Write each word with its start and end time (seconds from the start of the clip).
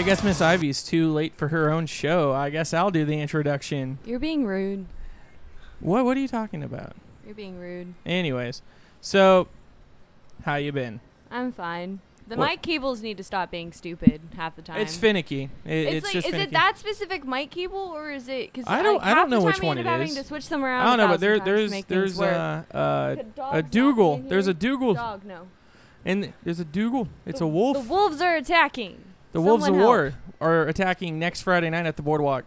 I 0.00 0.02
guess 0.02 0.24
Miss 0.24 0.40
Ivy's 0.40 0.82
too 0.82 1.12
late 1.12 1.34
for 1.34 1.48
her 1.48 1.70
own 1.70 1.84
show. 1.84 2.32
I 2.32 2.48
guess 2.48 2.72
I'll 2.72 2.90
do 2.90 3.04
the 3.04 3.20
introduction. 3.20 3.98
You're 4.06 4.18
being 4.18 4.46
rude. 4.46 4.86
What 5.78 6.06
What 6.06 6.16
are 6.16 6.20
you 6.20 6.26
talking 6.26 6.62
about? 6.62 6.94
You're 7.26 7.34
being 7.34 7.58
rude. 7.60 7.92
Anyways, 8.06 8.62
so 9.02 9.48
how 10.46 10.54
you 10.54 10.72
been? 10.72 11.00
I'm 11.30 11.52
fine. 11.52 12.00
The 12.26 12.36
What- 12.36 12.48
mic 12.48 12.62
cables 12.62 13.02
need 13.02 13.18
to 13.18 13.22
stop 13.22 13.50
being 13.50 13.72
stupid 13.72 14.22
half 14.36 14.56
the 14.56 14.62
time. 14.62 14.80
It's 14.80 14.96
finicky. 14.96 15.50
It- 15.66 15.70
It's, 15.70 15.94
it's 15.96 16.04
like, 16.06 16.12
just 16.14 16.26
is 16.28 16.32
finicky. 16.32 16.48
it 16.48 16.52
that 16.52 16.78
specific 16.78 17.26
mic 17.26 17.50
cable 17.50 17.76
or 17.94 18.10
is 18.10 18.26
it? 18.26 18.54
Cause 18.54 18.64
I 18.66 18.82
don't- 18.82 18.94
Like, 19.02 19.04
I 19.06 19.14
don't 19.14 19.28
the 19.28 19.38
know 19.38 19.44
which 19.44 19.60
we 19.60 19.66
one 19.66 19.76
end 19.76 19.86
it 19.86 19.90
having 19.90 20.08
is. 20.08 20.14
to 20.14 20.24
switch 20.24 20.48
them 20.48 20.64
around. 20.64 20.80
I 20.80 20.96
don't 20.96 20.96
know, 20.96 21.08
but 21.08 21.20
there 21.20 21.36
thousand 21.36 21.70
times 21.72 21.82
to 21.82 21.88
there's 21.90 22.16
there's 22.16 22.18
work. 22.18 22.74
uh, 22.74 22.76
uh, 23.38 23.50
a 23.52 23.62
Dougal. 23.62 24.16
There's 24.26 24.46
a 24.46 24.54
Dougal, 24.54 24.94
Dog, 24.94 25.26
no. 25.26 25.48
and 26.06 26.32
there's 26.42 26.58
a 26.58 26.64
Dougal. 26.64 27.08
It's 27.26 27.42
a 27.42 27.46
wolf. 27.46 27.76
The 27.76 27.92
wolves 27.92 28.22
are 28.22 28.34
attacking. 28.34 29.04
The 29.32 29.40
wolves 29.40 29.64
of 29.64 29.68
Someone 29.68 29.84
war 29.84 30.14
are 30.40 30.66
attacking 30.66 31.18
next 31.18 31.42
Friday 31.42 31.70
night 31.70 31.86
at 31.86 31.96
the 31.96 32.02
boardwalk, 32.02 32.44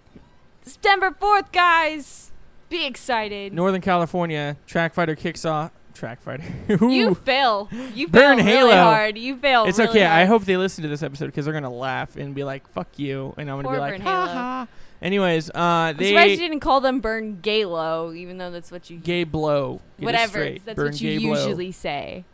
September 0.61 1.11
4th, 1.11 1.51
guys. 1.51 2.31
Be 2.69 2.85
excited. 2.85 3.53
Northern 3.53 3.81
California. 3.81 4.57
Track 4.65 4.93
fighter 4.93 5.15
kicks 5.15 5.45
off. 5.45 5.71
Track 5.93 6.21
fighter. 6.21 6.43
You 6.81 7.13
fail. 7.13 7.69
You 7.93 8.07
Burn 8.07 8.37
fail 8.39 8.45
Halo. 8.45 8.65
really 8.67 8.75
hard. 8.77 9.17
You 9.17 9.37
fail. 9.37 9.65
It's 9.65 9.77
really 9.77 9.91
okay. 9.91 10.05
I 10.05 10.25
hope 10.25 10.43
they 10.45 10.57
listen 10.57 10.81
to 10.81 10.87
this 10.89 11.03
episode 11.03 11.27
because 11.27 11.45
they're 11.45 11.53
gonna 11.53 11.69
laugh 11.69 12.15
and 12.15 12.33
be 12.33 12.43
like, 12.43 12.67
"Fuck 12.69 12.97
you," 12.97 13.33
and 13.37 13.49
I'm 13.49 13.57
gonna 13.57 13.67
Poor 13.67 13.75
be 13.75 13.79
like, 13.79 13.91
Burn 13.93 14.01
"Ha 14.01 14.25
Halo. 14.25 14.33
ha." 14.33 14.67
Anyways, 15.03 15.49
uh, 15.51 15.53
I'm 15.59 15.97
surprised 15.97 16.31
you 16.31 16.37
didn't 16.37 16.61
call 16.61 16.81
them 16.81 16.99
Burn 16.99 17.37
Galo, 17.43 18.15
even 18.17 18.37
though 18.39 18.49
that's 18.49 18.71
what 18.71 18.89
you. 18.89 18.97
gay 18.97 19.23
blow. 19.23 19.81
Get 19.99 20.05
whatever. 20.05 20.49
That's 20.65 20.75
Burn 20.75 20.85
what 20.93 21.01
you 21.01 21.19
blow. 21.19 21.45
usually 21.45 21.71
say. 21.71 22.25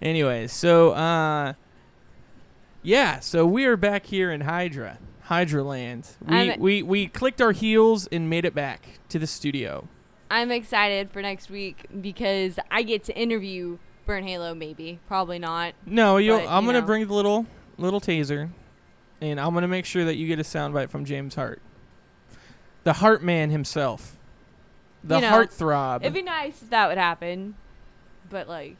Anyways, 0.00 0.52
so 0.52 0.90
uh, 0.92 1.54
yeah, 2.82 3.20
so 3.20 3.44
we 3.46 3.64
are 3.64 3.76
back 3.76 4.06
here 4.06 4.30
in 4.30 4.42
Hydra, 4.42 4.98
Hydra 5.22 5.62
Land. 5.62 6.08
We 6.26 6.36
I'm- 6.36 6.60
we 6.60 6.82
we 6.82 7.06
clicked 7.08 7.40
our 7.40 7.52
heels 7.52 8.06
and 8.08 8.30
made 8.30 8.44
it 8.44 8.54
back 8.54 8.98
to 9.08 9.18
the 9.18 9.26
studio. 9.26 9.88
I'm 10.30 10.50
excited 10.50 11.10
for 11.10 11.22
next 11.22 11.48
week 11.50 11.86
because 12.00 12.58
I 12.70 12.82
get 12.82 13.02
to 13.04 13.18
interview 13.18 13.78
Burn 14.06 14.26
Halo. 14.26 14.54
Maybe, 14.54 15.00
probably 15.06 15.38
not. 15.38 15.74
No, 15.86 16.18
you. 16.18 16.32
But, 16.32 16.48
I'm 16.48 16.64
you 16.64 16.68
gonna 16.68 16.80
know. 16.80 16.86
bring 16.86 17.06
the 17.06 17.14
little 17.14 17.46
little 17.78 18.00
taser, 18.00 18.50
and 19.20 19.40
I'm 19.40 19.54
gonna 19.54 19.68
make 19.68 19.84
sure 19.86 20.04
that 20.04 20.16
you 20.16 20.26
get 20.26 20.38
a 20.38 20.42
soundbite 20.42 20.90
from 20.90 21.04
James 21.04 21.34
Hart, 21.34 21.60
the 22.84 22.94
Heart 22.94 23.22
Man 23.22 23.50
himself, 23.50 24.18
the 25.02 25.16
You 25.16 25.20
know, 25.22 25.28
Heart 25.28 25.52
Throb. 25.52 26.02
It'd 26.02 26.14
be 26.14 26.22
nice 26.22 26.62
if 26.62 26.70
that 26.70 26.88
would 26.88 26.98
happen, 26.98 27.54
but 28.30 28.48
like. 28.48 28.76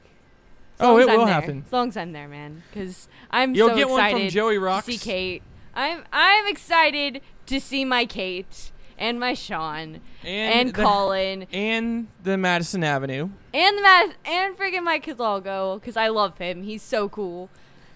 Oh, 0.80 0.98
it 0.98 1.08
I'm 1.08 1.18
will 1.18 1.24
there. 1.26 1.34
happen. 1.34 1.62
As 1.66 1.72
long 1.72 1.88
as 1.88 1.96
I'm 1.96 2.12
there, 2.12 2.28
man, 2.28 2.62
because 2.70 3.08
I'm 3.30 3.54
You'll 3.54 3.68
so 3.70 3.76
get 3.76 3.88
one 3.88 4.00
excited 4.04 4.20
from 4.28 4.34
Joey 4.34 4.54
to 4.54 4.60
Rocks. 4.60 4.86
see 4.86 4.98
Kate. 4.98 5.42
I'm 5.74 6.04
I'm 6.12 6.46
excited 6.46 7.20
to 7.46 7.60
see 7.60 7.84
my 7.84 8.04
Kate 8.06 8.70
and 8.98 9.18
my 9.20 9.34
Sean 9.34 10.00
and, 10.24 10.70
the- 10.70 10.82
Colin 10.82 11.46
and 11.52 12.08
the 12.22 12.36
Madison 12.36 12.82
Avenue. 12.84 13.28
and 13.54 13.78
the 13.78 13.82
Matt 13.82 14.14
and 14.24 14.56
friggin' 14.58 14.82
Mike 14.82 15.04
Hidalgo 15.06 15.78
because 15.78 15.96
I 15.96 16.08
love 16.08 16.38
him. 16.38 16.62
He's 16.64 16.82
so 16.82 17.08
cool. 17.08 17.48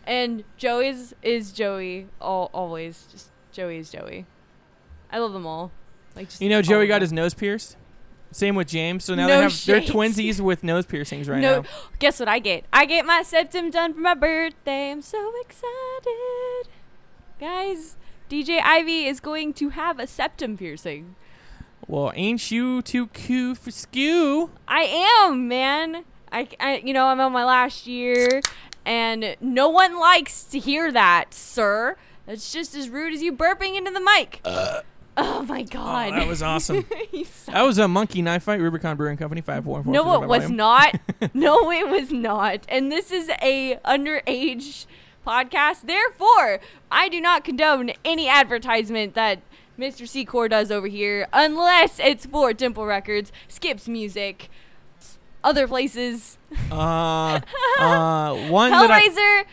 And 0.06 0.42
Joey's 0.56 1.14
is 1.22 1.52
Joey. 1.52 2.08
All, 2.20 2.50
always, 2.52 3.06
just 3.12 3.30
Joey 3.52 3.78
is 3.78 3.90
Joey. 3.90 4.26
I 5.10 5.18
love 5.18 5.32
them 5.32 5.46
all. 5.46 5.70
Like 6.16 6.28
just 6.28 6.40
You 6.42 6.48
know, 6.48 6.62
Joey 6.62 6.86
got 6.86 7.02
his 7.02 7.12
nose 7.12 7.34
pierced. 7.34 7.76
Same 8.32 8.54
with 8.56 8.68
James. 8.68 9.04
So 9.04 9.14
now 9.14 9.26
No 9.26 9.36
they 9.36 9.42
have 9.42 9.64
they're 9.66 9.82
shit. 9.82 9.90
twinsies 9.94 10.40
with 10.40 10.64
nose 10.64 10.86
piercings 10.86 11.28
right 11.28 11.40
no, 11.40 11.60
now. 11.62 11.68
guess 11.98 12.18
what 12.18 12.28
I 12.28 12.38
get? 12.38 12.64
I 12.72 12.84
get 12.86 13.04
my 13.06 13.22
septum 13.22 13.70
done 13.70 13.94
for 13.94 14.00
my 14.00 14.14
birthday. 14.14 14.90
I'm 14.90 15.02
so 15.02 15.32
excited, 15.40 16.68
guys. 17.38 17.96
DJ 18.30 18.60
Ivy 18.62 19.04
is 19.06 19.20
going 19.20 19.52
to 19.54 19.68
have 19.70 19.98
a 19.98 20.06
septum 20.06 20.56
piercing. 20.56 21.14
Well, 21.86 22.12
ain't 22.14 22.50
you 22.50 22.80
too 22.80 23.08
cute 23.08 23.58
for 23.58 23.70
skew? 23.70 24.50
I 24.66 24.82
am, 25.24 25.46
man. 25.48 26.04
I, 26.30 26.48
I, 26.58 26.76
you 26.84 26.94
know, 26.94 27.06
I'm 27.06 27.20
on 27.20 27.32
my 27.32 27.44
last 27.44 27.86
year, 27.86 28.40
and 28.86 29.36
no 29.40 29.68
one 29.68 29.98
likes 29.98 30.44
to 30.44 30.58
hear 30.58 30.90
that, 30.92 31.34
sir. 31.34 31.96
That's 32.24 32.52
just 32.52 32.74
as 32.74 32.88
rude 32.88 33.12
as 33.12 33.20
you 33.22 33.32
burping 33.32 33.76
into 33.76 33.90
the 33.90 34.00
mic. 34.00 34.40
Uh, 34.44 34.80
oh 35.16 35.42
my 35.42 35.60
Oh, 35.60 35.64
god. 35.70 36.12
that 36.14 36.26
was 36.26 36.42
awesome. 36.42 36.84
That 37.46 37.62
was 37.62 37.76
a 37.78 37.86
monkey 37.86 38.22
knife 38.22 38.44
fight. 38.44 38.60
Rubicon 38.60 38.96
Brewing 38.96 39.18
Company 39.18 39.42
five 39.42 39.64
four 39.64 39.82
four. 39.82 39.92
no, 39.92 40.22
it 40.22 40.26
was 40.26 40.48
not. 40.50 40.98
no, 41.34 41.70
it 41.70 41.86
was 41.88 42.10
not. 42.10 42.64
And 42.68 42.90
this 42.90 43.10
is 43.12 43.28
a 43.42 43.78
underage 43.84 44.86
podcast. 45.26 45.82
Therefore, 45.86 46.60
I 46.90 47.08
do 47.10 47.20
not 47.20 47.44
condone 47.44 47.90
any 48.06 48.28
advertisement 48.28 49.14
that 49.14 49.40
Mr. 49.78 50.02
Secor 50.08 50.48
does 50.48 50.70
over 50.70 50.86
here, 50.86 51.26
unless 51.32 51.98
it's 51.98 52.24
for 52.26 52.52
Dimple 52.54 52.86
Records, 52.86 53.32
Skips 53.48 53.86
Music, 53.88 54.48
other 55.44 55.68
places, 55.68 56.38
Uh, 56.70 57.40
uh, 57.78 58.34
one 58.48 58.70
that 58.70 58.90
I, 58.90 59.02
Hellraiser. 59.02 59.44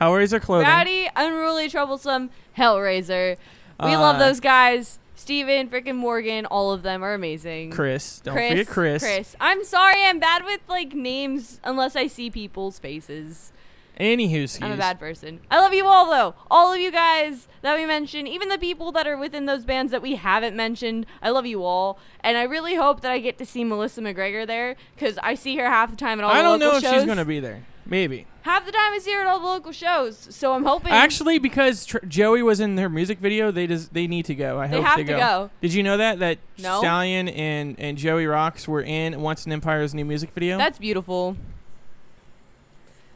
Hellraiser 0.00 0.40
clothing. 0.42 0.66
Rowdy, 0.66 1.08
unruly, 1.16 1.68
troublesome, 1.70 2.30
Hellraiser. 2.58 3.36
We 3.84 3.96
love 3.96 4.16
Uh, 4.16 4.18
those 4.20 4.40
guys. 4.40 4.98
Steven, 5.14 5.68
freaking 5.68 5.96
Morgan, 5.96 6.46
all 6.46 6.72
of 6.72 6.82
them 6.82 7.02
are 7.04 7.12
amazing. 7.12 7.72
Chris, 7.72 8.20
don't 8.20 8.32
Chris, 8.34 8.50
forget 8.50 8.66
Chris. 8.68 9.02
Chris. 9.02 9.36
I'm 9.38 9.64
sorry, 9.64 10.02
I'm 10.02 10.18
bad 10.18 10.44
with 10.46 10.60
like 10.66 10.94
names 10.94 11.60
unless 11.62 11.94
I 11.94 12.06
see 12.06 12.30
people's 12.30 12.78
faces. 12.78 13.52
Anywho, 13.98 14.62
I'm 14.62 14.72
a 14.72 14.76
bad 14.78 14.98
person. 14.98 15.40
I 15.50 15.60
love 15.60 15.74
you 15.74 15.84
all 15.86 16.08
though. 16.10 16.34
All 16.50 16.72
of 16.72 16.80
you 16.80 16.90
guys 16.90 17.48
that 17.60 17.76
we 17.76 17.84
mentioned, 17.84 18.28
even 18.28 18.48
the 18.48 18.56
people 18.56 18.92
that 18.92 19.06
are 19.06 19.16
within 19.18 19.44
those 19.44 19.66
bands 19.66 19.92
that 19.92 20.00
we 20.00 20.14
haven't 20.14 20.56
mentioned. 20.56 21.04
I 21.20 21.28
love 21.28 21.44
you 21.44 21.62
all, 21.64 21.98
and 22.20 22.38
I 22.38 22.44
really 22.44 22.76
hope 22.76 23.02
that 23.02 23.12
I 23.12 23.18
get 23.18 23.36
to 23.38 23.44
see 23.44 23.62
Melissa 23.62 24.00
McGregor 24.00 24.46
there 24.46 24.76
because 24.94 25.18
I 25.22 25.34
see 25.34 25.56
her 25.58 25.66
half 25.68 25.90
the 25.90 25.96
time 25.96 26.18
at 26.18 26.24
all. 26.24 26.30
I 26.30 26.40
don't 26.40 26.58
know 26.60 26.76
if 26.76 26.82
shows. 26.82 26.94
she's 26.94 27.04
gonna 27.04 27.26
be 27.26 27.40
there. 27.40 27.66
Maybe. 27.86 28.26
half 28.42 28.64
the 28.64 28.72
time 28.72 28.92
I 28.92 28.98
see 28.98 29.12
her 29.12 29.20
at 29.22 29.26
all 29.26 29.40
the 29.40 29.46
local 29.46 29.72
shows, 29.72 30.16
so 30.30 30.52
I'm 30.54 30.64
hoping. 30.64 30.92
Actually, 30.92 31.38
because 31.38 31.84
tr- 31.86 31.98
Joey 32.06 32.42
was 32.42 32.60
in 32.60 32.76
their 32.76 32.88
music 32.88 33.18
video, 33.18 33.50
they 33.50 33.66
just 33.66 33.92
they 33.94 34.06
need 34.06 34.24
to 34.26 34.34
go. 34.34 34.58
I 34.60 34.68
They 34.68 34.76
hope 34.76 34.84
have 34.86 34.96
they 34.98 35.04
to 35.04 35.12
go. 35.12 35.18
go. 35.18 35.50
Did 35.60 35.74
you 35.74 35.82
know 35.82 35.96
that 35.96 36.18
that 36.20 36.38
No. 36.58 36.78
Stallion 36.78 37.28
and 37.28 37.74
and 37.78 37.98
Joey 37.98 38.26
Rocks 38.26 38.68
were 38.68 38.82
in 38.82 39.20
Once 39.20 39.44
an 39.46 39.52
Empire's 39.52 39.92
new 39.94 40.04
music 40.04 40.30
video? 40.34 40.56
That's 40.58 40.78
beautiful. 40.78 41.36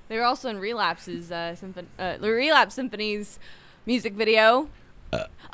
They 0.08 0.18
were 0.18 0.24
also 0.24 0.48
in 0.50 0.58
Relapse's 0.58 1.32
uh, 1.32 1.54
symphon- 1.54 1.88
uh, 1.98 2.18
the 2.18 2.30
Relapse 2.30 2.74
Symphony's 2.74 3.38
music 3.86 4.14
video. 4.14 4.68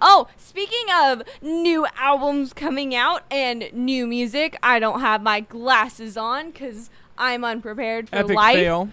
Oh, 0.01 0.29
speaking 0.39 0.87
of 1.03 1.23
new 1.43 1.87
albums 1.99 2.55
coming 2.55 2.95
out 2.95 3.25
and 3.31 3.69
new 3.75 4.07
music, 4.07 4.57
I 4.63 4.79
don't 4.79 5.01
have 5.01 5.23
my 5.23 5.41
glasses 5.41 6.17
on 6.17 6.51
because 6.51 6.89
I'm 7.21 7.45
unprepared 7.45 8.09
for 8.09 8.17
Epic 8.17 8.35
life. 8.35 8.57
fail. 8.57 8.89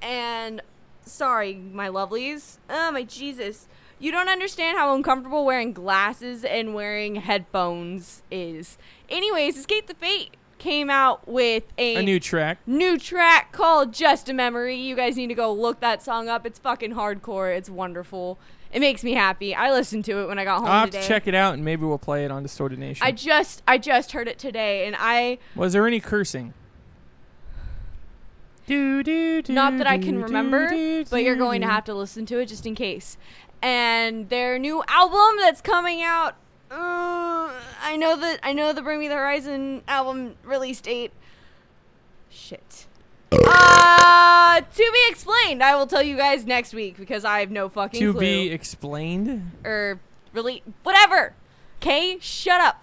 And 0.00 0.62
sorry, 1.04 1.54
my 1.56 1.88
lovelies. 1.88 2.58
Oh 2.70 2.90
my 2.92 3.02
Jesus. 3.02 3.66
You 3.98 4.12
don't 4.12 4.28
understand 4.28 4.76
how 4.78 4.94
uncomfortable 4.94 5.44
wearing 5.44 5.72
glasses 5.72 6.44
and 6.44 6.74
wearing 6.74 7.16
headphones 7.16 8.22
is. 8.30 8.76
Anyways, 9.08 9.56
Escape 9.58 9.86
the 9.86 9.94
Fate 9.94 10.36
came 10.58 10.90
out 10.90 11.26
with 11.26 11.64
A 11.78 12.02
new 12.04 12.20
track. 12.20 12.58
new 12.66 12.98
track 12.98 13.52
called 13.52 13.92
Just 13.92 14.28
a 14.28 14.34
Memory. 14.34 14.76
You 14.76 14.94
guys 14.96 15.16
need 15.16 15.28
to 15.28 15.34
go 15.34 15.52
look 15.52 15.80
that 15.80 16.02
song 16.02 16.28
up. 16.28 16.46
It's 16.46 16.58
fucking 16.58 16.92
hardcore. 16.92 17.54
It's 17.56 17.70
wonderful. 17.70 18.38
It 18.72 18.80
makes 18.80 19.02
me 19.02 19.14
happy. 19.14 19.54
I 19.54 19.70
listened 19.72 20.04
to 20.06 20.18
it 20.20 20.26
when 20.28 20.38
I 20.38 20.44
got 20.44 20.58
home 20.58 20.66
I'll 20.68 20.80
have 20.80 20.90
today. 20.90 21.02
to 21.02 21.08
check 21.08 21.26
it 21.26 21.34
out 21.34 21.54
and 21.54 21.64
maybe 21.64 21.84
we'll 21.86 21.98
play 21.98 22.24
it 22.26 22.30
on 22.30 22.42
Distorted 22.42 22.78
Nation. 22.78 23.04
I 23.06 23.12
just 23.12 23.62
I 23.66 23.78
just 23.78 24.12
heard 24.12 24.28
it 24.28 24.38
today 24.38 24.86
and 24.86 24.94
I 24.98 25.38
was 25.54 25.72
there 25.72 25.86
any 25.86 26.00
cursing? 26.00 26.52
Do, 28.66 29.02
do, 29.02 29.42
do, 29.42 29.52
not 29.52 29.78
that 29.78 29.86
I 29.86 29.98
can 29.98 30.20
remember, 30.22 30.68
but 31.08 31.22
you're 31.22 31.36
going 31.36 31.60
to 31.60 31.68
have 31.68 31.84
to 31.84 31.94
listen 31.94 32.26
to 32.26 32.38
it 32.40 32.46
just 32.46 32.66
in 32.66 32.74
case. 32.74 33.16
And 33.62 34.28
their 34.28 34.58
new 34.58 34.82
album 34.88 35.36
that's 35.40 35.60
coming 35.60 36.02
out 36.02 36.34
uh, 36.70 37.52
I 37.80 37.96
know 37.96 38.16
that 38.16 38.40
I 38.42 38.52
know 38.52 38.72
the 38.72 38.82
Bring 38.82 38.98
Me 38.98 39.06
the 39.08 39.14
Horizon 39.14 39.82
album 39.86 40.34
release 40.44 40.80
date. 40.80 41.12
Shit. 42.28 42.86
Uh, 43.32 44.60
to 44.60 44.90
be 44.92 45.00
explained. 45.08 45.62
I 45.62 45.76
will 45.76 45.86
tell 45.86 46.02
you 46.02 46.16
guys 46.16 46.44
next 46.44 46.74
week 46.74 46.96
because 46.96 47.24
I 47.24 47.40
have 47.40 47.50
no 47.50 47.68
fucking 47.68 48.00
To 48.00 48.12
clue. 48.12 48.20
be 48.20 48.48
explained. 48.50 49.52
or 49.64 50.00
really 50.32 50.62
whatever. 50.82 51.34
Okay, 51.80 52.18
shut 52.20 52.60
up. 52.60 52.82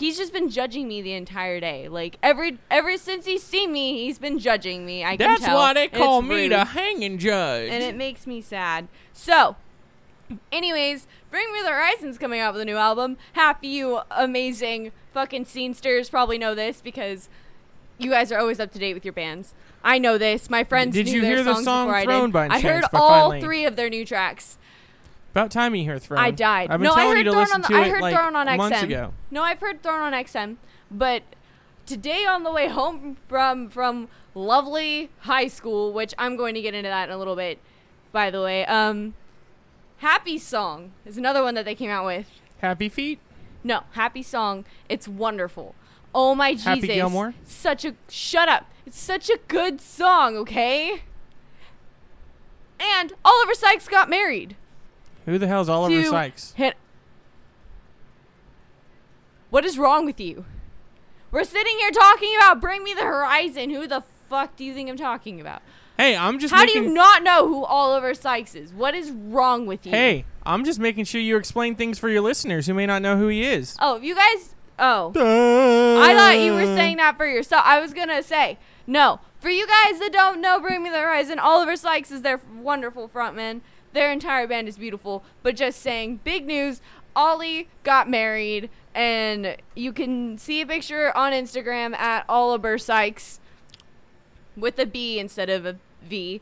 He's 0.00 0.16
just 0.18 0.32
been 0.32 0.48
judging 0.48 0.88
me 0.88 1.00
the 1.02 1.12
entire 1.12 1.60
day. 1.60 1.88
Like 1.88 2.16
every 2.22 2.58
ever 2.70 2.96
since 2.96 3.26
he's 3.26 3.42
seen 3.42 3.70
me, 3.72 4.04
he's 4.04 4.18
been 4.18 4.38
judging 4.38 4.84
me. 4.84 5.04
I 5.04 5.16
can 5.16 5.28
That's 5.28 5.42
tell. 5.44 5.56
why 5.56 5.74
they 5.74 5.88
call 5.88 6.22
me 6.22 6.42
rude, 6.42 6.52
the 6.52 6.64
hanging 6.64 7.18
judge. 7.18 7.70
and 7.70 7.82
it 7.82 7.94
makes 7.96 8.26
me 8.26 8.40
sad. 8.40 8.88
So, 9.12 9.56
anyways, 10.52 11.06
Bring 11.30 11.52
Me 11.52 11.60
the 11.62 11.70
Horizon's 11.70 12.18
coming 12.18 12.40
out 12.40 12.52
with 12.54 12.62
a 12.62 12.64
new 12.64 12.76
album. 12.76 13.16
Happy 13.34 13.68
you 13.68 14.00
amazing 14.10 14.92
fucking 15.14 15.44
scenesters 15.44 16.10
probably 16.10 16.38
know 16.38 16.54
this 16.54 16.80
because 16.80 17.28
you 17.98 18.10
guys 18.10 18.32
are 18.32 18.38
always 18.38 18.58
up 18.60 18.72
to 18.72 18.78
date 18.78 18.94
with 18.94 19.04
your 19.04 19.12
bands. 19.12 19.54
I 19.82 19.98
know 19.98 20.18
this. 20.18 20.50
My 20.50 20.62
friends 20.64 20.94
Did 20.94 21.08
you 21.08 21.22
hear 21.22 21.42
the 21.42 21.62
song 21.62 21.90
I 21.90 22.04
Throne 22.04 22.26
did. 22.28 22.32
by 22.32 22.48
I 22.48 22.60
heard 22.60 22.84
all 22.92 23.22
Fine 23.22 23.30
Lane? 23.30 23.42
three 23.42 23.64
of 23.64 23.76
their 23.76 23.88
new 23.88 24.04
tracks. 24.04 24.58
About 25.30 25.50
time 25.50 25.74
you 25.74 25.84
hear 25.84 25.98
Throne. 25.98 26.18
I 26.18 26.30
died. 26.30 26.70
I've 26.70 26.80
been 26.80 26.88
no, 26.88 26.94
I 26.94 27.06
heard 27.06 27.18
you 27.18 27.24
to 27.24 27.30
Throne 27.30 27.40
listen 27.42 27.54
on 27.56 27.60
the, 27.62 27.68
to 27.68 27.74
I 27.74 27.84
it 27.84 27.90
heard 27.90 28.02
like 28.02 28.14
Throne 28.14 28.36
on 28.36 28.56
months 28.56 28.78
XM. 28.78 28.82
ago. 28.84 29.14
No, 29.30 29.42
I've 29.42 29.60
heard 29.60 29.82
Throne 29.82 30.00
on 30.00 30.12
XM, 30.12 30.56
but 30.90 31.22
today 31.86 32.24
on 32.24 32.42
the 32.42 32.52
way 32.52 32.68
home 32.68 33.16
from 33.28 33.68
from 33.68 34.08
lovely 34.34 35.10
high 35.20 35.48
school, 35.48 35.92
which 35.92 36.14
I'm 36.18 36.36
going 36.36 36.54
to 36.54 36.62
get 36.62 36.74
into 36.74 36.88
that 36.88 37.08
in 37.08 37.14
a 37.14 37.18
little 37.18 37.36
bit. 37.36 37.58
By 38.12 38.30
the 38.30 38.42
way, 38.42 38.66
um, 38.66 39.14
Happy 39.98 40.38
Song 40.38 40.92
is 41.06 41.16
another 41.16 41.42
one 41.42 41.54
that 41.54 41.64
they 41.64 41.74
came 41.74 41.90
out 41.90 42.06
with. 42.06 42.28
Happy 42.58 42.88
Feet. 42.88 43.20
No, 43.62 43.82
Happy 43.92 44.22
Song. 44.22 44.64
It's 44.88 45.06
wonderful. 45.06 45.74
Oh 46.12 46.34
my 46.34 46.52
Jesus! 46.52 46.64
Happy 46.66 46.86
Gilmore? 46.88 47.34
Such 47.44 47.84
a 47.84 47.94
shut 48.08 48.48
up. 48.48 48.66
It's 48.84 48.98
such 48.98 49.30
a 49.30 49.38
good 49.46 49.80
song. 49.80 50.36
Okay. 50.36 51.02
And 52.80 53.12
Oliver 53.24 53.54
Sykes 53.54 53.86
got 53.86 54.08
married. 54.08 54.56
Who 55.26 55.38
the 55.38 55.46
hell's 55.46 55.68
Oliver 55.68 56.02
to 56.02 56.08
Sykes? 56.08 56.52
Hit. 56.56 56.76
What 59.50 59.64
is 59.64 59.78
wrong 59.78 60.06
with 60.06 60.20
you? 60.20 60.44
We're 61.30 61.44
sitting 61.44 61.78
here 61.78 61.90
talking 61.90 62.34
about 62.36 62.60
Bring 62.60 62.82
Me 62.82 62.94
the 62.94 63.02
Horizon. 63.02 63.70
Who 63.70 63.86
the 63.86 64.02
fuck 64.28 64.56
do 64.56 64.64
you 64.64 64.74
think 64.74 64.88
I'm 64.88 64.96
talking 64.96 65.40
about? 65.40 65.62
Hey, 65.96 66.16
I'm 66.16 66.38
just 66.38 66.54
How 66.54 66.64
making. 66.64 66.82
do 66.82 66.88
you 66.88 66.94
not 66.94 67.22
know 67.22 67.46
who 67.46 67.64
Oliver 67.64 68.14
Sykes 68.14 68.54
is? 68.54 68.72
What 68.72 68.94
is 68.94 69.10
wrong 69.10 69.66
with 69.66 69.84
you? 69.84 69.92
hey, 69.92 70.24
I'm 70.44 70.64
just 70.64 70.78
making 70.78 71.04
sure 71.04 71.20
you 71.20 71.36
explain 71.36 71.74
things 71.74 71.98
for 71.98 72.08
your 72.08 72.22
listeners 72.22 72.66
who 72.66 72.74
may 72.74 72.86
not 72.86 73.02
know 73.02 73.18
who 73.18 73.28
he 73.28 73.44
is. 73.44 73.76
Oh, 73.80 73.98
you 74.00 74.14
guys. 74.14 74.54
Oh. 74.78 75.12
I 76.02 76.14
thought 76.14 76.38
you 76.38 76.54
were 76.54 76.64
saying 76.64 76.96
that 76.96 77.18
for 77.18 77.26
yourself. 77.26 77.62
I 77.66 77.80
was 77.80 77.92
gonna 77.92 78.22
say 78.22 78.58
no. 78.86 79.20
For 79.40 79.50
you 79.50 79.66
guys 79.66 79.98
that 80.00 80.10
don't 80.12 80.40
know, 80.40 80.58
Bring 80.58 80.82
Me 80.82 80.90
the 80.90 80.98
Horizon, 81.00 81.38
Oliver 81.38 81.76
Sykes 81.76 82.10
is 82.10 82.22
their 82.22 82.40
wonderful 82.58 83.08
frontman. 83.08 83.60
Their 83.92 84.12
entire 84.12 84.46
band 84.46 84.68
is 84.68 84.78
beautiful. 84.78 85.24
But 85.42 85.56
just 85.56 85.80
saying, 85.80 86.20
big 86.24 86.46
news: 86.46 86.80
Ollie 87.14 87.68
got 87.82 88.08
married, 88.08 88.70
and 88.94 89.56
you 89.74 89.92
can 89.92 90.38
see 90.38 90.60
a 90.60 90.66
picture 90.66 91.16
on 91.16 91.32
Instagram 91.32 91.94
at 91.96 92.24
Oliver 92.28 92.78
Sykes 92.78 93.40
with 94.56 94.78
a 94.78 94.86
B 94.86 95.18
instead 95.18 95.50
of 95.50 95.66
a 95.66 95.76
V, 96.02 96.40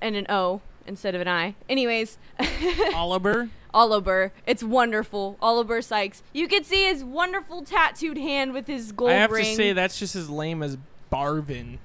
and 0.00 0.16
an 0.16 0.26
O 0.28 0.60
instead 0.86 1.14
of 1.14 1.20
an 1.20 1.28
I. 1.28 1.54
Anyways. 1.68 2.18
Oliver. 2.94 3.50
Oliver. 3.74 4.32
It's 4.46 4.62
wonderful. 4.62 5.36
Oliver 5.40 5.82
Sykes. 5.82 6.22
You 6.32 6.48
can 6.48 6.64
see 6.64 6.84
his 6.84 7.04
wonderful 7.04 7.62
tattooed 7.62 8.18
hand 8.18 8.52
with 8.52 8.66
his 8.66 8.92
gold 8.92 9.10
ring. 9.10 9.18
I 9.18 9.20
have 9.20 9.30
ring. 9.30 9.44
to 9.44 9.54
say 9.54 9.72
that's 9.72 9.98
just 9.98 10.16
as 10.16 10.30
lame 10.30 10.62
as 10.62 10.78
Barvin. 11.10 11.78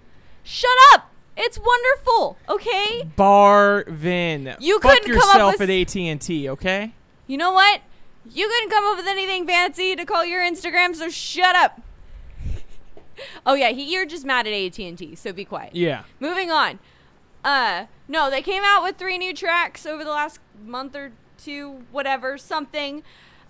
Shut 0.44 0.78
up! 0.94 1.13
It's 1.36 1.60
wonderful. 1.60 2.38
Okay. 2.48 3.10
Barvin. 3.16 4.56
You 4.60 4.80
Fuck 4.80 4.92
couldn't 5.02 5.20
come 5.20 5.42
up 5.42 5.60
with- 5.60 5.70
at 5.70 5.70
AT 5.70 5.96
and 5.96 6.22
T, 6.22 6.50
okay? 6.50 6.94
You 7.28 7.38
know 7.38 7.52
what? 7.52 7.82
You 8.30 8.48
couldn't 8.48 8.70
come 8.70 8.86
up 8.86 8.98
with 8.98 9.08
anything 9.08 9.46
fancy 9.48 9.96
to 9.96 10.06
call 10.06 10.24
your 10.26 10.42
Instagram, 10.42 10.96
so 10.96 11.10
shut 11.10 11.56
up. 11.56 11.82
oh 13.46 13.54
yeah, 13.54 13.70
he, 13.70 13.92
you're 13.92 14.06
just 14.06 14.26
mad 14.26 14.48
at 14.48 14.54
AT 14.54 14.80
and 14.80 14.98
T, 14.98 15.16
so 15.16 15.34
be 15.34 15.46
quiet. 15.46 15.76
Yeah. 15.76 16.04
Moving 16.20 16.52
on. 16.52 16.80
Uh, 17.44 17.86
no, 18.08 18.30
they 18.30 18.42
came 18.42 18.64
out 18.66 18.84
with 18.84 18.98
three 18.98 19.18
new 19.18 19.34
tracks 19.34 19.86
over 19.86 20.04
the 20.04 20.10
last 20.12 20.40
month 20.64 20.96
or 20.96 21.12
two, 21.38 21.84
whatever, 21.92 22.38
something. 22.38 23.04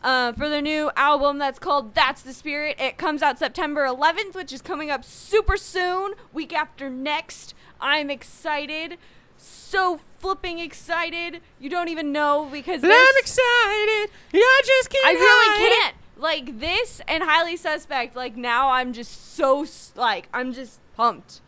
Uh, 0.04 0.34
for 0.34 0.50
their 0.50 0.62
new 0.62 0.92
album 0.98 1.38
that's 1.38 1.60
called 1.60 1.96
That's 1.96 2.22
the 2.22 2.34
Spirit. 2.34 2.76
It 2.78 2.98
comes 2.98 3.22
out 3.22 3.40
September 3.40 3.86
11th, 3.88 4.36
which 4.36 4.52
is 4.52 4.62
coming 4.62 4.92
up 4.92 5.06
super 5.06 5.56
soon, 5.56 6.14
week 6.34 6.52
after 6.54 6.90
next. 6.90 7.54
I'm 7.84 8.10
excited. 8.10 8.98
So 9.38 10.00
flipping 10.20 10.60
excited. 10.60 11.42
You 11.60 11.70
don't 11.70 11.90
even 11.90 12.12
know 12.12 12.48
because 12.52 12.82
I'm 12.84 12.90
excited. 13.18 14.10
I 14.34 14.62
just 14.66 14.90
can't. 14.90 15.06
I 15.06 15.12
really 15.12 15.70
can't. 15.70 15.96
Like 16.16 16.60
this 16.60 17.02
and 17.08 17.24
highly 17.24 17.58
suspect. 17.58 18.16
Like 18.16 18.38
now, 18.38 18.70
I'm 18.70 18.94
just 18.94 19.36
so 19.36 19.66
like 19.96 20.30
I'm 20.34 20.54
just 20.54 20.80
pumped. 20.96 21.42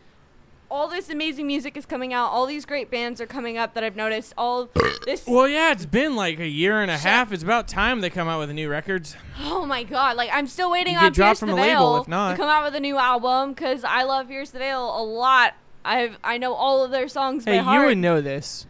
All 0.68 0.88
this 0.88 1.08
amazing 1.08 1.46
music 1.46 1.76
is 1.76 1.86
coming 1.86 2.12
out. 2.12 2.26
All 2.30 2.44
these 2.44 2.64
great 2.66 2.90
bands 2.90 3.20
are 3.20 3.26
coming 3.26 3.56
up 3.56 3.72
that 3.74 3.84
I've 3.84 3.94
noticed. 3.94 4.34
All 4.36 4.68
this. 5.06 5.24
Well, 5.26 5.46
yeah, 5.48 5.70
it's 5.70 5.86
been 5.86 6.16
like 6.16 6.40
a 6.40 6.48
year 6.48 6.82
and 6.82 6.90
a 6.90 6.94
Shut- 6.94 7.02
half. 7.02 7.32
It's 7.32 7.44
about 7.44 7.68
time 7.68 8.00
they 8.00 8.10
come 8.10 8.26
out 8.28 8.40
with 8.40 8.50
new 8.50 8.68
records. 8.68 9.16
Oh 9.40 9.64
my 9.64 9.84
god! 9.84 10.16
Like 10.16 10.28
I'm 10.32 10.48
still 10.48 10.70
waiting 10.70 10.94
You 10.94 10.98
on 10.98 11.04
get 11.06 11.14
dropped 11.14 11.28
Pierce 11.30 11.38
from 11.38 11.50
the 11.50 11.54
the 11.54 11.62
label, 11.62 11.92
Veil 11.94 12.02
if 12.02 12.08
not. 12.08 12.30
to 12.32 12.36
come 12.36 12.48
out 12.50 12.64
with 12.64 12.74
a 12.74 12.80
new 12.80 12.98
album 12.98 13.54
because 13.54 13.84
I 13.84 14.02
love 14.02 14.26
Pierce 14.28 14.50
the 14.50 14.58
Veil 14.58 14.82
a 15.00 15.02
lot. 15.02 15.54
I've 15.86 16.18
I 16.24 16.38
know 16.38 16.52
all 16.54 16.84
of 16.84 16.90
their 16.90 17.08
songs 17.08 17.44
Hey, 17.44 17.58
by 17.58 17.62
heart. 17.64 17.80
you 17.80 17.86
would 17.86 17.98
know 17.98 18.20
this. 18.20 18.66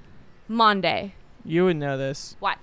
Monday. 0.49 1.15
You 1.45 1.65
would 1.65 1.77
know 1.77 1.97
this. 1.97 2.37
What? 2.39 2.59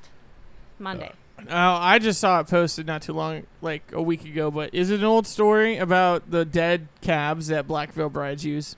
Monday. 0.80 1.12
Oh, 1.40 1.46
I 1.50 2.00
just 2.00 2.22
saw 2.22 2.40
it 2.40 2.48
posted 2.48 2.86
not 2.88 3.02
too 3.02 3.12
long, 3.14 3.44
like 3.62 3.92
a 3.92 4.02
week 4.02 4.24
ago. 4.26 4.50
But 4.52 4.74
is 4.74 4.90
it 4.92 5.00
an 5.00 5.06
old 5.06 5.28
story 5.28 5.78
about 5.78 6.32
the 6.32 6.46
dead 6.46 6.88
cabs 7.02 7.48
that 7.48 7.68
Black 7.68 7.92
Veil 7.94 8.10
Brides 8.10 8.46
use? 8.46 8.76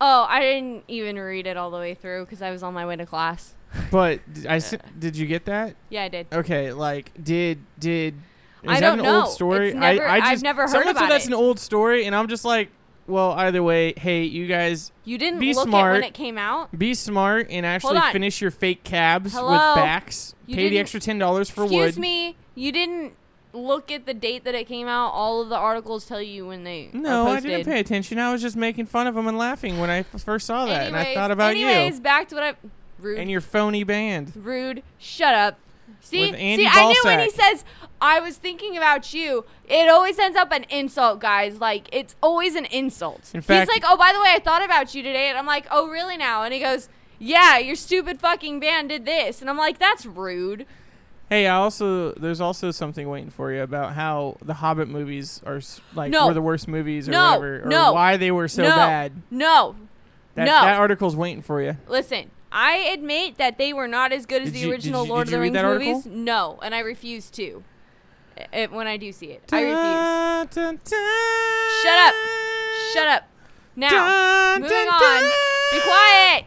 Oh, 0.00 0.26
I 0.28 0.40
didn't 0.40 0.84
even 0.88 1.18
read 1.18 1.46
it 1.46 1.56
all 1.56 1.70
the 1.70 1.78
way 1.78 1.94
through 1.94 2.24
because 2.24 2.42
I 2.42 2.50
was 2.50 2.62
on 2.62 2.74
my 2.74 2.86
way 2.86 2.96
to 2.96 3.06
class. 3.06 3.54
But 3.90 4.20
d- 4.32 4.46
I 4.48 4.56
s- 4.56 4.76
did 4.98 5.16
you 5.16 5.26
get 5.26 5.46
that? 5.46 5.74
Yeah, 5.88 6.04
I 6.04 6.08
did. 6.08 6.28
Okay, 6.32 6.72
like 6.72 7.10
did 7.22 7.58
did 7.78 8.14
is 8.62 8.70
I 8.70 8.74
that 8.74 8.80
don't 8.80 8.98
an 9.00 9.04
know. 9.04 9.22
old 9.24 9.32
story? 9.32 9.68
It's 9.68 9.76
never- 9.76 10.06
I, 10.08 10.14
I 10.14 10.16
I've 10.18 10.30
just, 10.32 10.42
never 10.44 10.62
heard 10.62 10.70
someone 10.70 10.94
said 10.96 11.08
that's 11.10 11.24
it. 11.24 11.28
an 11.28 11.34
old 11.34 11.58
story, 11.58 12.06
and 12.06 12.14
I'm 12.14 12.28
just 12.28 12.44
like, 12.44 12.68
well, 13.06 13.32
either 13.32 13.62
way, 13.62 13.94
hey, 13.96 14.22
you 14.24 14.46
guys, 14.46 14.92
You 15.04 15.18
didn't 15.18 15.40
Be 15.40 15.52
look 15.54 15.68
smart. 15.68 15.96
at 15.96 16.00
when 16.00 16.04
it 16.04 16.14
came 16.14 16.38
out. 16.38 16.76
be 16.78 16.94
smart 16.94 17.48
and 17.50 17.64
actually 17.66 17.98
on. 17.98 18.12
finish 18.12 18.40
your 18.40 18.50
fake 18.50 18.82
cabs 18.84 19.32
Hello? 19.34 19.50
with 19.52 19.76
backs. 19.76 20.34
You 20.46 20.56
Pay 20.56 20.64
the 20.64 20.68
didn't- 20.70 20.80
extra 20.80 21.00
ten 21.00 21.18
dollars 21.18 21.50
for 21.50 21.64
wood. 21.64 21.72
Excuse 21.72 21.96
wood. 21.96 22.00
me. 22.02 22.36
You 22.54 22.72
didn't 22.72 23.12
look 23.52 23.92
at 23.92 24.04
the 24.06 24.14
date 24.14 24.44
that 24.44 24.54
it 24.54 24.66
came 24.66 24.88
out. 24.88 25.10
All 25.10 25.40
of 25.40 25.48
the 25.48 25.56
articles 25.56 26.06
tell 26.06 26.20
you 26.22 26.46
when 26.46 26.64
they 26.64 26.90
No, 26.92 27.28
are 27.28 27.36
I 27.36 27.40
didn't 27.40 27.64
pay 27.66 27.78
attention. 27.80 28.18
I 28.18 28.32
was 28.32 28.42
just 28.42 28.56
making 28.56 28.86
fun 28.86 29.06
of 29.06 29.14
them 29.14 29.26
and 29.28 29.38
laughing 29.38 29.78
when 29.78 29.90
I 29.90 29.98
f- 29.98 30.06
first 30.22 30.46
saw 30.46 30.66
that, 30.66 30.86
and 30.88 30.96
I 30.96 31.14
thought 31.14 31.30
about 31.30 31.52
anyways, 31.52 31.94
you 31.96 32.00
back 32.00 32.28
to 32.28 32.34
what 32.34 32.44
I 32.44 32.54
rude. 32.98 33.18
and 33.18 33.30
your 33.30 33.40
phony 33.40 33.84
band. 33.84 34.32
rude. 34.34 34.82
Shut 34.98 35.34
up. 35.34 35.58
See, 36.04 36.32
see, 36.32 36.66
I 36.70 36.86
knew 36.86 37.00
when 37.04 37.18
he 37.20 37.30
says 37.30 37.64
I 38.00 38.20
was 38.20 38.36
thinking 38.36 38.76
about 38.76 39.14
you. 39.14 39.44
It 39.66 39.88
always 39.88 40.18
ends 40.18 40.36
up 40.36 40.52
an 40.52 40.64
insult, 40.68 41.18
guys. 41.20 41.60
Like 41.60 41.88
it's 41.92 42.14
always 42.22 42.54
an 42.54 42.66
insult. 42.66 43.30
In 43.34 43.40
fact- 43.40 43.68
He's 43.70 43.74
like, 43.74 43.84
"Oh, 43.90 43.96
by 43.96 44.12
the 44.12 44.20
way, 44.20 44.28
I 44.34 44.38
thought 44.38 44.62
about 44.64 44.94
you 44.94 45.02
today," 45.02 45.28
and 45.28 45.38
I'm 45.38 45.46
like, 45.46 45.66
"Oh, 45.70 45.88
really 45.88 46.16
now?" 46.18 46.42
And 46.42 46.52
he 46.52 46.60
goes, 46.60 46.88
"Yeah, 47.18 47.56
your 47.58 47.74
stupid 47.76 48.20
fucking 48.20 48.60
band 48.60 48.90
did 48.90 49.06
this," 49.06 49.40
and 49.40 49.48
I'm 49.48 49.56
like, 49.56 49.78
"That's 49.78 50.04
rude." 50.04 50.66
Hey, 51.30 51.46
I 51.46 51.56
also 51.56 52.12
there's 52.12 52.42
also 52.42 52.70
something 52.70 53.08
waiting 53.08 53.30
for 53.30 53.50
you 53.50 53.62
about 53.62 53.94
how 53.94 54.36
the 54.44 54.54
Hobbit 54.54 54.88
movies 54.88 55.40
are 55.46 55.60
like 55.94 56.10
No. 56.10 56.26
were 56.26 56.34
the 56.34 56.42
worst 56.42 56.68
movies 56.68 57.08
or 57.08 57.12
No. 57.12 57.24
whatever, 57.30 57.62
or 57.64 57.68
No. 57.68 57.92
why 57.94 58.18
they 58.18 58.30
were 58.30 58.46
so 58.46 58.62
no, 58.64 58.68
bad. 58.76 59.12
no, 59.30 59.74
That, 60.34 60.44
no. 60.44 60.52
that 60.52 60.76
article's 60.78 61.16
waiting 61.16 61.40
for 61.40 61.62
you. 61.62 61.78
Listen, 61.88 62.30
I 62.56 62.76
admit 62.92 63.36
that 63.38 63.58
they 63.58 63.72
were 63.72 63.88
not 63.88 64.12
as 64.12 64.26
good 64.26 64.42
as 64.42 64.48
Did 64.48 64.54
the 64.54 64.58
you- 64.60 64.66
did 64.66 64.72
original 64.74 65.04
you- 65.04 65.10
Lord 65.12 65.26
did 65.26 65.34
of 65.34 65.38
the 65.38 65.40
Rings 65.40 65.54
that 65.54 65.64
article? 65.64 65.92
movies. 65.94 66.06
No, 66.06 66.58
and 66.62 66.72
I 66.74 66.78
refuse 66.78 67.28
to. 67.32 67.64
I- 68.52 68.66
when 68.66 68.86
I 68.86 68.96
do 68.96 69.10
see 69.12 69.26
it, 69.32 69.42
I 69.52 69.60
refuse. 69.62 69.74
Dun, 69.76 70.46
dun, 70.46 70.80
dun. 70.84 71.82
Shut 71.82 71.98
up. 71.98 72.14
Shut 72.92 73.08
up. 73.08 73.24
Now, 73.76 74.56
moving 74.58 74.88
on. 74.88 75.22
Be 75.72 75.80
quiet. 75.80 76.46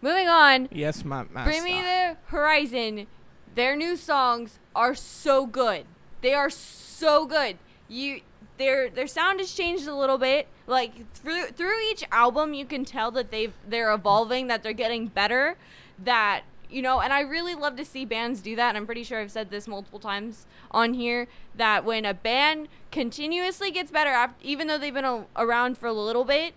Moving 0.00 0.28
on. 0.28 0.68
Yes, 0.72 1.04
my 1.04 1.24
master. 1.30 1.50
Bring 1.50 1.64
Me 1.64 1.80
the 1.82 2.16
Horizon. 2.26 3.06
Their 3.54 3.76
new 3.76 3.96
songs 3.96 4.58
are 4.74 4.94
so 4.94 5.46
good. 5.46 5.84
They 6.22 6.32
are 6.34 6.50
so 6.50 7.26
good. 7.26 7.58
You 7.88 8.22
their 8.58 8.88
their 8.88 9.06
sound 9.06 9.40
has 9.40 9.52
changed 9.52 9.86
a 9.86 9.94
little 9.94 10.18
bit. 10.18 10.48
Like 10.66 11.12
through 11.12 11.46
through 11.48 11.80
each 11.90 12.04
album 12.10 12.54
you 12.54 12.64
can 12.64 12.84
tell 12.84 13.10
that 13.12 13.30
they've 13.30 13.52
they're 13.66 13.92
evolving, 13.92 14.46
that 14.48 14.62
they're 14.62 14.72
getting 14.72 15.08
better, 15.08 15.56
that 15.98 16.42
you 16.70 16.82
know, 16.82 17.00
and 17.00 17.12
I 17.12 17.20
really 17.20 17.54
love 17.54 17.76
to 17.76 17.84
see 17.84 18.04
bands 18.04 18.40
do 18.40 18.56
that. 18.56 18.70
And 18.70 18.78
I'm 18.78 18.86
pretty 18.86 19.04
sure 19.04 19.20
I've 19.20 19.30
said 19.30 19.50
this 19.50 19.68
multiple 19.68 20.00
times 20.00 20.46
on 20.70 20.94
here 20.94 21.28
that 21.54 21.84
when 21.84 22.04
a 22.04 22.14
band 22.14 22.68
continuously 22.90 23.70
gets 23.70 23.90
better, 23.90 24.32
even 24.42 24.66
though 24.66 24.78
they've 24.78 24.94
been 24.94 25.04
a- 25.04 25.26
around 25.36 25.78
for 25.78 25.86
a 25.86 25.92
little 25.92 26.24
bit, 26.24 26.54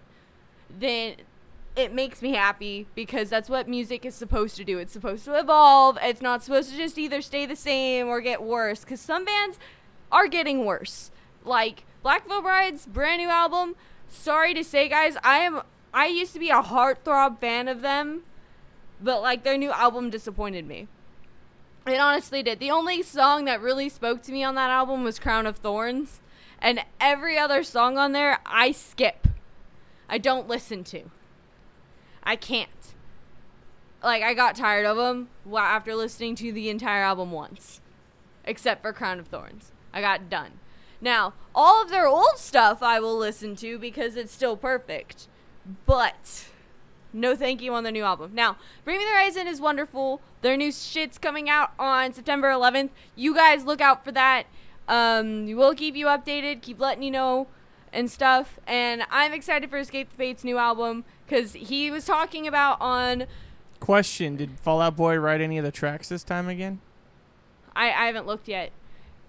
then 0.70 1.18
it 1.76 1.94
makes 1.94 2.24
me 2.24 2.34
happy 2.34 2.88
because 2.96 3.30
that's 3.30 3.48
what 3.48 3.68
music 3.68 4.06
is 4.06 4.16
supposed 4.16 4.56
to 4.56 4.64
do. 4.64 4.80
It's 4.80 4.94
supposed 4.94 5.26
to 5.26 5.38
evolve. 5.38 6.00
It's 6.02 6.22
not 6.22 6.44
supposed 6.44 6.72
to 6.72 6.78
just 6.78 6.98
either 6.98 7.22
stay 7.22 7.46
the 7.46 7.56
same 7.56 8.08
or 8.08 8.20
get 8.20 8.42
worse. 8.42 8.80
Because 8.80 9.02
some 9.02 9.24
bands, 9.24 9.60
are 10.12 10.28
getting 10.28 10.66
worse. 10.66 11.12
Like 11.44 11.86
Black 12.08 12.26
Veil 12.26 12.42
Bride's 12.42 12.86
brand 12.86 13.22
new 13.22 13.28
album. 13.28 13.76
Sorry 14.08 14.54
to 14.54 14.64
say, 14.64 14.88
guys, 14.88 15.18
I 15.26 15.40
am. 15.40 15.62
I 15.94 16.06
used 16.06 16.32
to 16.32 16.40
be 16.40 16.50
a 16.50 16.62
heartthrob 16.62 17.42
fan 17.42 17.68
of 17.68 17.82
them, 17.82 18.22
but 19.04 19.22
like 19.22 19.44
their 19.44 19.58
new 19.58 19.72
album 19.72 20.10
disappointed 20.10 20.66
me. 20.66 20.88
It 21.86 22.00
honestly 22.00 22.42
did. 22.42 22.62
The 22.62 22.72
only 22.72 23.04
song 23.04 23.44
that 23.44 23.60
really 23.60 23.90
spoke 23.90 24.22
to 24.22 24.32
me 24.32 24.42
on 24.42 24.56
that 24.56 24.70
album 24.70 25.04
was 25.04 25.20
Crown 25.20 25.46
of 25.46 25.58
Thorns, 25.58 26.22
and 26.62 26.80
every 27.02 27.38
other 27.38 27.62
song 27.62 27.98
on 27.98 28.14
there 28.14 28.40
I 28.46 28.72
skip. 28.72 29.28
I 30.08 30.18
don't 30.18 30.48
listen 30.48 30.86
to. 30.86 31.12
I 32.24 32.38
can't. 32.38 32.94
Like 34.02 34.24
I 34.24 34.34
got 34.34 34.56
tired 34.56 34.86
of 34.86 34.96
them 34.96 35.28
after 35.54 35.94
listening 35.94 36.36
to 36.36 36.54
the 36.54 36.70
entire 36.70 37.04
album 37.04 37.34
once, 37.34 37.82
except 38.46 38.82
for 38.82 38.94
Crown 38.94 39.20
of 39.20 39.28
Thorns. 39.28 39.74
I 39.94 40.00
got 40.00 40.30
done. 40.30 40.62
Now, 41.00 41.34
all 41.54 41.84
of 41.84 41.90
their 41.90 42.08
old 42.08 42.38
stuff 42.38 42.82
I 42.82 43.00
will 43.00 43.18
listen 43.18 43.56
to 43.58 43.78
because 43.78 44.16
it's 44.16 44.34
still 44.34 44.58
perfect. 44.58 45.28
But 45.86 46.46
no 47.14 47.36
thank 47.36 47.62
you 47.62 47.74
on 47.74 47.84
their 47.84 47.92
new 47.92 48.04
album. 48.04 48.32
Now, 48.34 48.58
Bring 48.84 48.98
Me 48.98 49.06
the 49.06 49.12
Horizon 49.12 49.48
is 49.48 49.60
wonderful. 49.62 50.22
Their 50.42 50.58
new 50.58 50.72
shit's 50.72 51.18
coming 51.18 51.50
out 51.50 51.72
on 51.78 52.14
September 52.14 52.50
11th. 52.50 52.90
You 53.16 53.36
guys 53.36 53.66
look 53.66 53.82
out 53.82 54.04
for 54.04 54.12
that. 54.12 54.46
Um, 54.88 55.46
we'll 55.56 55.76
keep 55.76 55.96
you 55.96 56.06
updated, 56.06 56.62
keep 56.62 56.80
letting 56.80 57.04
you 57.04 57.12
know 57.12 57.48
and 57.92 58.10
stuff. 58.10 58.60
And 58.66 59.04
I'm 59.10 59.34
excited 59.34 59.70
for 59.70 59.78
Escape 59.78 60.10
the 60.10 60.16
Fate's 60.16 60.44
new 60.44 60.58
album 60.58 61.04
because 61.26 61.54
he 61.54 61.92
was 61.92 62.06
talking 62.06 62.48
about 62.48 62.80
on. 62.80 63.26
Question: 63.80 64.38
Did 64.38 64.60
Fallout 64.60 64.96
Boy 64.96 65.18
write 65.18 65.42
any 65.42 65.58
of 65.58 65.66
the 65.66 65.72
tracks 65.72 66.10
this 66.10 66.24
time 66.24 66.48
again? 66.48 66.80
I, 67.76 67.88
I 67.88 68.06
haven't 68.06 68.26
looked 68.26 68.48
yet. 68.48 68.72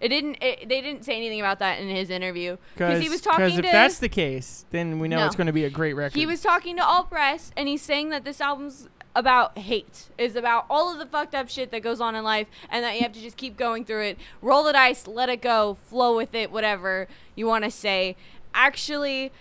It 0.01 0.09
didn't. 0.09 0.37
It, 0.43 0.69
they 0.69 0.81
didn't 0.81 1.05
say 1.05 1.17
anything 1.17 1.41
about 1.41 1.59
that 1.59 1.81
in 1.81 1.89
his 1.89 2.09
interview 2.11 2.57
because 2.75 3.03
he 3.03 3.09
was 3.09 3.21
talking 3.21 3.47
Because 3.47 3.61
to. 3.61 3.67
if 3.67 3.73
that's 3.73 3.99
the 3.99 4.09
case, 4.09 4.65
then 4.71 4.99
we 5.01 5.09
know 5.09 5.17
No. 5.19 5.27
it's 5.27 5.35
going 5.37 5.49
to 5.49 5.53
be 5.53 5.65
a 5.65 5.71
great 5.71 5.95
record. 5.95 6.17
He 6.17 6.27
was 6.27 6.41
talking 6.41 6.77
to 6.77 6.85
Alt 6.85 7.11
Press, 7.11 7.51
and 7.57 7.69
he's 7.69 7.83
saying 7.83 8.11
that 8.11 8.25
this 8.25 8.41
album's 8.41 8.89
about 9.17 9.59
hate, 9.59 10.11
is 10.17 10.37
about 10.37 10.67
all 10.71 10.93
of 10.93 11.01
the 11.01 11.07
fucked 11.07 11.35
up 11.35 11.49
shit 11.49 11.73
that 11.73 11.83
goes 11.83 12.01
on 12.01 12.15
in 12.15 12.23
life, 12.23 12.47
and 12.71 12.85
that 12.85 12.95
you 12.95 13.01
have 13.01 13.13
to 13.13 13.21
just 13.21 13.37
keep 13.37 13.57
going 13.57 13.85
through 13.85 14.03
it, 14.03 14.19
roll 14.41 14.63
the 14.63 14.73
dice, 14.73 15.09
let 15.09 15.29
it 15.29 15.43
go, 15.43 15.77
flow 15.87 16.17
with 16.17 16.35
it, 16.35 16.53
whatever 16.53 17.09
you 17.35 17.47
want 17.47 17.65
to 17.65 17.71
say. 17.71 18.15
Actually, 18.55 19.33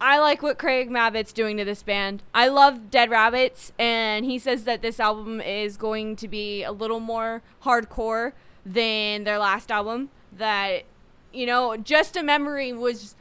I 0.00 0.18
like 0.18 0.42
what 0.42 0.58
Craig 0.58 0.88
Mabbitt's 0.90 1.32
doing 1.34 1.58
to 1.58 1.64
this 1.64 1.82
band. 1.82 2.22
I 2.32 2.48
love 2.48 2.90
Dead 2.90 3.10
Rabbitts, 3.10 3.72
and 3.78 4.24
he 4.24 4.38
says 4.38 4.64
that 4.64 4.80
this 4.80 4.98
album 4.98 5.40
is 5.42 5.76
going 5.76 6.16
to 6.16 6.26
be 6.28 6.62
a 6.62 6.72
little 6.72 7.00
more 7.00 7.42
hardcore 7.64 8.32
than 8.64 9.24
their 9.24 9.38
last 9.38 9.70
album. 9.70 10.10
That, 10.36 10.84
you 11.32 11.46
know, 11.46 11.76
Just 11.76 12.16
a 12.16 12.22
Memory 12.22 12.72
was 12.72 13.14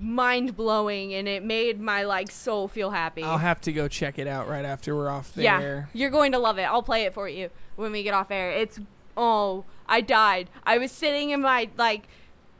mind 0.00 0.56
blowing 0.56 1.12
and 1.12 1.26
it 1.26 1.42
made 1.42 1.80
my 1.80 2.02
like 2.04 2.30
soul 2.30 2.68
feel 2.68 2.90
happy. 2.90 3.22
I'll 3.22 3.38
have 3.38 3.60
to 3.62 3.72
go 3.72 3.88
check 3.88 4.18
it 4.18 4.26
out 4.26 4.48
right 4.48 4.64
after 4.64 4.94
we're 4.94 5.10
off 5.10 5.34
the 5.34 5.42
yeah, 5.42 5.60
air. 5.60 5.88
you're 5.92 6.10
going 6.10 6.32
to 6.32 6.38
love 6.38 6.58
it. 6.58 6.62
I'll 6.62 6.82
play 6.82 7.04
it 7.04 7.14
for 7.14 7.28
you 7.28 7.50
when 7.76 7.92
we 7.92 8.02
get 8.02 8.14
off 8.14 8.30
air. 8.30 8.52
It's 8.52 8.80
oh, 9.16 9.64
I 9.88 10.00
died. 10.00 10.48
I 10.64 10.78
was 10.78 10.92
sitting 10.92 11.30
in 11.30 11.40
my 11.40 11.68
like 11.76 12.08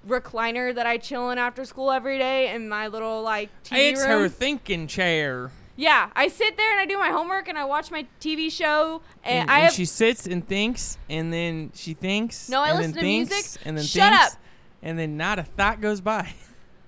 recliner 0.07 0.75
that 0.75 0.87
I 0.87 0.97
chill 0.99 1.31
in 1.31 1.39
after 1.39 1.65
school 1.65 1.91
every 1.91 2.19
day 2.19 2.55
in 2.55 2.69
my 2.69 2.89
little 2.89 3.23
like 3.23 3.51
TV 3.63 3.93
It's 3.93 4.01
room. 4.01 4.23
her 4.23 4.29
thinking 4.29 4.87
chair. 4.87 5.51
Yeah, 5.79 6.11
I 6.17 6.27
sit 6.27 6.57
there 6.57 6.73
and 6.73 6.81
I 6.81 6.87
do 6.87 6.99
my 6.99 7.11
homework 7.11 7.49
and 7.49 7.57
I 7.57 7.65
watch 7.65 7.93
my 7.93 8.05
TV 8.21 8.51
show 8.51 9.01
and, 9.23 9.43
And, 9.43 9.51
I 9.51 9.61
and 9.61 9.73
she 9.73 9.85
sits 9.85 10.27
and 10.27 10.45
thinks, 10.45 10.99
and 11.09 11.33
then 11.33 11.71
she 11.73 11.95
thinks. 11.95 12.49
No, 12.49 12.63
I 12.63 12.71
and 12.71 12.79
listen 12.79 12.93
then 12.95 12.95
to 12.97 13.01
thinks, 13.01 13.31
music. 13.31 13.63
And 13.65 13.79
then 13.79 13.85
Shut 13.85 14.13
thinks, 14.13 14.35
up. 14.35 14.41
And 14.83 14.99
then 14.99 15.17
not 15.17 15.39
a 15.39 15.45
thought 15.45 15.81
goes 15.81 16.01
by. 16.01 16.35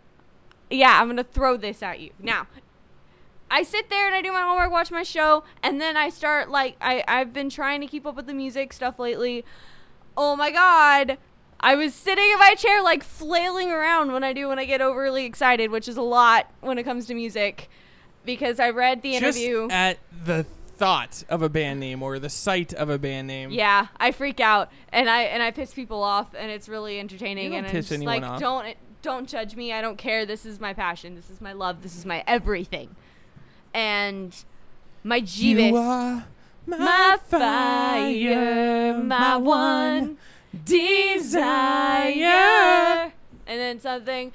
yeah, 0.71 1.01
I'm 1.01 1.07
gonna 1.07 1.23
throw 1.23 1.57
this 1.57 1.85
at 1.85 2.01
you 2.01 2.11
now. 2.19 2.49
I 3.49 3.63
sit 3.63 3.91
there 3.91 4.07
and 4.09 4.15
I 4.15 4.23
do 4.23 4.33
my 4.33 4.43
homework, 4.43 4.73
watch 4.73 4.91
my 4.91 5.05
show, 5.05 5.45
and 5.63 5.81
then 5.81 5.97
I 5.97 6.09
start 6.09 6.51
like 6.51 6.77
I 6.81 7.05
I've 7.07 7.33
been 7.33 7.49
trying 7.49 7.81
to 7.83 7.87
keep 7.87 8.05
up 8.05 8.17
with 8.17 8.27
the 8.27 8.35
music 8.35 8.73
stuff 8.73 8.99
lately. 8.99 9.45
Oh 10.17 10.35
my 10.35 10.51
god. 10.51 11.17
I 11.61 11.77
was 11.77 11.95
sitting 11.95 12.29
in 12.33 12.39
my 12.41 12.57
chair 12.57 12.83
like 12.83 13.05
flailing 13.05 13.71
around 13.71 14.11
when 14.11 14.25
I 14.25 14.33
do 14.33 14.49
when 14.49 14.59
I 14.59 14.65
get 14.65 14.81
overly 14.81 15.27
excited, 15.27 15.71
which 15.71 15.87
is 15.87 15.97
a 15.97 16.03
lot 16.03 16.51
when 16.61 16.77
it 16.77 16.83
comes 16.83 17.07
to 17.07 17.15
music 17.15 17.69
because 18.25 18.61
I 18.61 18.71
read 18.71 19.03
the 19.03 19.19
Just 19.19 19.39
interview. 19.39 19.69
at 19.71 19.99
the 20.25 20.45
thought 20.77 21.25
of 21.29 21.43
a 21.43 21.49
band 21.49 21.79
name 21.79 22.03
or 22.03 22.19
the 22.19 22.31
sight 22.31 22.73
of 22.73 22.89
a 22.89 22.99
band 22.99 23.27
name. 23.27 23.51
Yeah, 23.51 23.89
I 23.99 24.13
freak 24.13 24.41
out 24.41 24.71
and 24.93 25.11
I 25.11 25.23
and 25.25 25.43
I 25.43 25.51
piss 25.51 25.75
people 25.75 26.03
off 26.03 26.35
and 26.35 26.51
it's 26.51 26.69
really 26.69 26.99
entertaining 26.99 27.55
and 27.55 27.67
I'm 27.67 27.73
piss 27.73 27.87
just 27.89 27.97
anyone 27.97 28.23
like 28.23 28.31
off. 28.31 28.41
don't 28.41 28.77
don't 29.03 29.29
judge 29.29 29.57
me. 29.57 29.73
I 29.73 29.83
don't 29.83 29.99
care. 29.99 30.25
This 30.25 30.47
is 30.47 30.59
my 30.59 30.73
passion. 30.73 31.17
This 31.17 31.29
is 31.31 31.41
my 31.41 31.53
love. 31.53 31.83
This 31.83 31.97
is 31.97 32.07
my 32.07 32.25
everything. 32.27 32.97
And 33.75 34.35
my 35.05 35.17
You 35.17 35.77
are 35.77 36.25
my, 36.67 36.79
my 36.79 37.19
fire, 37.25 38.95
my 39.03 39.37
one 39.37 40.17
desire. 40.65 41.53
And 43.47 43.61
then 43.61 43.81
something 43.81 44.33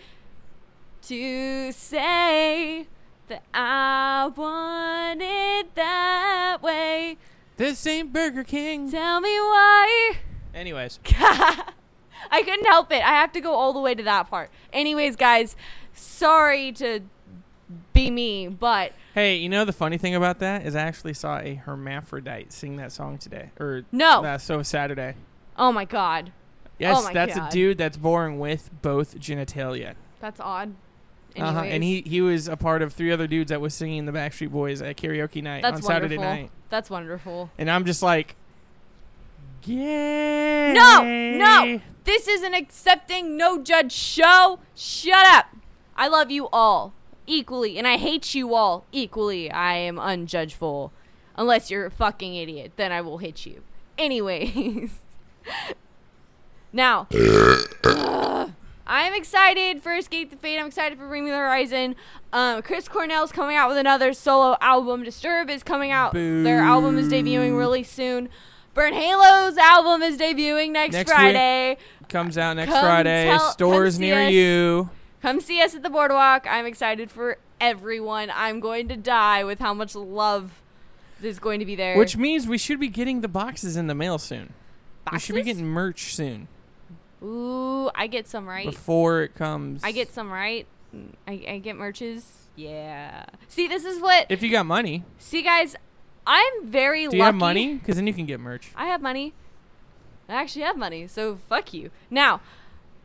to 1.03 1.71
say 1.71 2.87
that 3.27 3.43
I 3.53 4.31
want 4.35 5.21
it 5.21 5.75
that 5.75 6.57
way. 6.61 7.17
This 7.57 7.85
ain't 7.87 8.11
Burger 8.13 8.43
King. 8.43 8.91
Tell 8.91 9.19
me 9.21 9.29
why. 9.39 10.17
Anyways, 10.53 10.99
I 12.31 12.41
couldn't 12.43 12.65
help 12.65 12.91
it. 12.91 13.01
I 13.03 13.09
have 13.19 13.31
to 13.33 13.41
go 13.41 13.53
all 13.53 13.73
the 13.73 13.79
way 13.79 13.95
to 13.95 14.03
that 14.03 14.29
part. 14.29 14.49
Anyways, 14.73 15.15
guys, 15.15 15.55
sorry 15.93 16.71
to 16.73 17.01
be 17.93 18.11
me, 18.11 18.47
but 18.47 18.91
hey, 19.13 19.35
you 19.37 19.49
know 19.49 19.65
the 19.65 19.73
funny 19.73 19.97
thing 19.97 20.13
about 20.15 20.39
that 20.39 20.65
is 20.65 20.75
I 20.75 20.81
actually 20.81 21.13
saw 21.13 21.39
a 21.39 21.55
hermaphrodite 21.55 22.51
sing 22.53 22.75
that 22.77 22.91
song 22.91 23.17
today, 23.17 23.51
or 23.59 23.83
No. 23.91 24.23
uh, 24.23 24.37
so 24.37 24.61
Saturday. 24.63 25.15
oh 25.57 25.71
my 25.71 25.85
god, 25.85 26.31
Yes, 26.77 26.97
Oh 26.99 27.03
my 27.03 27.13
that's 27.13 27.35
God. 27.35 27.47
a 27.47 27.51
dude 27.51 27.77
that's 27.77 27.97
born 27.97 28.37
with 28.37 28.69
both 28.81 29.17
genitalia. 29.19 29.95
that's 30.19 30.39
odd. 30.39 30.75
Uh-huh. 31.37 31.61
And 31.61 31.83
he 31.83 32.01
he 32.01 32.21
was 32.21 32.47
a 32.47 32.55
part 32.55 32.81
of 32.81 32.93
three 32.93 33.11
other 33.11 33.27
dudes 33.27 33.49
that 33.49 33.59
was 33.59 33.73
singing 33.73 34.05
the 34.05 34.11
Backstreet 34.11 34.51
Boys 34.51 34.81
at 34.81 34.95
karaoke 34.97 35.43
night 35.43 35.61
that's 35.61 35.81
on 35.81 35.83
wonderful. 35.83 35.87
Saturday 35.87 36.17
night. 36.17 36.51
That's 36.69 36.89
wonderful. 36.89 37.49
And 37.57 37.69
I'm 37.69 37.85
just 37.85 38.01
like, 38.01 38.35
yeah. 39.63 40.73
No, 40.73 41.03
no, 41.03 41.81
this 42.03 42.27
is 42.27 42.41
an 42.43 42.53
accepting, 42.53 43.35
no 43.35 43.61
judge 43.61 43.91
show. 43.91 44.59
Shut 44.75 45.25
up. 45.27 45.47
I 45.97 46.07
love 46.07 46.31
you 46.31 46.47
all 46.53 46.93
equally, 47.27 47.77
and 47.77 47.87
I 47.87 47.97
hate 47.97 48.33
you 48.35 48.53
all 48.53 48.85
equally. 48.91 49.49
I 49.51 49.75
am 49.75 49.97
unjudgeful. 49.97 50.91
Unless 51.37 51.69
you're 51.69 51.85
a 51.85 51.91
fucking 51.91 52.35
idiot, 52.35 52.73
then 52.77 52.91
I 52.91 53.01
will 53.01 53.17
hit 53.17 53.45
you. 53.45 53.63
Anyways. 53.97 54.91
now, 56.73 57.07
I'm 58.87 59.13
excited 59.13 59.81
for 59.81 59.93
Escape 59.95 60.29
the 60.29 60.35
Fate. 60.35 60.59
I'm 60.59 60.67
excited 60.67 60.97
for 60.99 61.07
Bring 61.07 61.25
Me 61.25 61.31
the 61.31 61.37
Horizon. 61.37 61.95
Um, 62.31 62.61
Chris 62.61 62.87
Cornell's 62.87 63.31
coming 63.31 63.55
out 63.57 63.67
with 63.69 63.77
another 63.77 64.13
solo 64.13 64.57
album. 64.61 65.03
Disturb 65.03 65.49
is 65.49 65.63
coming 65.63 65.91
out. 65.91 66.13
Their 66.13 66.59
album 66.59 66.97
is 66.97 67.09
debuting 67.09 67.57
really 67.57 67.83
soon. 67.83 68.29
Burn 68.75 68.93
Halo's 68.93 69.57
album 69.57 70.03
is 70.03 70.17
debuting 70.17 70.71
next, 70.71 70.93
Next 70.93 71.09
week. 71.09 71.15
Friday. 71.15 71.77
Comes 72.09 72.37
out 72.37 72.57
next 72.57 72.71
Come 72.71 72.83
Friday. 72.83 73.25
tell- 73.25 73.51
Stores 73.51 73.97
near 73.97 74.27
us. 74.27 74.31
you. 74.31 74.89
Come 75.21 75.39
see 75.39 75.61
us 75.61 75.73
at 75.73 75.81
the 75.81 75.89
boardwalk. 75.89 76.45
I'm 76.47 76.65
excited 76.67 77.09
for 77.09 77.37
everyone. 77.59 78.29
I'm 78.35 78.59
going 78.59 78.87
to 78.89 78.95
die 78.97 79.43
with 79.43 79.59
how 79.59 79.73
much 79.73 79.95
love 79.95 80.61
is 81.23 81.39
going 81.39 81.59
to 81.59 81.65
be 81.65 81.75
there. 81.75 81.97
Which 81.97 82.17
means 82.17 82.47
we 82.47 82.59
should 82.59 82.79
be 82.79 82.89
getting 82.89 83.21
the 83.21 83.27
boxes 83.27 83.77
in 83.77 83.87
the 83.87 83.95
mail 83.95 84.19
soon. 84.19 84.53
We 85.11 85.17
should 85.19 85.35
be 85.35 85.41
getting 85.41 85.65
merch 85.65 86.13
soon 86.13 86.47
Ooh, 87.23 87.89
I 87.95 88.07
get 88.07 88.27
some 88.27 88.47
right. 88.47 88.65
before 88.65 89.23
it 89.23 89.35
comes. 89.35 89.83
I 89.83 89.91
get 89.91 90.13
some 90.13 90.31
right. 90.31 90.67
I, 91.27 91.45
I 91.47 91.57
get 91.59 91.75
merches. 91.75 92.23
Yeah. 92.55 93.25
See, 93.47 93.67
this 93.67 93.83
is 93.83 94.01
what. 94.01 94.27
If 94.29 94.41
you 94.41 94.51
got 94.51 94.65
money, 94.65 95.03
See, 95.17 95.41
guys, 95.41 95.75
I'm 96.25 96.65
very 96.65 97.07
lucky. 97.07 97.17
do 97.17 97.17
lucky. 97.17 97.17
you 97.17 97.23
have 97.23 97.35
money? 97.35 97.73
Because 97.75 97.95
then 97.95 98.07
you 98.07 98.13
can 98.13 98.25
get 98.25 98.39
merch. 98.39 98.71
I 98.75 98.85
have 98.85 99.01
money. 99.01 99.33
I 100.27 100.33
actually 100.35 100.63
have 100.63 100.77
money, 100.77 101.07
so 101.07 101.37
fuck 101.47 101.73
you. 101.73 101.91
Now, 102.09 102.41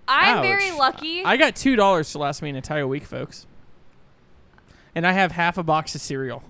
I'm 0.08 0.42
very 0.42 0.70
lucky. 0.70 1.24
I 1.24 1.36
got 1.36 1.54
two 1.54 1.76
dollars 1.76 2.10
to 2.12 2.18
last 2.18 2.42
me 2.42 2.50
an 2.50 2.56
entire 2.56 2.86
week, 2.86 3.04
folks. 3.04 3.46
And 4.94 5.06
I 5.06 5.12
have 5.12 5.32
half 5.32 5.56
a 5.58 5.62
box 5.62 5.94
of 5.94 6.00
cereal. 6.00 6.42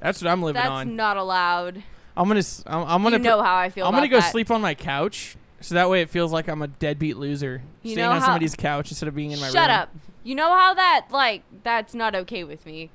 That's 0.00 0.22
what 0.22 0.30
I'm 0.30 0.42
living 0.42 0.60
That's 0.60 0.70
on. 0.70 0.88
That's 0.88 0.96
not 0.96 1.16
allowed. 1.16 1.82
I'm 2.20 2.28
gonna. 2.28 2.38
s- 2.40 2.62
I'm, 2.66 2.82
I'm 2.86 3.02
gonna. 3.02 3.16
you 3.16 3.22
know 3.22 3.42
how 3.42 3.56
I 3.56 3.70
feel. 3.70 3.86
I'm 3.86 3.92
gonna 3.92 4.04
about 4.06 4.10
go 4.10 4.20
that. 4.20 4.30
sleep 4.30 4.50
on 4.50 4.60
my 4.60 4.74
couch, 4.74 5.36
so 5.60 5.74
that 5.74 5.88
way 5.88 6.02
it 6.02 6.10
feels 6.10 6.32
like 6.32 6.48
I'm 6.48 6.60
a 6.62 6.68
deadbeat 6.68 7.16
loser 7.16 7.62
You 7.82 7.92
staying 7.92 8.06
know 8.06 8.12
on 8.12 8.20
how- 8.20 8.26
somebody's 8.26 8.54
couch 8.54 8.90
instead 8.90 9.08
of 9.08 9.14
being 9.14 9.30
in 9.32 9.40
my 9.40 9.46
room. 9.46 9.54
Shut 9.54 9.70
up. 9.70 9.88
You 10.22 10.34
know 10.34 10.54
how 10.54 10.74
that 10.74 11.06
like 11.10 11.42
that's 11.62 11.94
not 11.94 12.14
okay 12.14 12.44
with 12.44 12.66
me. 12.66 12.90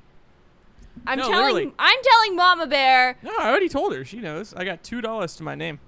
I'm 1.08 1.18
No, 1.18 1.28
telling 1.28 1.56
literally. 1.56 1.74
I'm 1.80 1.98
telling 2.04 2.36
Mama 2.36 2.68
Bear. 2.68 3.18
No, 3.24 3.32
I 3.40 3.50
already 3.50 3.68
told 3.68 3.94
her. 3.96 4.06
She 4.06 4.20
knows. 4.20 4.54
I 4.54 4.64
got 4.64 4.84
two 4.84 5.02
dollars 5.02 5.36
to 5.38 5.44
my 5.44 5.56
name. 5.56 5.80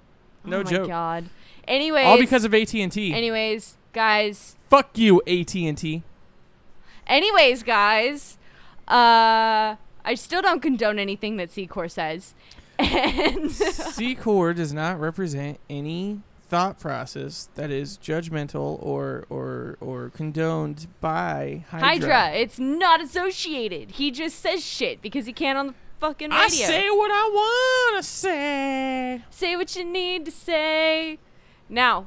No 0.44 0.58
oh 0.62 0.64
my 0.64 0.70
joke. 0.72 0.88
god. 0.88 1.30
Anyways, 1.68 2.06
All 2.08 2.18
because 2.18 2.44
of 2.46 2.54
AT 2.54 2.74
and 2.74 2.92
T. 2.92 3.14
anyways, 3.14 3.78
guys. 3.94 4.56
Fuck 4.70 4.98
you, 4.98 5.22
AT 5.28 5.54
and 5.56 5.78
T. 5.78 6.02
Anyways, 7.06 7.64
guys. 7.64 8.38
Uh, 8.88 9.76
I 10.06 10.16
still 10.16 10.42
don't 10.42 10.62
condone 10.62 10.98
anything 11.00 11.38
that 11.38 11.50
Secor 11.50 11.90
says. 11.92 12.34
And 12.80 13.52
C-Core 13.52 14.54
does 14.54 14.74
not 14.74 15.00
represent 15.00 15.60
any 15.70 16.22
thought 16.50 16.80
process 16.80 17.50
that 17.56 17.70
is 17.72 17.98
judgmental 17.98 18.82
or 18.82 19.26
or 19.30 19.78
or 19.82 20.10
condoned 20.16 20.88
by 21.02 21.66
Hydra. 21.72 21.88
Hydra, 21.90 22.32
it's 22.34 22.58
not 22.60 23.02
associated. 23.02 23.92
He 23.92 24.12
just 24.12 24.40
says 24.40 24.64
shit 24.64 25.02
because 25.02 25.26
he 25.26 25.34
can't 25.34 25.58
on 25.58 25.68
the 25.68 25.74
fucking 26.00 26.30
radio. 26.30 26.46
I 26.46 26.48
say 26.50 26.90
what 26.90 27.12
I 27.12 27.90
wanna 27.92 28.04
say. 28.04 29.24
Say 29.30 29.56
what 29.58 29.76
you 29.76 29.84
need 29.84 30.24
to 30.26 30.32
say. 30.32 31.20
Now, 31.68 32.06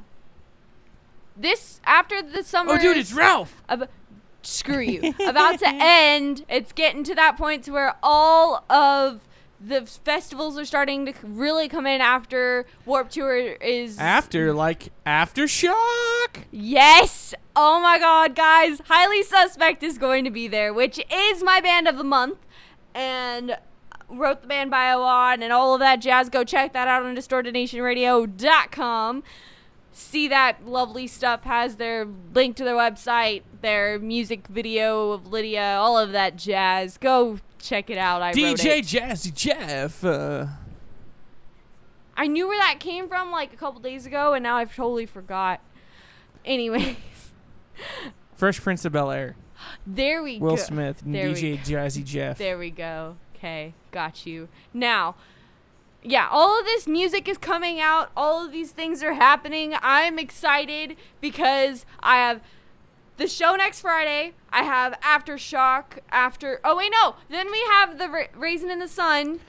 this 1.37 1.79
after 1.85 2.21
the 2.21 2.43
summer. 2.43 2.73
Oh, 2.73 2.77
dude, 2.77 2.97
it's 2.97 3.13
Ralph. 3.13 3.61
ab- 3.69 3.89
screw 4.41 4.79
you. 4.79 5.13
About 5.27 5.59
to 5.59 5.67
end. 5.71 6.45
It's 6.49 6.71
getting 6.71 7.03
to 7.03 7.15
that 7.15 7.37
point 7.37 7.63
to 7.65 7.71
where 7.71 7.95
all 8.01 8.63
of 8.71 9.21
the 9.63 9.85
festivals 9.85 10.57
are 10.57 10.65
starting 10.65 11.05
to 11.05 11.13
really 11.23 11.69
come 11.69 11.85
in 11.85 12.01
after 12.01 12.65
Warp 12.85 13.11
Tour 13.11 13.37
is 13.37 13.99
After 13.99 14.51
like 14.53 14.91
aftershock. 15.05 16.45
Yes! 16.51 17.35
Oh 17.55 17.79
my 17.81 17.99
god, 17.99 18.35
guys. 18.35 18.81
Highly 18.85 19.21
Suspect 19.23 19.83
is 19.83 19.99
going 19.99 20.23
to 20.23 20.31
be 20.31 20.47
there, 20.47 20.73
which 20.73 20.99
is 21.11 21.43
my 21.43 21.61
band 21.61 21.87
of 21.87 21.97
the 21.97 22.03
month. 22.03 22.39
And 22.95 23.57
wrote 24.09 24.41
the 24.41 24.47
band 24.47 24.71
bio 24.71 25.01
on 25.01 25.41
and 25.41 25.53
all 25.53 25.73
of 25.73 25.79
that 25.79 26.01
jazz. 26.01 26.29
Go 26.29 26.43
check 26.43 26.73
that 26.73 26.87
out 26.87 27.03
on 27.03 27.15
distortednationradio.com. 27.15 29.23
See 29.93 30.29
that 30.29 30.65
lovely 30.65 31.05
stuff 31.07 31.43
has 31.43 31.75
their 31.75 32.07
link 32.33 32.55
to 32.57 32.63
their 32.63 32.75
website, 32.75 33.43
their 33.61 33.99
music 33.99 34.47
video 34.47 35.11
of 35.11 35.27
Lydia, 35.27 35.75
all 35.77 35.97
of 35.97 36.13
that 36.13 36.37
jazz. 36.37 36.97
Go 36.97 37.39
check 37.61 37.89
it 37.89 37.97
out. 37.97 38.21
I 38.21 38.29
wrote 38.29 38.35
DJ. 38.35 38.79
Jazzy 38.81 39.33
Jeff. 39.33 40.03
Uh, 40.03 40.47
I 42.17 42.27
knew 42.27 42.47
where 42.47 42.59
that 42.59 42.79
came 42.79 43.07
from 43.07 43.31
like 43.31 43.53
a 43.53 43.57
couple 43.57 43.79
days 43.79 44.05
ago, 44.05 44.33
and 44.33 44.43
now 44.43 44.57
I've 44.57 44.75
totally 44.75 45.05
forgot. 45.05 45.61
Anyways, 46.45 46.95
Fresh 48.35 48.61
Prince 48.61 48.85
of 48.85 48.91
Bel 48.91 49.11
Air. 49.11 49.35
there 49.85 50.21
we 50.23 50.37
Will 50.39 50.49
go. 50.49 50.53
Will 50.55 50.57
Smith. 50.57 51.01
There 51.05 51.29
DJ 51.29 51.59
Jazzy 51.59 52.03
Jeff. 52.03 52.37
There 52.37 52.57
we 52.57 52.69
go. 52.69 53.17
Okay, 53.35 53.73
got 53.91 54.25
you. 54.25 54.49
Now, 54.73 55.15
yeah, 56.03 56.27
all 56.31 56.59
of 56.59 56.65
this 56.65 56.87
music 56.87 57.27
is 57.27 57.37
coming 57.37 57.79
out. 57.79 58.11
All 58.15 58.45
of 58.45 58.51
these 58.51 58.71
things 58.71 59.03
are 59.03 59.13
happening. 59.13 59.75
I'm 59.81 60.17
excited 60.19 60.95
because 61.21 61.85
I 62.01 62.17
have 62.17 62.41
the 63.21 63.27
show 63.27 63.55
next 63.55 63.81
Friday. 63.81 64.33
I 64.51 64.63
have 64.63 64.99
Aftershock 65.01 65.99
after. 66.09 66.59
Oh 66.63 66.75
wait, 66.75 66.91
no. 66.91 67.15
Then 67.29 67.51
we 67.51 67.61
have 67.69 67.97
the 67.97 68.09
Ra- 68.09 68.25
Raisin 68.35 68.69
in 68.71 68.79
the 68.79 68.87
Sun 68.87 69.39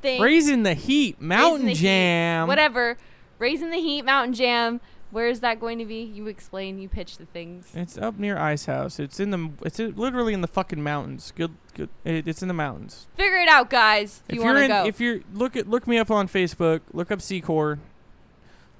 thing. 0.00 0.20
Raising 0.20 0.62
the 0.62 0.74
Heat. 0.74 1.20
Mountain 1.20 1.66
the 1.66 1.72
Heat, 1.72 1.82
Jam. 1.82 2.48
Whatever. 2.48 2.96
Raising 3.38 3.70
the 3.70 3.76
Heat, 3.76 4.04
Mountain 4.04 4.34
Jam. 4.34 4.80
Where 5.10 5.28
is 5.28 5.40
that 5.40 5.60
going 5.60 5.78
to 5.78 5.84
be? 5.84 6.02
You 6.02 6.26
explain. 6.26 6.78
You 6.78 6.88
pitch 6.88 7.18
the 7.18 7.26
things. 7.26 7.70
It's 7.74 7.96
up 7.96 8.18
near 8.18 8.38
Ice 8.38 8.66
House. 8.66 8.98
It's 8.98 9.20
in 9.20 9.30
the. 9.30 9.50
It's 9.62 9.78
literally 9.78 10.32
in 10.32 10.40
the 10.40 10.48
fucking 10.48 10.82
mountains. 10.82 11.32
Good. 11.36 11.54
Good. 11.74 11.90
It, 12.04 12.26
it's 12.26 12.42
in 12.42 12.48
the 12.48 12.54
mountains. 12.54 13.06
Figure 13.16 13.38
it 13.38 13.48
out, 13.48 13.70
guys. 13.70 14.22
If, 14.28 14.34
if 14.34 14.36
you 14.36 14.44
want 14.44 14.58
to 14.58 14.68
go. 14.68 14.86
if 14.86 15.00
you're 15.00 15.20
look 15.32 15.56
at 15.56 15.68
look 15.68 15.86
me 15.86 15.98
up 15.98 16.10
on 16.10 16.26
Facebook. 16.28 16.80
Look 16.92 17.10
up 17.10 17.22
C-Core. 17.22 17.78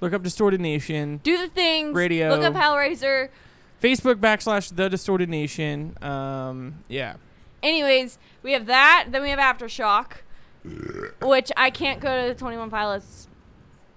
Look 0.01 0.13
up 0.13 0.23
Distorted 0.23 0.61
Nation. 0.61 1.19
Do 1.23 1.37
the 1.37 1.47
things. 1.47 1.93
Radio. 1.95 2.29
Look 2.29 2.43
up 2.43 2.53
Hellraiser. 2.53 3.29
Facebook 3.81 4.15
backslash 4.15 4.75
The 4.75 4.89
Distorted 4.89 5.29
Nation. 5.29 5.95
Um. 6.01 6.83
Yeah. 6.87 7.15
Anyways, 7.61 8.17
we 8.43 8.53
have 8.53 8.65
that. 8.67 9.07
Then 9.11 9.21
we 9.21 9.29
have 9.31 9.39
Aftershock, 9.39 10.21
which 11.21 11.51
I 11.57 11.69
can't 11.69 11.99
go 11.99 12.21
to 12.23 12.33
the 12.33 12.39
Twenty 12.39 12.57
One 12.57 12.69
Pilots 12.69 13.27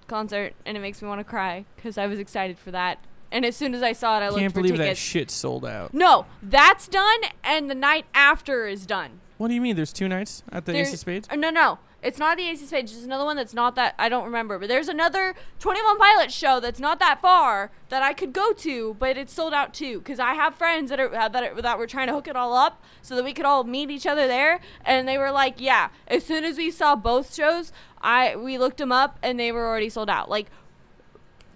concert, 0.08 0.54
and 0.66 0.76
it 0.76 0.80
makes 0.80 1.00
me 1.00 1.08
want 1.08 1.20
to 1.20 1.24
cry 1.24 1.64
because 1.76 1.96
I 1.98 2.06
was 2.06 2.18
excited 2.18 2.58
for 2.58 2.70
that. 2.72 2.98
And 3.30 3.46
as 3.46 3.56
soon 3.56 3.72
as 3.74 3.82
I 3.82 3.92
saw 3.92 4.18
it, 4.18 4.22
I 4.22 4.28
looked 4.28 4.40
Can't 4.40 4.52
for 4.52 4.60
believe 4.60 4.76
that 4.76 4.84
tickets. 4.84 5.00
shit 5.00 5.30
sold 5.30 5.64
out. 5.64 5.94
no, 5.94 6.26
that's 6.42 6.86
done, 6.86 7.20
and 7.42 7.70
the 7.70 7.74
night 7.74 8.04
after 8.14 8.66
is 8.66 8.84
done. 8.84 9.20
What 9.38 9.48
do 9.48 9.54
you 9.54 9.60
mean? 9.62 9.74
There's 9.74 9.92
two 9.92 10.06
nights 10.08 10.42
at 10.52 10.66
the 10.66 10.76
Ace 10.76 10.92
of 10.92 10.98
Spades. 10.98 11.28
uh, 11.30 11.36
No, 11.36 11.48
no, 11.50 11.78
it's 12.02 12.18
not 12.18 12.36
the 12.36 12.48
Ace 12.48 12.60
of 12.60 12.68
Spades. 12.68 12.92
There's 12.92 13.04
another 13.04 13.24
one 13.24 13.36
that's 13.36 13.54
not 13.54 13.76
that. 13.76 13.94
I 13.96 14.08
don't 14.08 14.24
remember, 14.24 14.58
but 14.58 14.68
there's 14.68 14.88
another 14.88 15.34
Twenty 15.60 15.80
One 15.82 15.98
Pilots 15.98 16.34
show 16.34 16.58
that's 16.58 16.80
not 16.80 16.98
that 16.98 17.22
far 17.22 17.70
that 17.90 18.02
I 18.02 18.12
could 18.12 18.32
go 18.32 18.52
to, 18.52 18.94
but 18.98 19.16
it's 19.16 19.32
sold 19.32 19.54
out 19.54 19.72
too. 19.72 19.98
Because 19.98 20.18
I 20.18 20.34
have 20.34 20.56
friends 20.56 20.90
that 20.90 20.98
are 20.98 21.14
uh, 21.14 21.28
that 21.28 21.44
are, 21.44 21.62
that 21.62 21.78
were 21.78 21.86
trying 21.86 22.08
to 22.08 22.12
hook 22.12 22.26
it 22.26 22.34
all 22.34 22.54
up 22.54 22.82
so 23.02 23.14
that 23.14 23.24
we 23.24 23.32
could 23.32 23.44
all 23.44 23.62
meet 23.62 23.88
each 23.88 24.06
other 24.06 24.26
there, 24.26 24.60
and 24.84 25.06
they 25.06 25.16
were 25.16 25.30
like, 25.30 25.60
"Yeah." 25.60 25.90
As 26.08 26.24
soon 26.24 26.44
as 26.44 26.56
we 26.58 26.72
saw 26.72 26.96
both 26.96 27.32
shows, 27.32 27.72
I 28.00 28.34
we 28.34 28.58
looked 28.58 28.78
them 28.78 28.90
up, 28.90 29.18
and 29.22 29.38
they 29.38 29.52
were 29.52 29.66
already 29.66 29.88
sold 29.88 30.10
out. 30.10 30.28
Like 30.28 30.48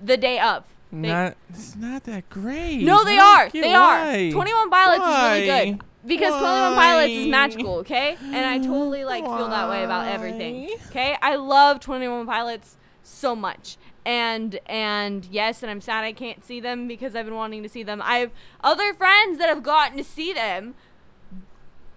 the 0.03 0.17
day 0.17 0.39
of. 0.39 0.65
They- 0.93 1.09
not. 1.09 1.37
It's 1.51 1.75
not 1.75 2.05
that 2.05 2.31
great. 2.31 2.83
no, 2.83 3.05
they 3.05 3.19
are. 3.19 3.51
They 3.51 3.73
why. 3.73 4.29
are. 4.29 4.33
Twenty 4.33 4.55
One 4.55 4.71
Pilots 4.71 5.05
is 5.05 5.45
really 5.45 5.75
good 5.75 5.85
because 6.07 6.33
Twenty 6.39 6.61
One 6.61 6.75
Pilots 6.75 7.13
is 7.13 7.27
magical. 7.27 7.75
Okay, 7.77 8.17
and 8.23 8.37
I 8.47 8.59
totally 8.59 9.05
like 9.05 9.25
feel 9.25 9.49
that 9.49 9.69
way 9.69 9.85
about 9.85 10.09
everything. 10.09 10.71
Okay, 10.89 11.17
I 11.21 11.37
love 11.37 11.81
Twenty 11.81 12.09
One 12.09 12.27
Pilots 12.27 12.77
so 13.03 13.35
much. 13.37 13.77
And 14.05 14.61
and 14.67 15.27
yes, 15.31 15.63
and 15.63 15.71
I'm 15.71 15.81
sad 15.81 16.05
I 16.05 16.13
can't 16.13 16.45
see 16.45 16.61
them 16.61 16.87
because 16.87 17.17
I've 17.17 17.25
been 17.25 17.35
wanting 17.35 17.63
to 17.65 17.69
see 17.69 17.83
them. 17.83 18.01
I 18.03 18.19
have 18.19 18.31
other 18.63 18.95
friends 18.95 19.39
that 19.39 19.49
have 19.49 19.63
gotten 19.65 19.97
to 19.99 20.05
see 20.05 20.33
them 20.33 20.75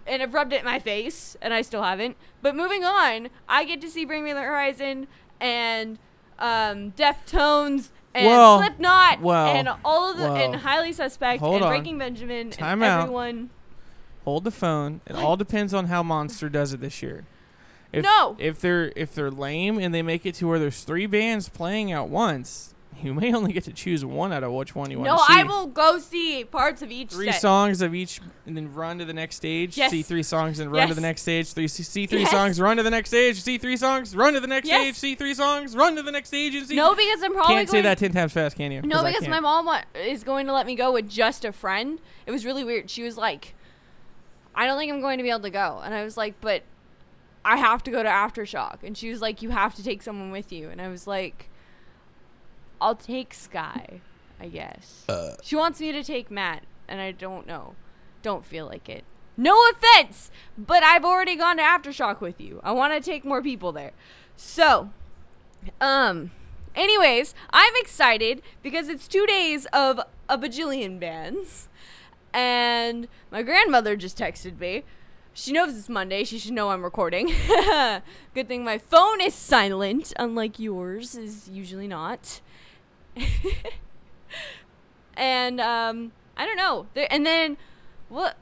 and 0.07 0.21
have 0.21 0.33
rubbed 0.33 0.53
it 0.53 0.59
in 0.61 0.65
my 0.65 0.79
face, 0.79 1.37
and 1.39 1.53
I 1.53 1.61
still 1.61 1.83
haven't. 1.83 2.17
But 2.41 2.55
moving 2.55 2.83
on, 2.83 3.29
I 3.47 3.63
get 3.63 3.79
to 3.81 3.89
see 3.89 4.05
Bring 4.05 4.23
Me 4.23 4.33
the 4.33 4.41
Horizon 4.41 5.07
and 5.39 5.99
um, 6.39 6.93
Deftones 6.93 7.89
and 8.15 8.25
Well, 8.25 8.59
Slipknot 8.59 9.21
well, 9.21 9.47
and 9.55 9.69
all 9.85 10.11
of 10.11 10.17
the 10.17 10.31
and. 10.31 10.55
Highly 10.55 10.91
Suspect 10.93 11.43
and 11.43 11.63
on. 11.63 11.69
Breaking 11.69 11.99
Benjamin 11.99 12.49
Time 12.49 12.81
and 12.81 12.91
out. 12.91 13.01
everyone. 13.03 13.51
Hold 14.25 14.43
the 14.43 14.51
phone. 14.51 15.01
It 15.07 15.15
all 15.15 15.37
depends 15.37 15.73
on 15.73 15.85
how 15.87 16.03
Monster 16.03 16.49
does 16.49 16.73
it 16.73 16.81
this 16.81 17.01
year. 17.01 17.25
If, 17.91 18.03
No. 18.03 18.35
If 18.39 18.59
they're 18.61 18.91
if 18.95 19.15
they're 19.15 19.31
lame 19.31 19.79
and 19.79 19.93
they 19.93 20.01
make 20.03 20.25
it 20.25 20.35
to 20.35 20.47
where 20.47 20.59
there's 20.59 20.83
three 20.83 21.07
bands 21.07 21.49
playing 21.49 21.91
at 21.91 22.07
once, 22.07 22.75
you 23.01 23.13
may 23.13 23.33
only 23.33 23.53
get 23.53 23.63
to 23.63 23.71
choose 23.73 24.03
one 24.05 24.31
out 24.33 24.43
of 24.43 24.51
which 24.51 24.75
one 24.75 24.91
you 24.91 24.99
want 24.99 25.09
to 25.09 25.25
see. 25.25 25.33
No, 25.35 25.39
I 25.41 25.43
will 25.45 25.67
go 25.67 25.97
see 25.97 26.43
parts 26.43 26.81
of 26.83 26.91
each 26.91 27.11
Three 27.11 27.31
set. 27.31 27.41
songs 27.41 27.81
of 27.81 27.95
each, 27.95 28.19
and 28.45 28.55
then 28.57 28.73
run 28.73 28.99
to 28.99 29.05
the 29.05 29.13
next 29.13 29.37
stage. 29.37 29.75
Yes. 29.77 29.89
See 29.89 30.03
three 30.03 30.21
songs 30.21 30.59
and 30.59 30.69
run 30.71 30.89
to 30.89 30.93
the 30.93 31.01
next 31.01 31.21
stage. 31.21 31.51
Three 31.53 31.67
see 31.69 32.05
three 32.05 32.19
Yes. 32.19 32.31
songs, 32.31 32.59
run 32.61 32.77
to 32.77 32.83
the 32.83 32.89
next 32.91 33.09
stage. 33.09 33.41
See 33.41 33.57
three 33.57 33.77
songs, 33.77 34.15
run 34.15 34.33
to 34.33 34.39
the 34.41 34.47
next 34.47 34.67
Yes. 34.67 34.81
stage. 34.81 34.95
See 34.95 35.15
three 35.15 35.33
songs, 35.33 35.75
run 35.75 35.95
to 35.95 36.03
the 36.03 36.11
next 36.11 36.27
stage. 36.27 36.53
And 36.55 36.67
see 36.67 36.75
No, 36.75 36.93
because 36.93 37.23
I'm 37.23 37.33
probably 37.33 37.55
can't 37.55 37.69
say 37.69 37.81
that 37.81 37.97
ten 37.97 38.11
times 38.11 38.33
fast, 38.33 38.55
can 38.57 38.71
you? 38.71 38.81
No, 38.81 39.03
because 39.03 39.27
my 39.27 39.39
mom 39.39 39.65
wa- 39.65 39.81
is 39.95 40.23
going 40.23 40.45
to 40.47 40.53
let 40.53 40.67
me 40.67 40.75
go 40.75 40.91
with 40.91 41.09
just 41.09 41.43
a 41.45 41.51
friend. 41.53 41.99
It 42.27 42.31
was 42.31 42.45
really 42.45 42.63
weird. 42.65 42.89
She 42.89 43.01
was 43.01 43.17
like, 43.17 43.55
I 44.55 44.65
don't 44.65 44.77
think 44.77 44.91
I'm 44.91 45.01
going 45.01 45.17
to 45.17 45.23
be 45.23 45.29
able 45.29 45.41
to 45.41 45.49
go. 45.49 45.81
And 45.83 45.93
I 45.93 46.03
was 46.03 46.17
like, 46.17 46.39
but 46.41 46.63
I 47.45 47.57
have 47.57 47.83
to 47.83 47.91
go 47.91 48.03
to 48.03 48.09
Aftershock. 48.09 48.83
And 48.83 48.97
she 48.97 49.09
was 49.09 49.21
like, 49.21 49.41
you 49.41 49.49
have 49.51 49.75
to 49.75 49.83
take 49.83 50.01
someone 50.01 50.31
with 50.31 50.51
you. 50.51 50.69
And 50.69 50.81
I 50.81 50.87
was 50.87 51.07
like, 51.07 51.49
I'll 52.81 52.95
take 52.95 53.33
Sky, 53.33 54.01
I 54.39 54.47
guess. 54.47 55.05
Uh. 55.07 55.35
she 55.41 55.55
wants 55.55 55.79
me 55.79 55.91
to 55.91 56.03
take 56.03 56.29
Matt. 56.29 56.63
And 56.87 56.99
I 56.99 57.11
don't 57.11 57.47
know. 57.47 57.75
Don't 58.21 58.45
feel 58.45 58.65
like 58.65 58.89
it. 58.89 59.03
No 59.37 59.57
offense, 59.69 60.31
but 60.57 60.83
I've 60.83 61.05
already 61.05 61.37
gone 61.37 61.57
to 61.57 61.63
Aftershock 61.63 62.19
with 62.19 62.41
you. 62.41 62.59
I 62.61 62.73
want 62.73 62.93
to 62.93 62.99
take 62.99 63.23
more 63.23 63.41
people 63.41 63.71
there. 63.71 63.93
So, 64.35 64.89
um, 65.79 66.31
anyways, 66.75 67.33
I'm 67.51 67.73
excited 67.77 68.41
because 68.61 68.89
it's 68.89 69.07
two 69.07 69.25
days 69.25 69.65
of 69.67 70.01
a 70.27 70.37
bajillion 70.37 70.99
bands. 70.99 71.68
And 72.33 73.07
my 73.31 73.43
grandmother 73.43 73.95
just 73.95 74.17
texted 74.17 74.59
me. 74.59 74.83
She 75.33 75.51
knows 75.51 75.77
it's 75.77 75.89
Monday. 75.89 76.23
She 76.23 76.37
should 76.39 76.53
know 76.53 76.69
I'm 76.69 76.83
recording. 76.83 77.27
Good 78.33 78.47
thing 78.47 78.63
my 78.63 78.77
phone 78.77 79.21
is 79.21 79.33
silent, 79.33 80.13
unlike 80.17 80.59
yours 80.59 81.15
is 81.15 81.49
usually 81.49 81.87
not. 81.87 82.41
and 85.15 85.61
um, 85.61 86.11
I 86.35 86.45
don't 86.45 86.57
know. 86.57 86.87
And 87.09 87.25
then 87.25 87.57
what? 88.09 88.37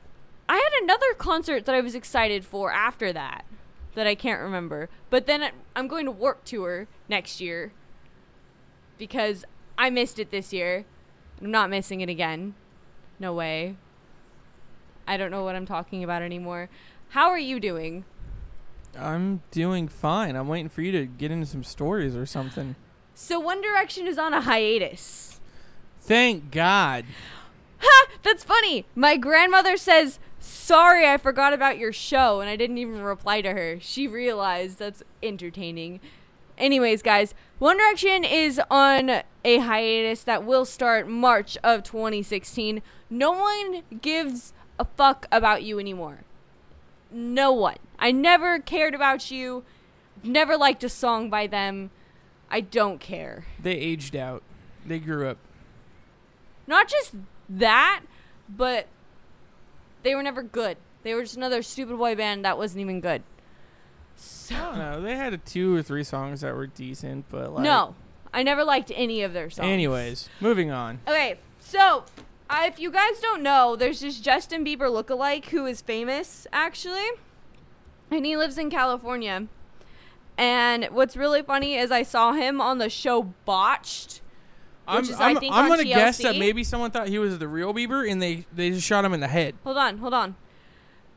I 0.49 0.55
had 0.55 0.83
another 0.83 1.13
concert 1.17 1.65
that 1.65 1.75
I 1.75 1.81
was 1.81 1.93
excited 1.93 2.45
for 2.45 2.71
after 2.71 3.11
that 3.11 3.45
that 3.95 4.07
I 4.07 4.15
can't 4.15 4.41
remember. 4.41 4.89
But 5.09 5.25
then 5.25 5.49
I'm 5.75 5.87
going 5.87 6.05
to 6.05 6.11
Warp 6.11 6.45
Tour 6.45 6.87
next 7.09 7.41
year 7.41 7.73
because 8.97 9.43
I 9.77 9.89
missed 9.89 10.19
it 10.19 10.31
this 10.31 10.53
year. 10.53 10.85
I'm 11.41 11.51
not 11.51 11.69
missing 11.69 12.01
it 12.01 12.09
again. 12.09 12.55
No 13.19 13.33
way. 13.33 13.75
I 15.07 15.17
don't 15.17 15.31
know 15.31 15.43
what 15.43 15.55
I'm 15.55 15.65
talking 15.65 16.03
about 16.03 16.21
anymore. 16.21 16.69
How 17.09 17.29
are 17.29 17.39
you 17.39 17.59
doing? 17.59 18.05
I'm 18.97 19.41
doing 19.51 19.87
fine. 19.87 20.35
I'm 20.35 20.47
waiting 20.47 20.69
for 20.69 20.81
you 20.81 20.91
to 20.93 21.05
get 21.05 21.31
into 21.31 21.45
some 21.45 21.63
stories 21.63 22.15
or 22.15 22.25
something. 22.25 22.75
So 23.13 23.39
One 23.39 23.61
Direction 23.61 24.07
is 24.07 24.17
on 24.17 24.33
a 24.33 24.41
hiatus. 24.41 25.39
Thank 26.01 26.51
God. 26.51 27.05
Ha! 27.79 28.07
That's 28.23 28.43
funny. 28.43 28.85
My 28.95 29.17
grandmother 29.17 29.77
says, 29.77 30.19
Sorry, 30.39 31.07
I 31.07 31.17
forgot 31.17 31.53
about 31.53 31.77
your 31.77 31.91
show, 31.91 32.41
and 32.41 32.49
I 32.49 32.55
didn't 32.55 32.77
even 32.77 33.01
reply 33.01 33.41
to 33.41 33.53
her. 33.53 33.79
She 33.79 34.07
realized 34.07 34.79
that's 34.79 35.03
entertaining. 35.23 35.99
Anyways, 36.57 37.01
guys, 37.01 37.33
One 37.59 37.77
Direction 37.77 38.23
is 38.23 38.59
on 38.69 39.21
a 39.43 39.57
hiatus 39.59 40.23
that 40.23 40.43
will 40.43 40.65
start 40.65 41.07
March 41.07 41.57
of 41.63 41.83
2016. 41.83 42.81
No 43.09 43.31
one 43.31 43.83
gives 44.01 44.53
a 44.79 44.85
fuck 44.85 45.27
about 45.31 45.63
you 45.63 45.79
anymore. 45.79 46.19
No 47.11 47.51
one. 47.51 47.77
I 47.99 48.11
never 48.11 48.59
cared 48.59 48.93
about 48.93 49.31
you. 49.31 49.63
Never 50.23 50.57
liked 50.57 50.83
a 50.83 50.89
song 50.89 51.29
by 51.29 51.47
them. 51.47 51.91
I 52.49 52.61
don't 52.61 52.99
care. 52.99 53.45
They 53.61 53.73
aged 53.73 54.15
out. 54.15 54.43
They 54.85 54.99
grew 54.99 55.27
up. 55.27 55.37
Not 56.65 56.87
just 56.87 57.15
that, 57.49 58.01
but 58.49 58.87
they 60.03 60.15
were 60.15 60.23
never 60.23 60.43
good. 60.43 60.77
They 61.03 61.13
were 61.13 61.23
just 61.23 61.37
another 61.37 61.61
stupid 61.61 61.97
boy 61.97 62.15
band 62.15 62.43
that 62.45 62.57
wasn't 62.57 62.81
even 62.81 62.99
good. 62.99 63.23
So 64.15 64.55
I 64.55 64.59
don't 64.59 64.77
know. 64.77 65.01
They 65.01 65.15
had 65.15 65.33
a 65.33 65.37
two 65.37 65.75
or 65.75 65.81
three 65.81 66.03
songs 66.03 66.41
that 66.41 66.55
were 66.55 66.67
decent, 66.67 67.25
but 67.29 67.53
like 67.53 67.63
no, 67.63 67.95
I 68.33 68.43
never 68.43 68.63
liked 68.63 68.91
any 68.95 69.21
of 69.21 69.33
their 69.33 69.49
songs. 69.49 69.67
Anyways, 69.67 70.29
moving 70.41 70.71
on. 70.71 70.99
Okay, 71.07 71.37
so 71.59 72.03
Uh, 72.49 72.63
if 72.65 72.79
you 72.79 72.91
guys 72.91 73.19
don't 73.19 73.43
know, 73.43 73.75
there's 73.75 73.99
this 73.99 74.19
Justin 74.19 74.63
Bieber 74.63 74.89
lookalike 74.89 75.45
who 75.45 75.65
is 75.65 75.81
famous 75.81 76.47
actually, 76.53 77.07
and 78.09 78.25
he 78.25 78.37
lives 78.37 78.57
in 78.57 78.69
California. 78.69 79.47
And 80.37 80.85
what's 80.91 81.17
really 81.17 81.41
funny 81.41 81.75
is 81.75 81.91
I 81.91 82.03
saw 82.03 82.33
him 82.33 82.61
on 82.61 82.77
the 82.77 82.89
show 82.89 83.33
Botched. 83.45 84.21
I'm, 84.87 85.01
Which 85.01 85.09
is, 85.09 85.19
I 85.19 85.31
I'm, 85.31 85.37
I'm 85.37 85.51
on 85.51 85.67
gonna 85.67 85.83
guess 85.83 86.19
that 86.19 86.37
maybe 86.37 86.63
someone 86.63 86.91
thought 86.91 87.09
he 87.09 87.19
was 87.19 87.37
the 87.39 87.47
real 87.47 87.73
Bieber 87.73 88.09
and 88.09 88.21
they 88.21 88.45
they 88.53 88.69
just 88.69 88.85
shot 88.85 89.03
him 89.03 89.13
in 89.13 89.19
the 89.19 89.27
head. 89.27 89.55
Hold 89.63 89.77
on, 89.77 89.97
hold 89.97 90.13
on. 90.13 90.35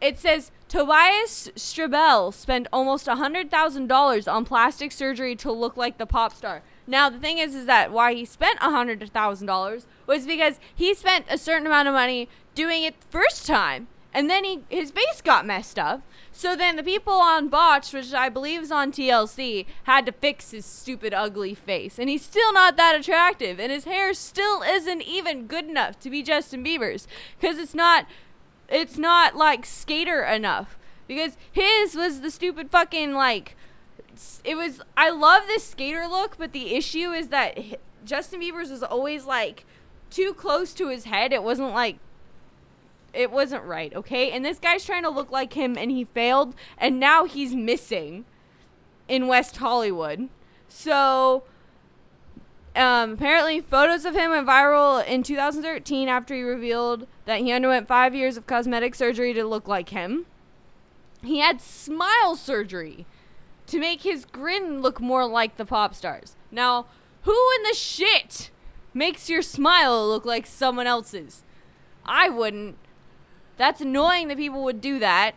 It 0.01 0.19
says 0.19 0.51
Tobias 0.69 1.51
Strabel 1.57 2.33
spent 2.33 2.67
almost 2.73 3.07
$100,000 3.07 4.33
on 4.33 4.45
plastic 4.47 4.93
surgery 4.93 5.37
to 5.37 5.53
look 5.53 5.77
like 5.77 5.99
the 5.99 6.07
pop 6.07 6.35
star. 6.35 6.63
Now, 6.91 7.09
the 7.09 7.21
thing 7.21 7.39
is, 7.39 7.55
is 7.55 7.67
that 7.67 7.93
why 7.93 8.15
he 8.15 8.25
spent 8.25 8.59
a 8.61 8.69
$100,000 8.69 9.85
was 10.07 10.27
because 10.27 10.59
he 10.75 10.93
spent 10.93 11.25
a 11.31 11.39
certain 11.39 11.69
amount 11.69 11.87
of 11.87 11.95
money 11.95 12.29
doing 12.57 12.83
it 12.83 13.01
the 13.01 13.07
first 13.07 13.47
time. 13.47 13.87
And 14.13 14.29
then 14.29 14.43
he 14.43 14.59
his 14.69 14.91
face 14.91 15.21
got 15.23 15.47
messed 15.47 15.79
up. 15.79 16.03
So 16.33 16.57
then 16.57 16.75
the 16.75 16.83
people 16.83 17.13
on 17.13 17.47
Botch, 17.47 17.93
which 17.93 18.13
I 18.13 18.29
believe 18.29 18.63
is 18.63 18.73
on 18.73 18.91
TLC, 18.91 19.67
had 19.85 20.05
to 20.07 20.13
fix 20.13 20.51
his 20.51 20.67
stupid 20.67 21.15
ugly 21.15 21.55
face. 21.55 21.97
And 21.97 22.09
he's 22.09 22.25
still 22.25 22.53
not 22.53 22.77
that 22.77 22.99
attractive. 22.99 23.61
And 23.61 23.71
his 23.71 23.85
hair 23.85 24.13
still 24.13 24.63
isn't 24.63 25.03
even 25.03 25.47
good 25.47 25.67
enough 25.67 26.01
to 26.01 26.11
be 26.11 26.25
Justin 26.25 26.65
Bieber's. 26.65 27.07
Because 27.41 27.59
it's 27.59 27.75
not 27.75 28.07
it's 28.69 28.99
not 28.99 29.37
like 29.37 29.65
skater 29.65 30.25
enough 30.25 30.77
because 31.07 31.37
his 31.51 31.95
was 31.95 32.21
the 32.21 32.31
stupid 32.31 32.71
fucking 32.71 33.13
like 33.13 33.57
it 34.45 34.57
was 34.57 34.81
I 34.97 35.11
love 35.11 35.45
this 35.47 35.65
skater 35.65 36.07
look 36.07 36.37
but 36.39 36.53
the 36.53 36.75
issue 36.75 37.13
is 37.13 37.29
that 37.29 37.59
Justin 38.05 38.41
Bieber's 38.41 38.71
was 38.71 38.83
always 38.83 39.25
like 39.25 39.65
too 40.11 40.35
close 40.35 40.75
to 40.75 40.89
his 40.89 41.05
head. 41.05 41.33
It 41.33 41.43
wasn't 41.43 41.73
like 41.73 41.99
it 43.13 43.31
wasn't 43.31 43.65
right 43.65 43.95
okay? 43.95 44.31
And 44.31 44.45
this 44.45 44.59
guy's 44.59 44.85
trying 44.85 45.03
to 45.03 45.11
look 45.11 45.31
like 45.31 45.55
him 45.55 45.77
and 45.77 45.91
he 45.91 46.05
failed 46.05 46.55
and 46.79 47.01
now 47.01 47.25
he's 47.25 47.55
missing 47.55 48.25
in 49.09 49.27
West 49.27 49.57
Hollywood. 49.57 50.29
So 50.69 51.43
um, 52.77 53.13
apparently, 53.13 53.61
photos 53.61 54.05
of 54.05 54.15
him 54.15 54.31
went 54.31 54.47
viral 54.47 55.05
in 55.05 55.25
2013 55.25 56.09
after 56.09 56.35
he 56.35 56.43
revealed 56.43 57.07
that 57.25 57.41
he 57.41 57.51
underwent 57.51 57.89
five 57.89 58.15
years 58.15 58.37
of 58.37 58.47
cosmetic 58.47 58.95
surgery 58.95 59.35
to 59.35 59.45
look 59.45 59.67
like 59.67 59.89
him. 59.89 60.27
He 61.23 61.39
had 61.39 61.61
smile 61.61 62.37
surgery 62.37 63.07
to 63.71 63.79
make 63.79 64.03
his 64.03 64.25
grin 64.25 64.83
look 64.83 65.01
more 65.01 65.27
like 65.27 65.57
the 65.57 65.65
pop 65.65 65.95
stars. 65.95 66.35
Now, 66.51 66.87
who 67.23 67.37
in 67.57 67.63
the 67.63 67.75
shit 67.75 68.51
makes 68.93 69.31
your 69.31 69.43
smile 69.43 70.09
look 70.09 70.25
like 70.25 70.47
someone 70.47 70.87
else's? 70.89 71.45
I 72.05 72.29
wouldn't. 72.29 72.77
That's 73.57 73.81
annoying 73.81 74.29
that 74.29 74.37
people 74.37 74.65
would 74.65 74.81
do 74.81 74.99
that. 74.99 75.37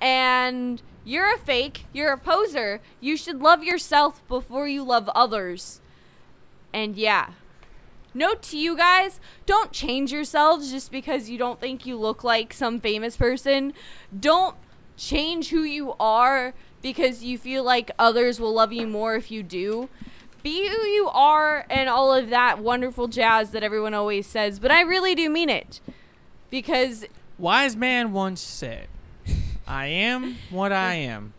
And 0.00 0.80
you're 1.04 1.34
a 1.34 1.38
fake, 1.38 1.86
you're 1.92 2.12
a 2.12 2.18
poser. 2.18 2.80
You 3.00 3.16
should 3.16 3.42
love 3.42 3.62
yourself 3.62 4.26
before 4.28 4.66
you 4.66 4.82
love 4.82 5.08
others. 5.10 5.80
And 6.72 6.96
yeah. 6.96 7.30
Note 8.14 8.42
to 8.44 8.58
you 8.58 8.76
guys, 8.76 9.20
don't 9.44 9.72
change 9.72 10.10
yourselves 10.10 10.70
just 10.70 10.90
because 10.90 11.28
you 11.28 11.36
don't 11.36 11.60
think 11.60 11.84
you 11.84 11.98
look 11.98 12.24
like 12.24 12.54
some 12.54 12.80
famous 12.80 13.16
person. 13.16 13.74
Don't 14.18 14.56
change 14.96 15.50
who 15.50 15.62
you 15.62 15.94
are 16.00 16.54
because 16.82 17.22
you 17.24 17.38
feel 17.38 17.64
like 17.64 17.90
others 17.98 18.40
will 18.40 18.52
love 18.52 18.72
you 18.72 18.86
more 18.86 19.14
if 19.16 19.30
you 19.30 19.42
do. 19.42 19.88
Be 20.42 20.68
who 20.68 20.82
you 20.86 21.08
are 21.08 21.66
and 21.68 21.88
all 21.88 22.14
of 22.14 22.30
that 22.30 22.60
wonderful 22.60 23.08
jazz 23.08 23.50
that 23.50 23.62
everyone 23.62 23.94
always 23.94 24.26
says, 24.26 24.58
but 24.58 24.70
I 24.70 24.82
really 24.82 25.14
do 25.14 25.28
mean 25.28 25.48
it. 25.48 25.80
Because 26.50 27.04
Wise 27.38 27.76
man 27.76 28.12
once 28.12 28.40
said, 28.40 28.88
"I 29.66 29.86
am 29.86 30.36
what 30.50 30.72
I 30.72 30.94
am 30.94 31.34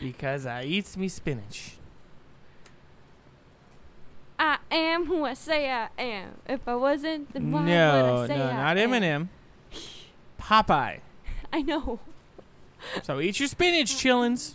because 0.00 0.46
I 0.46 0.64
eats 0.64 0.96
me 0.96 1.08
spinach." 1.08 1.72
I 4.38 4.58
am 4.70 5.06
who 5.06 5.24
I 5.24 5.34
say 5.34 5.70
I 5.70 5.88
am. 5.98 6.32
If 6.48 6.66
I 6.66 6.74
wasn't, 6.74 7.32
then 7.32 7.50
why 7.50 7.60
would 7.60 7.68
No, 7.68 8.22
I 8.22 8.26
say 8.26 8.38
no, 8.38 8.46
I 8.46 8.52
not 8.52 8.78
am? 8.78 8.90
Eminem. 8.90 9.28
Popeye. 10.40 11.00
I 11.52 11.62
know. 11.62 12.00
So 13.02 13.20
eat 13.20 13.38
your 13.40 13.48
spinach, 13.48 13.94
chillins. 13.94 14.54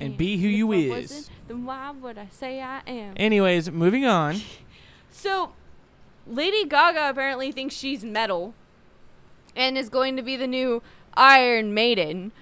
And 0.00 0.12
am. 0.12 0.16
be 0.16 0.36
who 0.38 0.48
you 0.48 0.72
is. 0.72 1.30
Then 1.48 1.64
why 1.64 1.90
would 1.90 2.18
I 2.18 2.28
say 2.30 2.60
I 2.60 2.82
am? 2.86 3.14
Anyways, 3.16 3.70
moving 3.70 4.04
on. 4.04 4.40
So, 5.08 5.54
Lady 6.26 6.66
Gaga 6.66 7.08
apparently 7.08 7.50
thinks 7.50 7.74
she's 7.74 8.04
metal 8.04 8.52
and 9.56 9.78
is 9.78 9.88
going 9.88 10.14
to 10.16 10.22
be 10.22 10.36
the 10.36 10.46
new 10.46 10.82
Iron 11.14 11.72
Maiden. 11.72 12.32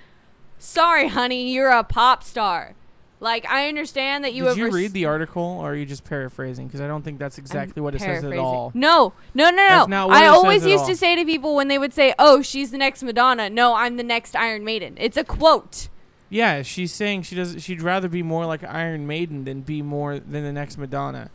Sorry, 0.59 1.07
honey, 1.07 1.53
you're 1.53 1.71
a 1.71 1.85
pop 1.85 2.25
star. 2.25 2.75
Like, 3.21 3.49
I 3.49 3.69
understand 3.69 4.25
that 4.25 4.35
you 4.35 4.43
Did 4.43 4.49
have 4.49 4.59
you 4.59 4.71
read 4.71 4.93
the 4.93 5.05
article, 5.05 5.43
or 5.43 5.71
are 5.71 5.75
you 5.75 5.87
just 5.87 6.05
paraphrasing? 6.05 6.67
Because 6.67 6.81
I 6.81 6.89
don't 6.89 7.03
think 7.03 7.19
that's 7.19 7.39
I'm 7.39 7.45
exactly 7.45 7.81
what 7.81 7.95
it 7.95 8.01
says 8.01 8.25
at 8.25 8.37
all. 8.37 8.73
No, 8.75 9.15
no, 9.35 9.51
no, 9.51 9.57
no. 9.57 9.57
That's 9.57 9.89
not 9.89 10.09
what 10.09 10.17
I 10.17 10.27
always 10.27 10.67
used 10.67 10.87
to 10.87 10.97
say 10.97 11.17
to 11.17 11.25
people 11.25 11.55
when 11.55 11.69
they 11.69 11.79
would 11.79 11.95
say, 11.95 12.13
"Oh, 12.19 12.43
she's 12.43 12.71
the 12.71 12.77
next 12.77 13.03
Madonna." 13.03 13.49
No, 13.49 13.75
I'm 13.77 13.97
the 13.97 14.03
next 14.03 14.35
Iron 14.35 14.65
Maiden. 14.65 14.95
It's 14.99 15.17
a 15.17 15.25
quote. 15.25 15.89
Yeah, 16.31 16.63
she's 16.63 16.93
saying 16.93 17.23
she 17.23 17.35
does. 17.37 17.63
She'd 17.63 17.83
rather 17.83 18.09
be 18.09 18.23
more 18.23 18.47
like 18.47 18.65
Iron 18.65 19.07
Maiden 19.07 19.45
than 19.45 19.61
be 19.61 19.83
more 19.83 20.19
than 20.19 20.43
the 20.45 20.53
next 20.53 20.79
Madonna. 20.79 21.31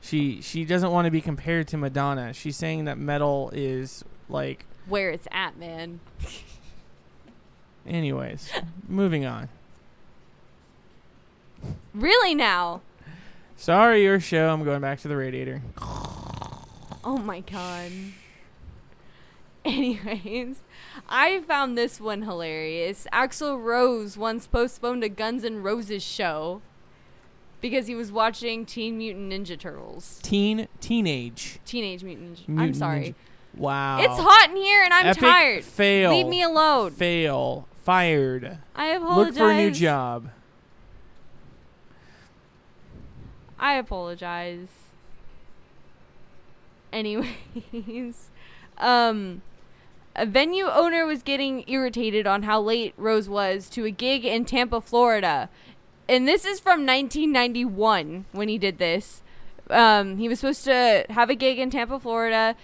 She 0.00 0.40
she 0.40 0.64
doesn't 0.64 0.90
want 0.90 1.06
to 1.06 1.10
be 1.10 1.20
compared 1.20 1.66
to 1.68 1.76
Madonna. 1.76 2.32
She's 2.32 2.56
saying 2.56 2.84
that 2.84 2.98
metal 2.98 3.50
is 3.52 4.04
like. 4.28 4.64
Where 4.86 5.10
it's 5.10 5.26
at, 5.30 5.58
man. 5.58 6.00
Anyways, 7.86 8.50
moving 8.86 9.24
on. 9.24 9.48
Really 11.92 12.34
now? 12.34 12.82
Sorry, 13.56 14.04
your 14.04 14.20
show. 14.20 14.50
I'm 14.50 14.62
going 14.62 14.80
back 14.80 15.00
to 15.00 15.08
the 15.08 15.16
radiator. 15.16 15.62
Oh 15.80 17.18
my 17.24 17.40
god. 17.40 17.90
Anyways, 19.64 20.60
I 21.08 21.40
found 21.40 21.76
this 21.78 22.00
one 22.00 22.22
hilarious. 22.22 23.06
Axl 23.12 23.62
Rose 23.62 24.16
once 24.18 24.46
postponed 24.46 25.02
a 25.04 25.08
Guns 25.08 25.44
N' 25.44 25.62
Roses 25.62 26.02
show 26.02 26.60
because 27.60 27.86
he 27.86 27.94
was 27.94 28.12
watching 28.12 28.66
Teen 28.66 28.98
Mutant 28.98 29.32
Ninja 29.32 29.58
Turtles. 29.58 30.20
Teen 30.22 30.68
teenage. 30.80 31.60
Teenage 31.64 32.04
Mutant. 32.04 32.46
Ninja- 32.46 32.60
I'm 32.60 32.74
sorry. 32.74 33.00
Ninja- 33.00 33.14
Wow. 33.56 33.98
It's 34.00 34.14
hot 34.18 34.50
in 34.50 34.56
here 34.56 34.82
and 34.84 34.92
I'm 34.94 35.06
Epic 35.06 35.20
tired. 35.22 35.64
Fail. 35.64 36.10
Leave 36.10 36.26
me 36.28 36.42
alone. 36.42 36.92
Fail. 36.92 37.66
Fired. 37.82 38.58
I 38.76 38.88
apologize. 38.88 39.26
Look 39.26 39.34
for 39.36 39.50
a 39.50 39.56
new 39.56 39.70
job. 39.72 40.30
I 43.58 43.74
apologize. 43.74 44.68
Anyways, 46.92 48.30
um, 48.78 49.42
a 50.18 50.26
venue 50.26 50.66
owner 50.66 51.06
was 51.06 51.22
getting 51.22 51.64
irritated 51.68 52.26
on 52.26 52.42
how 52.42 52.60
late 52.60 52.92
Rose 52.96 53.28
was 53.28 53.68
to 53.70 53.84
a 53.84 53.90
gig 53.90 54.24
in 54.24 54.44
Tampa, 54.44 54.80
Florida. 54.80 55.48
And 56.08 56.26
this 56.26 56.44
is 56.44 56.58
from 56.58 56.84
1991 56.84 58.26
when 58.32 58.48
he 58.48 58.58
did 58.58 58.78
this. 58.78 59.22
Um, 59.70 60.16
he 60.18 60.28
was 60.28 60.40
supposed 60.40 60.64
to 60.64 61.04
have 61.10 61.30
a 61.30 61.34
gig 61.34 61.58
in 61.58 61.70
Tampa, 61.70 62.00
Florida, 62.00 62.56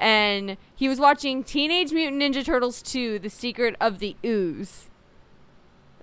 and 0.00 0.56
he 0.74 0.88
was 0.88 0.98
watching 0.98 1.42
Teenage 1.44 1.92
Mutant 1.92 2.22
Ninja 2.22 2.44
Turtles 2.44 2.80
2 2.82 3.18
The 3.18 3.28
Secret 3.28 3.76
of 3.80 3.98
the 3.98 4.16
Ooze. 4.24 4.88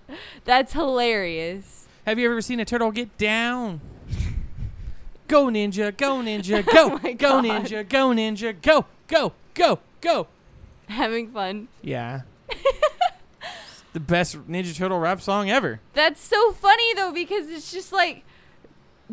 That's 0.46 0.74
hilarious. 0.74 1.88
Have 2.06 2.20
you 2.20 2.30
ever 2.30 2.42
seen 2.42 2.60
a 2.60 2.66
turtle 2.66 2.92
get 2.92 3.18
down? 3.18 3.82
Go 5.28 5.46
ninja, 5.46 5.96
go 5.96 6.18
ninja, 6.18 6.66
go, 6.66 6.94
Oh 7.04 7.14
go 7.14 7.14
God. 7.16 7.46
ninja, 7.46 7.88
go 7.88 8.10
ninja, 8.10 8.60
go, 8.62 8.86
go, 9.08 9.34
go, 9.54 9.80
go. 10.02 10.28
Having 10.94 11.32
fun. 11.32 11.68
Yeah. 11.82 12.22
the 13.94 14.00
best 14.00 14.36
Ninja 14.50 14.76
Turtle 14.76 15.00
rap 15.00 15.22
song 15.22 15.50
ever. 15.50 15.82
That's 15.94 16.20
so 16.20 16.52
funny 16.52 16.94
though 16.96 17.12
because 17.12 17.50
it's 17.50 17.72
just 17.72 17.94
like, 17.94 18.24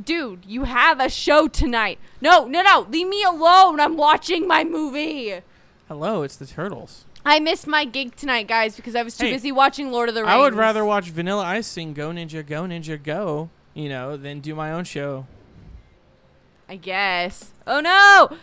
dude, 0.03 0.45
you 0.47 0.65
have 0.65 1.01
a 1.01 1.11
show 1.11 1.49
tonight. 1.49 1.99
No, 2.21 2.47
no, 2.47 2.62
no, 2.62 2.87
leave 2.91 3.09
me 3.09 3.23
alone. 3.23 3.79
I'm 3.79 3.97
watching 3.97 4.49
my 4.49 4.65
movie. 4.65 5.41
Hello, 5.89 6.23
it's 6.23 6.37
the 6.37 6.47
Turtles. 6.47 7.05
I 7.25 7.41
missed 7.41 7.67
my 7.67 7.85
gig 7.85 8.17
tonight, 8.17 8.47
guys, 8.47 8.77
because 8.77 8.95
I 8.95 9.03
was 9.03 9.17
too 9.17 9.27
Hey, 9.27 9.33
busy 9.33 9.53
watching 9.53 9.91
Lord 9.91 10.09
of 10.09 10.15
the 10.15 10.23
Rings. 10.23 10.33
I 10.33 10.39
would 10.39 10.55
rather 10.55 10.85
watch 10.85 11.11
Vanilla 11.11 11.45
Ice 11.45 11.67
sing 11.67 11.93
Go 11.93 12.11
Ninja, 12.11 12.47
Go 12.47 12.62
Ninja, 12.62 13.03
Go, 13.03 13.51
you 13.75 13.89
know, 13.89 14.17
than 14.17 14.41
do 14.41 14.55
my 14.55 14.73
own 14.73 14.85
show. 14.85 15.27
I 16.69 16.77
guess. 16.77 17.53
Oh 17.67 17.81
no! 17.81 18.37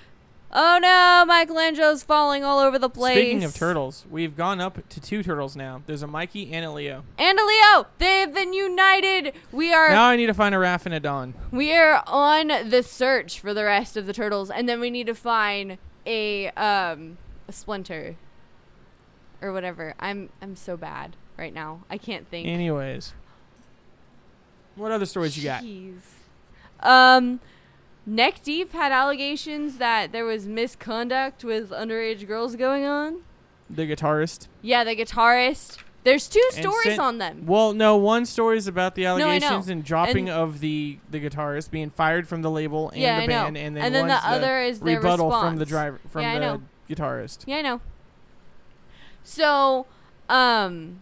Oh 0.55 0.77
no! 0.79 1.25
Michelangelo's 1.27 2.03
falling 2.03 2.43
all 2.43 2.59
over 2.59 2.77
the 2.77 2.89
place. 2.89 3.17
Speaking 3.17 3.43
of 3.43 3.55
turtles, 3.55 4.05
we've 4.11 4.37
gone 4.37 4.61
up 4.61 4.87
to 4.89 5.01
two 5.01 5.23
turtles 5.23 5.55
now. 5.55 5.81
There's 5.87 6.03
a 6.03 6.07
Mikey 6.07 6.53
and 6.53 6.63
a 6.63 6.71
Leo. 6.71 7.03
and 7.17 7.39
a 7.39 7.43
Leo, 7.43 7.87
they've 7.97 8.31
been 8.31 8.53
united. 8.53 9.33
We 9.51 9.73
are 9.73 9.89
Now 9.89 10.05
I 10.09 10.15
need 10.15 10.27
to 10.27 10.33
find 10.35 10.53
a 10.53 10.59
Raph 10.59 10.85
and 10.85 10.93
a 10.93 10.99
Don. 10.99 11.33
we 11.51 11.73
are 11.73 12.03
on 12.05 12.49
the 12.69 12.83
search 12.83 13.39
for 13.39 13.53
the 13.53 13.63
rest 13.63 13.97
of 13.97 14.05
the 14.05 14.13
turtles, 14.13 14.51
and 14.51 14.69
then 14.69 14.79
we 14.79 14.91
need 14.91 15.07
to 15.07 15.15
find 15.15 15.79
a 16.05 16.49
um 16.49 17.17
a 17.47 17.51
splinter 17.51 18.15
or 19.41 19.51
whatever. 19.51 19.95
I'm 19.99 20.29
I'm 20.39 20.55
so 20.55 20.77
bad 20.77 21.15
right 21.35 21.53
now. 21.53 21.83
I 21.89 21.97
can't 21.97 22.29
think. 22.29 22.47
Anyways. 22.47 23.13
What 24.75 24.91
other 24.91 25.05
stories 25.05 25.37
you 25.37 25.43
got? 25.43 25.63
Jeez. 25.63 25.99
Um, 26.79 27.39
Neck 28.05 28.43
Deep 28.43 28.73
had 28.73 28.91
allegations 28.91 29.77
that 29.77 30.11
there 30.11 30.25
was 30.25 30.47
misconduct 30.47 31.43
with 31.43 31.69
underage 31.71 32.27
girls 32.27 32.55
going 32.55 32.83
on. 32.85 33.21
The 33.69 33.83
guitarist. 33.83 34.47
Yeah, 34.61 34.83
the 34.83 34.95
guitarist. 34.95 35.77
There's 36.03 36.27
two 36.27 36.43
And 36.53 36.61
stories 36.61 36.83
sent- 36.83 36.99
on 36.99 37.17
them. 37.17 37.45
Well, 37.45 37.71
no, 37.71 37.95
one 37.95 38.25
story 38.25 38.57
is 38.57 38.67
about 38.67 38.95
the 38.95 39.05
allegations 39.05 39.69
and 39.69 39.85
dropping 39.85 40.27
And- 40.27 40.37
of 40.37 40.59
the 40.59 40.97
the 41.09 41.21
guitarist 41.21 41.71
being 41.71 41.91
fired 41.91 42.27
from 42.27 42.41
the 42.41 42.51
label 42.51 42.89
and 42.89 42.99
Yeah, 42.99 43.21
the 43.21 43.27
band, 43.27 43.55
and 43.57 43.75
then, 43.77 43.85
And 43.85 43.95
then 43.95 44.07
the 44.07 44.13
one's 44.15 44.25
other 44.25 44.59
is 44.59 44.81
the 44.81 44.95
rebuttal 44.97 45.31
from 45.31 45.55
the 45.55 45.65
driver 45.65 46.01
from 46.09 46.23
Yeah, 46.23 46.57
the 46.87 46.93
guitarist. 46.93 47.43
Yeah, 47.47 47.57
I 47.57 47.61
know. 47.61 47.81
So, 49.23 49.85
um, 50.27 50.99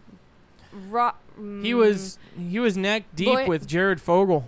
ro- 0.72 1.14
He 1.36 1.42
mm, 1.72 1.78
was 1.78 2.20
he 2.38 2.60
was 2.60 2.78
neck 2.78 3.06
deep 3.16 3.28
Boy- 3.30 3.48
with 3.48 3.68
Jared 3.68 4.00
Fogle. 4.00 4.46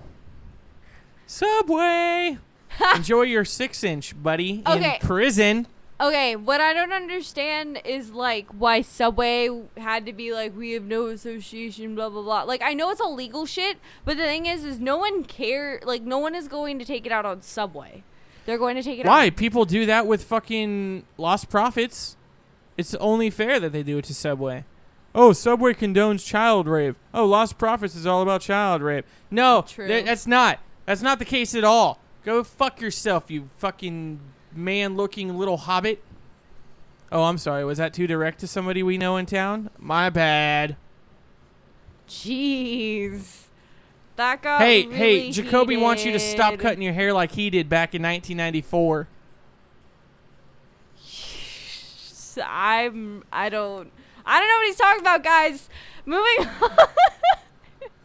Subway. 1.33 2.37
Enjoy 2.95 3.23
your 3.23 3.43
six 3.45 3.83
inch, 3.83 4.21
buddy, 4.21 4.61
Okay. 4.67 4.95
in 4.95 4.99
prison. 5.07 5.67
Okay, 5.99 6.35
what 6.35 6.59
I 6.61 6.73
don't 6.73 6.91
understand 6.91 7.79
is 7.85 8.11
like 8.11 8.47
why 8.49 8.81
Subway 8.81 9.49
had 9.77 10.05
to 10.05 10.13
be 10.13 10.31
like 10.33 10.55
we 10.55 10.71
have 10.71 10.83
no 10.83 11.07
association, 11.07 11.95
blah 11.95 12.09
blah 12.09 12.21
blah. 12.21 12.43
Like 12.43 12.61
I 12.63 12.73
know 12.73 12.89
it's 12.91 13.01
illegal 13.01 13.45
shit, 13.45 13.77
but 14.05 14.17
the 14.17 14.23
thing 14.23 14.45
is, 14.45 14.63
is 14.63 14.79
no 14.79 14.97
one 14.97 15.23
care. 15.23 15.79
Like 15.83 16.03
no 16.03 16.17
one 16.19 16.35
is 16.35 16.47
going 16.47 16.77
to 16.79 16.85
take 16.85 17.05
it 17.05 17.11
out 17.11 17.25
on 17.25 17.41
Subway. 17.41 18.03
They're 18.45 18.57
going 18.57 18.75
to 18.75 18.83
take 18.83 18.99
it 18.99 19.05
Why? 19.05 19.27
out. 19.27 19.35
People 19.35 19.65
do 19.65 19.85
that 19.85 20.05
with 20.05 20.23
fucking 20.23 21.03
lost 21.17 21.49
profits. 21.49 22.15
It's 22.77 22.93
only 22.95 23.29
fair 23.29 23.59
that 23.59 23.71
they 23.71 23.81
do 23.83 23.97
it 23.99 24.05
to 24.05 24.13
Subway. 24.13 24.65
Oh, 25.15 25.31
Subway 25.31 25.73
condones 25.73 26.25
child 26.25 26.67
rape. 26.67 26.95
Oh, 27.13 27.25
Lost 27.25 27.59
Profits 27.59 27.95
is 27.95 28.07
all 28.07 28.23
about 28.23 28.41
child 28.41 28.81
rape. 28.81 29.05
No, 29.29 29.63
True. 29.67 29.87
th- 29.87 30.05
that's 30.05 30.25
not. 30.25 30.59
That's 30.85 31.01
not 31.01 31.19
the 31.19 31.25
case 31.25 31.55
at 31.55 31.63
all. 31.63 31.99
Go 32.25 32.43
fuck 32.43 32.79
yourself, 32.81 33.29
you 33.29 33.49
fucking 33.57 34.19
man-looking 34.53 35.37
little 35.37 35.57
hobbit. 35.57 36.03
Oh, 37.11 37.23
I'm 37.23 37.37
sorry. 37.37 37.63
Was 37.63 37.77
that 37.77 37.93
too 37.93 38.07
direct 38.07 38.39
to 38.39 38.47
somebody 38.47 38.81
we 38.81 38.97
know 38.97 39.17
in 39.17 39.25
town? 39.25 39.69
My 39.77 40.09
bad. 40.09 40.77
Jeez, 42.07 43.43
that 44.15 44.41
got 44.41 44.61
hey, 44.61 44.85
really 44.85 44.97
hey, 44.97 45.31
Jacoby 45.31 45.77
wants 45.77 46.05
you 46.05 46.11
to 46.11 46.19
stop 46.19 46.57
cutting 46.59 46.81
your 46.81 46.93
hair 46.93 47.13
like 47.13 47.31
he 47.31 47.49
did 47.49 47.69
back 47.69 47.95
in 47.95 48.01
1994. 48.01 49.07
I'm. 52.45 53.23
I 53.31 53.49
don't. 53.49 53.91
I 54.25 54.39
don't 54.39 54.49
know 54.49 54.57
what 54.57 54.67
he's 54.67 54.75
talking 54.75 55.01
about, 55.01 55.23
guys. 55.23 55.69
Moving 56.05 56.47
on. 56.61 56.69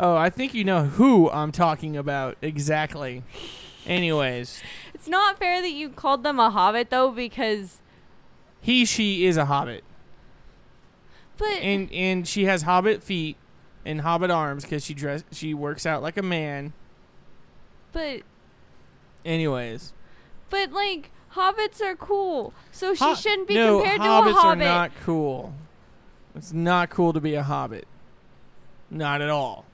Oh, 0.00 0.14
I 0.16 0.30
think 0.30 0.54
you 0.54 0.64
know 0.64 0.84
who 0.84 1.28
I'm 1.30 1.50
talking 1.52 1.96
about 1.96 2.36
exactly. 2.40 3.24
Anyways, 3.86 4.62
it's 4.94 5.08
not 5.08 5.38
fair 5.38 5.60
that 5.62 5.70
you 5.72 5.88
called 5.88 6.22
them 6.22 6.38
a 6.38 6.50
hobbit 6.50 6.90
though, 6.90 7.10
because. 7.10 7.80
he 8.60 8.84
she 8.84 9.24
is 9.26 9.36
a 9.36 9.46
hobbit, 9.46 9.82
But 11.36 11.58
and 11.62 11.90
and 11.92 12.28
she 12.28 12.44
has 12.44 12.62
hobbit 12.62 13.02
feet 13.02 13.36
and 13.84 14.02
hobbit 14.02 14.30
arms 14.30 14.64
because 14.64 14.84
she 14.84 14.94
dress 14.94 15.24
she 15.32 15.54
works 15.54 15.86
out 15.86 16.02
like 16.02 16.16
a 16.16 16.22
man. 16.22 16.72
but 17.92 18.22
Anyways, 19.24 19.94
but 20.50 20.70
like 20.72 21.10
hobbits 21.34 21.80
are 21.82 21.96
cool, 21.96 22.52
so 22.70 22.94
she 22.94 23.02
Ho- 23.04 23.14
shouldn't 23.14 23.48
be 23.48 23.54
no, 23.54 23.78
compared 23.80 24.00
to 24.00 24.06
hobbits 24.06 24.30
a 24.30 24.34
hobbit. 24.34 24.66
are 24.66 24.70
not 24.70 24.90
cool. 25.02 25.54
It's 26.36 26.52
not 26.52 26.88
cool 26.90 27.12
to 27.12 27.20
be 27.20 27.34
a 27.34 27.42
hobbit. 27.42 27.88
Not 28.90 29.20
at 29.22 29.28
all. 29.30 29.64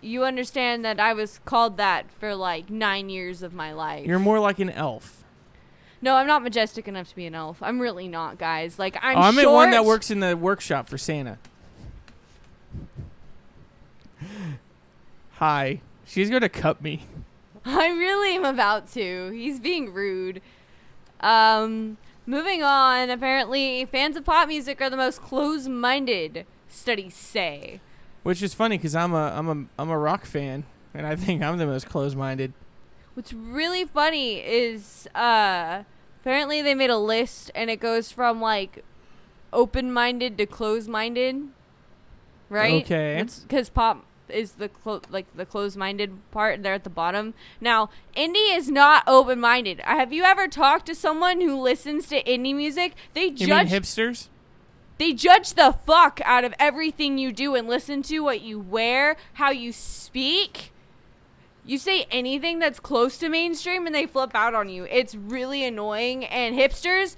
You 0.00 0.24
understand 0.24 0.84
that 0.84 1.00
I 1.00 1.12
was 1.12 1.40
called 1.44 1.76
that 1.76 2.10
for 2.10 2.34
like 2.34 2.70
nine 2.70 3.08
years 3.08 3.42
of 3.42 3.52
my 3.54 3.72
life. 3.72 4.06
You're 4.06 4.18
more 4.18 4.40
like 4.40 4.58
an 4.58 4.70
elf. 4.70 5.24
no, 6.00 6.16
I'm 6.16 6.26
not 6.26 6.42
majestic 6.42 6.88
enough 6.88 7.08
to 7.10 7.16
be 7.16 7.26
an 7.26 7.34
elf. 7.34 7.62
I'm 7.62 7.80
really 7.80 8.08
not, 8.08 8.38
guys. 8.38 8.78
Like 8.78 8.96
I'm. 9.02 9.16
oh, 9.16 9.20
I 9.20 9.30
meant 9.30 9.50
one 9.50 9.70
that 9.70 9.84
works 9.84 10.10
in 10.10 10.20
the 10.20 10.36
workshop 10.36 10.88
for 10.88 10.98
Santa. 10.98 11.38
Hi. 15.34 15.80
She's 16.06 16.30
going 16.30 16.42
to 16.42 16.48
cut 16.48 16.82
me. 16.82 17.06
I 17.64 17.88
really 17.88 18.36
am 18.36 18.44
about 18.44 18.92
to. 18.92 19.30
He's 19.30 19.58
being 19.58 19.92
rude. 19.92 20.42
Um, 21.20 21.96
moving 22.26 22.62
on. 22.62 23.10
Apparently, 23.10 23.84
fans 23.86 24.16
of 24.16 24.24
pop 24.24 24.48
music 24.48 24.80
are 24.82 24.90
the 24.90 24.96
most 24.96 25.22
close-minded. 25.22 26.46
Studies 26.68 27.14
say. 27.14 27.80
Which 28.24 28.42
is 28.42 28.54
funny 28.54 28.78
because 28.78 28.96
I'm 28.96 29.12
a 29.12 29.32
I'm 29.36 29.48
a 29.48 29.80
I'm 29.80 29.90
a 29.90 29.98
rock 29.98 30.24
fan, 30.24 30.64
and 30.92 31.06
I 31.06 31.14
think 31.14 31.42
I'm 31.42 31.58
the 31.58 31.66
most 31.66 31.88
closed-minded. 31.88 32.52
What's 33.12 33.32
really 33.32 33.84
funny 33.84 34.38
is 34.40 35.06
uh, 35.14 35.84
apparently 36.20 36.62
they 36.62 36.74
made 36.74 36.90
a 36.90 36.98
list, 36.98 37.50
and 37.54 37.70
it 37.70 37.80
goes 37.80 38.10
from 38.10 38.40
like 38.40 38.82
open-minded 39.52 40.36
to 40.38 40.46
closed-minded. 40.46 41.48
Right? 42.48 42.82
Okay. 42.84 43.24
Because 43.42 43.68
pop 43.68 44.04
is 44.30 44.52
the 44.52 44.70
clo- 44.70 45.02
like 45.10 45.26
the 45.36 45.44
closed-minded 45.44 46.30
part. 46.30 46.62
They're 46.62 46.74
at 46.74 46.84
the 46.84 46.90
bottom. 46.90 47.34
Now, 47.60 47.90
indie 48.16 48.56
is 48.56 48.70
not 48.70 49.04
open-minded. 49.06 49.80
Have 49.80 50.14
you 50.14 50.24
ever 50.24 50.48
talked 50.48 50.86
to 50.86 50.94
someone 50.94 51.42
who 51.42 51.60
listens 51.60 52.06
to 52.08 52.22
indie 52.22 52.54
music? 52.56 52.94
They 53.12 53.26
You 53.26 53.46
judge 53.46 53.70
mean 53.70 53.82
hipsters? 53.82 54.28
They 54.98 55.12
judge 55.12 55.54
the 55.54 55.76
fuck 55.86 56.20
out 56.24 56.44
of 56.44 56.54
everything 56.58 57.18
you 57.18 57.32
do 57.32 57.54
and 57.54 57.66
listen 57.68 58.02
to 58.04 58.20
what 58.20 58.40
you 58.40 58.58
wear, 58.60 59.16
how 59.34 59.50
you 59.50 59.72
speak. 59.72 60.72
You 61.64 61.78
say 61.78 62.06
anything 62.10 62.58
that's 62.58 62.78
close 62.78 63.16
to 63.18 63.28
mainstream 63.28 63.86
and 63.86 63.94
they 63.94 64.06
flip 64.06 64.32
out 64.34 64.54
on 64.54 64.68
you. 64.68 64.84
It's 64.90 65.14
really 65.14 65.64
annoying. 65.64 66.24
And 66.26 66.54
hipsters, 66.54 67.16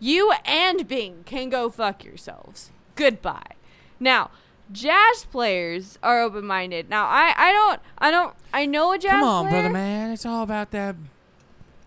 you 0.00 0.32
and 0.44 0.86
Bing 0.88 1.22
can 1.24 1.48
go 1.48 1.70
fuck 1.70 2.04
yourselves. 2.04 2.70
Goodbye. 2.96 3.52
Now, 4.00 4.30
jazz 4.72 5.24
players 5.30 5.98
are 6.02 6.20
open 6.20 6.44
minded. 6.44 6.90
Now, 6.90 7.06
I, 7.06 7.32
I 7.36 7.52
don't, 7.52 7.80
I 7.98 8.10
don't, 8.10 8.34
I 8.52 8.66
know 8.66 8.92
a 8.92 8.98
jazz 8.98 9.12
Come 9.12 9.22
on, 9.22 9.48
player. 9.48 9.62
brother 9.62 9.72
man. 9.72 10.10
It's 10.10 10.26
all 10.26 10.42
about 10.42 10.72
that 10.72 10.96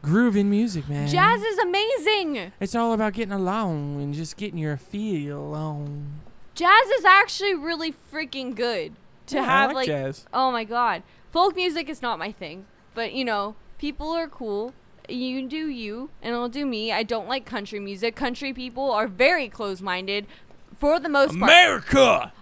grooving 0.01 0.49
music, 0.49 0.87
man. 0.89 1.07
Jazz 1.07 1.41
is 1.41 1.57
amazing. 1.59 2.51
It's 2.59 2.75
all 2.75 2.93
about 2.93 3.13
getting 3.13 3.33
along 3.33 4.01
and 4.01 4.13
just 4.13 4.37
getting 4.37 4.57
your 4.57 4.77
feel 4.77 5.53
on. 5.53 6.21
Jazz 6.55 6.87
is 6.97 7.05
actually 7.05 7.55
really 7.55 7.93
freaking 8.11 8.55
good 8.55 8.93
to 9.27 9.35
Yeah, 9.37 9.41
I 9.43 9.45
have 9.45 9.67
like 9.69 9.75
like 9.75 9.87
jazz. 9.87 10.25
Oh 10.33 10.51
my 10.51 10.63
god. 10.63 11.03
Folk 11.31 11.55
music 11.55 11.89
is 11.89 12.01
not 12.01 12.19
my 12.19 12.31
thing. 12.31 12.65
But 12.93 13.13
you 13.13 13.23
know, 13.23 13.55
people 13.77 14.09
are 14.11 14.27
cool. 14.27 14.73
You 15.09 15.47
do 15.47 15.67
you, 15.67 16.09
and 16.21 16.35
I'll 16.35 16.49
do 16.49 16.65
me. 16.65 16.91
I 16.91 17.03
don't 17.03 17.27
like 17.27 17.45
country 17.45 17.79
music. 17.79 18.15
Country 18.15 18.53
people 18.53 18.91
are 18.91 19.07
very 19.07 19.49
close 19.49 19.81
minded 19.81 20.27
for 20.77 20.99
the 20.99 21.09
most 21.09 21.37
part. 21.39 21.51
America. 21.51 22.33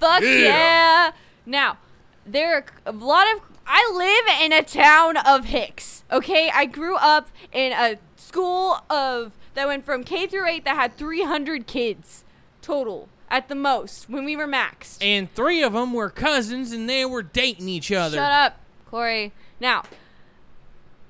Fuck 0.00 0.22
Yeah. 0.22 0.28
yeah. 0.30 1.10
Now, 1.46 1.78
there 2.26 2.54
are 2.56 2.64
a 2.86 2.92
lot 2.92 3.26
of. 3.34 3.42
I 3.70 3.90
live 3.94 4.44
in 4.44 4.52
a 4.52 4.62
town 4.62 5.16
of 5.18 5.44
Hicks. 5.46 6.02
Okay, 6.10 6.50
I 6.52 6.64
grew 6.64 6.96
up 6.96 7.28
in 7.52 7.72
a 7.72 7.98
school 8.16 8.78
of 8.88 9.32
that 9.54 9.66
went 9.66 9.84
from 9.84 10.04
K 10.04 10.26
through 10.26 10.48
eight 10.48 10.64
that 10.64 10.74
had 10.76 10.96
300 10.96 11.66
kids 11.66 12.24
total 12.62 13.08
at 13.30 13.48
the 13.48 13.54
most 13.54 14.08
when 14.08 14.24
we 14.24 14.36
were 14.36 14.46
maxed. 14.46 14.98
And 15.02 15.32
three 15.34 15.62
of 15.62 15.74
them 15.74 15.92
were 15.92 16.08
cousins, 16.10 16.72
and 16.72 16.88
they 16.88 17.04
were 17.04 17.22
dating 17.22 17.68
each 17.68 17.92
other. 17.92 18.16
Shut 18.16 18.32
up, 18.32 18.60
Corey. 18.86 19.32
Now, 19.60 19.82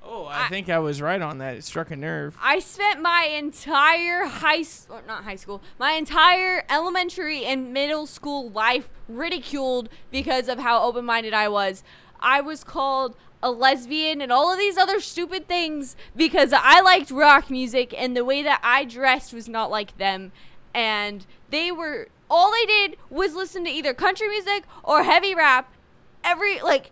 Oh, 0.03 0.25
I, 0.25 0.45
I- 0.45 0.49
think 0.49 0.69
I 0.69 0.79
was 0.79 1.01
right 1.01 1.21
on 1.21 1.37
that. 1.37 1.55
It 1.55 1.63
struck 1.63 1.91
a 1.91 1.95
nerve. 1.95 2.35
I 2.41 2.59
spent 2.59 2.99
my 3.01 3.25
entire 3.31 4.25
high 4.25 4.63
school, 4.63 5.01
not 5.07 5.23
high 5.23 5.35
school, 5.35 5.61
my 5.77 5.91
entire 5.91 6.63
elementary 6.69 7.45
and 7.45 7.71
middle 7.71 8.07
school 8.07 8.49
life 8.49 8.89
ridiculed 9.07 9.87
because 10.09 10.49
of 10.49 10.57
how 10.59 10.81
open-minded 10.81 11.33
I 11.33 11.47
was. 11.47 11.83
I 12.21 12.41
was 12.41 12.63
called 12.63 13.15
a 13.41 13.51
lesbian 13.51 14.21
and 14.21 14.31
all 14.31 14.51
of 14.51 14.59
these 14.59 14.77
other 14.77 14.99
stupid 14.99 15.47
things 15.47 15.95
because 16.15 16.53
I 16.53 16.81
liked 16.81 17.11
rock 17.11 17.49
music 17.49 17.93
and 17.97 18.15
the 18.15 18.25
way 18.25 18.43
that 18.43 18.59
I 18.63 18.85
dressed 18.85 19.33
was 19.33 19.47
not 19.47 19.71
like 19.71 19.97
them. 19.97 20.31
And 20.73 21.25
they 21.49 21.71
were 21.71 22.09
all 22.29 22.51
they 22.51 22.65
did 22.65 22.97
was 23.09 23.33
listen 23.33 23.63
to 23.65 23.71
either 23.71 23.93
country 23.93 24.27
music 24.27 24.65
or 24.83 25.03
heavy 25.03 25.33
rap. 25.33 25.73
Every 26.23 26.59
like 26.59 26.91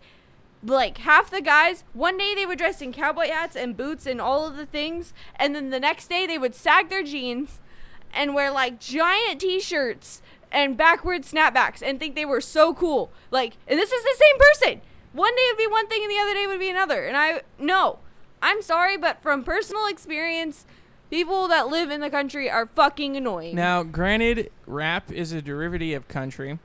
like 0.64 0.98
half 0.98 1.30
the 1.30 1.40
guys 1.40 1.84
one 1.92 2.18
day 2.18 2.34
they 2.34 2.46
would 2.46 2.58
dress 2.58 2.82
in 2.82 2.92
cowboy 2.92 3.28
hats 3.28 3.54
and 3.54 3.76
boots 3.76 4.06
and 4.06 4.20
all 4.20 4.44
of 4.44 4.56
the 4.56 4.66
things 4.66 5.12
and 5.36 5.54
then 5.54 5.70
the 5.70 5.78
next 5.78 6.08
day 6.08 6.26
they 6.26 6.36
would 6.38 6.54
sag 6.54 6.88
their 6.88 7.04
jeans 7.04 7.60
and 8.12 8.34
wear 8.34 8.50
like 8.50 8.80
giant 8.80 9.40
t-shirts 9.40 10.20
and 10.50 10.76
backward 10.76 11.22
snapbacks 11.22 11.80
and 11.80 12.00
think 12.00 12.16
they 12.16 12.24
were 12.24 12.40
so 12.40 12.74
cool. 12.74 13.12
Like 13.30 13.56
and 13.68 13.78
this 13.78 13.92
is 13.92 14.02
the 14.02 14.16
same 14.16 14.38
person 14.38 14.87
one 15.18 15.34
day 15.34 15.42
would 15.50 15.58
be 15.58 15.66
one 15.66 15.86
thing 15.88 16.02
and 16.02 16.10
the 16.10 16.18
other 16.18 16.34
day 16.34 16.46
would 16.46 16.60
be 16.60 16.70
another 16.70 17.04
and 17.04 17.16
i 17.16 17.42
no 17.58 17.98
i'm 18.40 18.62
sorry 18.62 18.96
but 18.96 19.20
from 19.22 19.42
personal 19.42 19.86
experience 19.86 20.64
people 21.10 21.48
that 21.48 21.68
live 21.68 21.90
in 21.90 22.00
the 22.00 22.10
country 22.10 22.50
are 22.50 22.66
fucking 22.66 23.16
annoying 23.16 23.54
Now, 23.54 23.82
granted, 23.82 24.50
rap 24.66 25.10
is 25.10 25.32
a 25.32 25.40
derivative 25.40 26.02
of 26.02 26.08
country, 26.08 26.58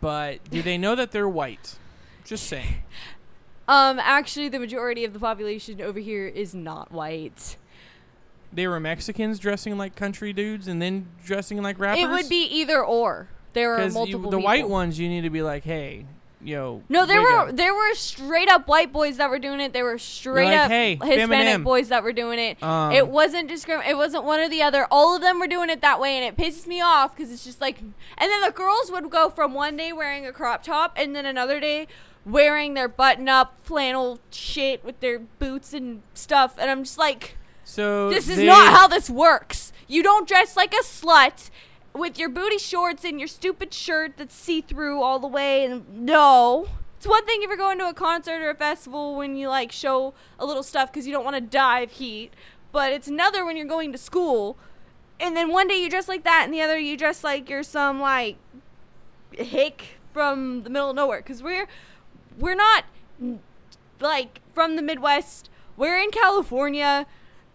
but 0.00 0.48
do 0.50 0.62
they 0.62 0.76
know 0.76 0.94
that 0.94 1.12
they're 1.12 1.28
white? 1.28 1.76
Just 2.24 2.46
saying. 2.46 2.82
um 3.68 3.98
actually 3.98 4.48
the 4.48 4.58
majority 4.60 5.04
of 5.04 5.12
the 5.12 5.18
population 5.18 5.80
over 5.80 5.98
here 5.98 6.26
is 6.26 6.54
not 6.54 6.92
white 6.92 7.56
They 8.52 8.66
were 8.66 8.78
Mexicans 8.78 9.38
dressing 9.38 9.76
like 9.76 9.96
country 9.96 10.32
dudes 10.32 10.68
and 10.68 10.80
then 10.80 11.08
dressing 11.24 11.62
like 11.62 11.78
rappers. 11.78 12.02
It 12.04 12.08
would 12.08 12.28
be 12.28 12.44
either 12.44 12.84
or. 12.84 13.28
There 13.52 13.74
are 13.74 13.88
multiple. 13.90 14.30
the 14.30 14.38
white 14.38 14.68
ones. 14.68 14.98
You 14.98 15.08
need 15.08 15.22
to 15.22 15.30
be 15.30 15.42
like, 15.42 15.64
hey, 15.64 16.04
yo. 16.42 16.82
No, 16.88 17.06
there 17.06 17.20
were 17.22 17.48
up. 17.48 17.56
there 17.56 17.74
were 17.74 17.94
straight 17.94 18.48
up 18.48 18.68
white 18.68 18.92
boys 18.92 19.16
that 19.16 19.30
were 19.30 19.38
doing 19.38 19.60
it. 19.60 19.72
There 19.72 19.84
were 19.84 19.98
straight 19.98 20.46
like, 20.46 20.58
up 20.58 20.70
"Hey, 20.70 20.94
Hispanic 20.96 21.28
Eminem." 21.60 21.64
boys 21.64 21.88
that 21.88 22.02
were 22.02 22.12
doing 22.12 22.38
it. 22.38 22.62
Um, 22.62 22.92
it 22.92 23.08
wasn't 23.08 23.50
discrim. 23.50 23.86
It 23.86 23.96
wasn't 23.96 24.24
one 24.24 24.40
or 24.40 24.48
the 24.48 24.62
other. 24.62 24.86
All 24.90 25.16
of 25.16 25.22
them 25.22 25.38
were 25.38 25.46
doing 25.46 25.70
it 25.70 25.80
that 25.82 26.00
way, 26.00 26.16
and 26.16 26.24
it 26.24 26.36
pisses 26.36 26.66
me 26.66 26.80
off 26.80 27.16
because 27.16 27.32
it's 27.32 27.44
just 27.44 27.60
like. 27.60 27.78
And 27.80 27.94
then 28.18 28.40
the 28.42 28.52
girls 28.52 28.90
would 28.90 29.10
go 29.10 29.28
from 29.30 29.54
one 29.54 29.76
day 29.76 29.92
wearing 29.92 30.26
a 30.26 30.32
crop 30.32 30.62
top, 30.62 30.92
and 30.96 31.14
then 31.14 31.26
another 31.26 31.60
day 31.60 31.86
wearing 32.24 32.74
their 32.74 32.88
button 32.88 33.28
up 33.28 33.54
flannel 33.62 34.18
shit 34.30 34.84
with 34.84 34.98
their 35.00 35.18
boots 35.18 35.72
and 35.72 36.02
stuff, 36.14 36.56
and 36.58 36.70
I'm 36.70 36.84
just 36.84 36.98
like. 36.98 37.36
So 37.68 38.10
This 38.10 38.28
is 38.28 38.36
they- 38.36 38.46
not 38.46 38.72
how 38.72 38.86
this 38.86 39.10
works. 39.10 39.72
You 39.88 40.02
don't 40.02 40.28
dress 40.28 40.56
like 40.56 40.72
a 40.72 40.82
slut 40.84 41.50
with 41.96 42.18
your 42.18 42.28
booty 42.28 42.58
shorts 42.58 43.04
and 43.04 43.18
your 43.18 43.28
stupid 43.28 43.72
shirt 43.72 44.16
that's 44.16 44.34
see 44.34 44.60
through 44.60 45.02
all 45.02 45.18
the 45.18 45.26
way. 45.26 45.64
And 45.64 46.04
no, 46.04 46.68
it's 46.96 47.06
one 47.06 47.24
thing 47.24 47.42
if 47.42 47.48
you're 47.48 47.56
going 47.56 47.78
to 47.78 47.88
a 47.88 47.94
concert 47.94 48.42
or 48.42 48.50
a 48.50 48.54
festival 48.54 49.16
when 49.16 49.36
you 49.36 49.48
like 49.48 49.72
show 49.72 50.14
a 50.38 50.46
little 50.46 50.62
stuff 50.62 50.92
because 50.92 51.06
you 51.06 51.12
don't 51.12 51.24
want 51.24 51.50
to 51.50 51.82
of 51.82 51.92
heat. 51.92 52.32
But 52.72 52.92
it's 52.92 53.08
another 53.08 53.44
when 53.44 53.56
you're 53.56 53.66
going 53.66 53.92
to 53.92 53.98
school, 53.98 54.56
and 55.18 55.36
then 55.36 55.50
one 55.50 55.68
day 55.68 55.76
you 55.76 55.88
dress 55.88 56.08
like 56.08 56.24
that, 56.24 56.42
and 56.44 56.52
the 56.52 56.60
other 56.60 56.78
you 56.78 56.96
dress 56.96 57.24
like 57.24 57.48
you're 57.48 57.62
some 57.62 58.00
like 58.00 58.36
hick 59.32 59.98
from 60.12 60.62
the 60.62 60.70
middle 60.70 60.90
of 60.90 60.96
nowhere. 60.96 61.18
Because 61.18 61.42
we're 61.42 61.68
we're 62.38 62.54
not 62.54 62.84
like 64.00 64.40
from 64.52 64.76
the 64.76 64.82
Midwest. 64.82 65.48
We're 65.76 65.98
in 65.98 66.10
California, 66.10 67.06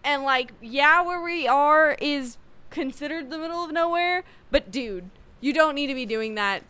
and 0.04 0.24
like 0.24 0.54
yeah, 0.62 1.02
where 1.02 1.22
we 1.22 1.48
are 1.48 1.98
is 2.02 2.38
considered 2.72 3.30
the 3.30 3.38
middle 3.38 3.64
of 3.64 3.72
nowhere. 3.72 4.24
But 4.50 4.72
dude, 4.72 5.10
you 5.40 5.54
don't 5.54 5.76
need 5.76 5.88
to 5.88 5.96
be 5.96 6.06
doing 6.06 6.36
that 6.36 6.64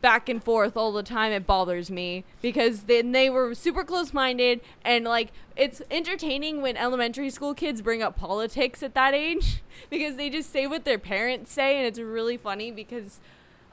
back 0.00 0.28
and 0.28 0.42
forth 0.42 0.76
all 0.76 0.92
the 0.92 1.02
time. 1.04 1.32
It 1.32 1.46
bothers 1.46 1.90
me 1.90 2.24
because 2.42 2.82
then 2.82 3.12
they 3.12 3.30
were 3.30 3.54
super 3.54 3.84
close 3.84 4.12
minded 4.12 4.60
and 4.84 5.04
like 5.04 5.32
it's 5.56 5.80
entertaining 5.90 6.60
when 6.60 6.76
elementary 6.76 7.30
school 7.30 7.54
kids 7.54 7.80
bring 7.80 8.02
up 8.02 8.16
politics 8.16 8.82
at 8.82 8.94
that 8.94 9.14
age 9.14 9.62
because 9.90 10.16
they 10.16 10.28
just 10.28 10.50
say 10.50 10.66
what 10.66 10.84
their 10.84 10.98
parents 10.98 11.52
say 11.52 11.76
and 11.78 11.86
it's 11.86 12.00
really 12.00 12.36
funny 12.36 12.72
because 12.72 13.20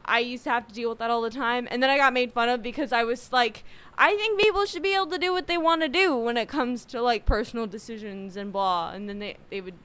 I 0.06 0.20
used 0.20 0.44
to 0.46 0.50
have 0.50 0.68
to 0.68 0.74
deal 0.74 0.90
with 0.90 1.00
that 1.00 1.12
all 1.12 1.22
the 1.22 1.30
time. 1.30 1.68
And 1.70 1.84
then 1.84 1.90
I 1.90 1.98
got 1.98 2.14
made 2.14 2.32
fun 2.32 2.50
of 2.50 2.64
because 2.64 2.92
I 2.92 3.04
was 3.04 3.32
like, 3.32 3.64
I 3.98 4.16
think 4.16 4.40
people 4.40 4.66
should 4.66 4.82
be 4.82 4.96
able 4.96 5.08
to 5.08 5.20
do 5.20 5.32
what 5.32 5.48
they 5.48 5.58
want 5.58 5.82
to 5.82 5.88
do 5.88 6.16
when 6.16 6.36
it 6.36 6.48
comes 6.48 6.84
to 6.86 7.02
like 7.02 7.26
personal 7.26 7.68
decisions 7.68 8.36
and 8.36 8.52
blah. 8.52 8.92
And 8.92 9.08
then 9.08 9.20
they, 9.20 9.38
they 9.52 9.62
would 9.62 9.76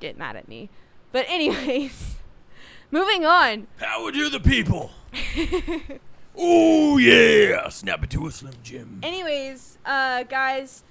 get 0.00 0.18
mad 0.18 0.36
at 0.36 0.48
me. 0.48 0.70
But, 1.12 1.26
anyways, 1.28 2.16
moving 2.90 3.24
on. 3.24 3.66
Power 3.78 4.10
to 4.12 4.28
the 4.28 4.40
people. 4.40 4.90
oh 6.36 6.96
yeah, 6.98 7.68
snap 7.68 8.02
it 8.04 8.10
to 8.10 8.26
a 8.26 8.30
slim 8.30 8.54
Jim. 8.62 9.00
Anyways, 9.02 9.78
uh, 9.84 10.22
guys, 10.24 10.84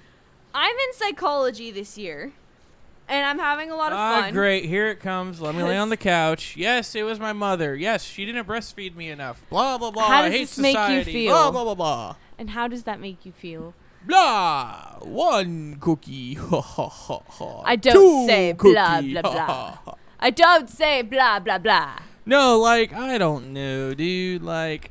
I'm 0.54 0.74
in 0.76 0.92
psychology 0.94 1.70
this 1.70 1.96
year. 1.98 2.32
And 3.08 3.26
I'm 3.26 3.40
having 3.40 3.72
a 3.72 3.74
lot 3.74 3.90
of 3.90 3.98
Ah, 3.98 4.20
fun. 4.20 4.32
great. 4.32 4.66
Here 4.66 4.86
it 4.86 5.00
comes. 5.00 5.40
Let 5.40 5.56
me 5.56 5.64
lay 5.64 5.76
on 5.76 5.88
the 5.88 5.96
couch. 5.96 6.54
Yes, 6.56 6.94
it 6.94 7.02
was 7.02 7.18
my 7.18 7.32
mother. 7.32 7.74
Yes, 7.74 8.04
she 8.04 8.24
didn't 8.24 8.46
breastfeed 8.46 8.94
me 8.94 9.10
enough. 9.10 9.44
Blah 9.50 9.78
blah 9.78 9.90
blah. 9.90 10.06
How 10.06 10.20
I 10.22 10.28
does 10.28 10.32
hate 10.38 10.48
this 10.48 10.58
make 10.58 10.76
you 10.90 11.02
feel? 11.02 11.32
Blah 11.32 11.50
blah 11.50 11.64
blah 11.64 11.74
blah. 11.74 12.16
And 12.38 12.50
how 12.50 12.68
does 12.68 12.84
that 12.84 13.00
make 13.00 13.26
you 13.26 13.32
feel? 13.32 13.74
Blah. 14.06 14.96
One 15.00 15.76
cookie. 15.80 16.34
Ha 16.50 16.60
ha 16.60 16.88
ha 16.88 17.20
ha. 17.28 17.62
I 17.64 17.76
don't 17.76 17.94
Two 17.94 18.26
say 18.26 18.52
blah, 18.52 18.96
cookie. 18.96 19.12
blah, 19.12 19.22
blah. 19.22 19.46
ha, 19.46 19.80
ha. 19.84 19.94
I 20.18 20.30
don't 20.30 20.68
say 20.68 21.02
blah, 21.02 21.38
blah, 21.38 21.58
blah. 21.58 21.98
No, 22.26 22.58
like 22.58 22.92
I 22.92 23.18
don't 23.18 23.52
know, 23.52 23.94
dude. 23.94 24.42
Like 24.42 24.90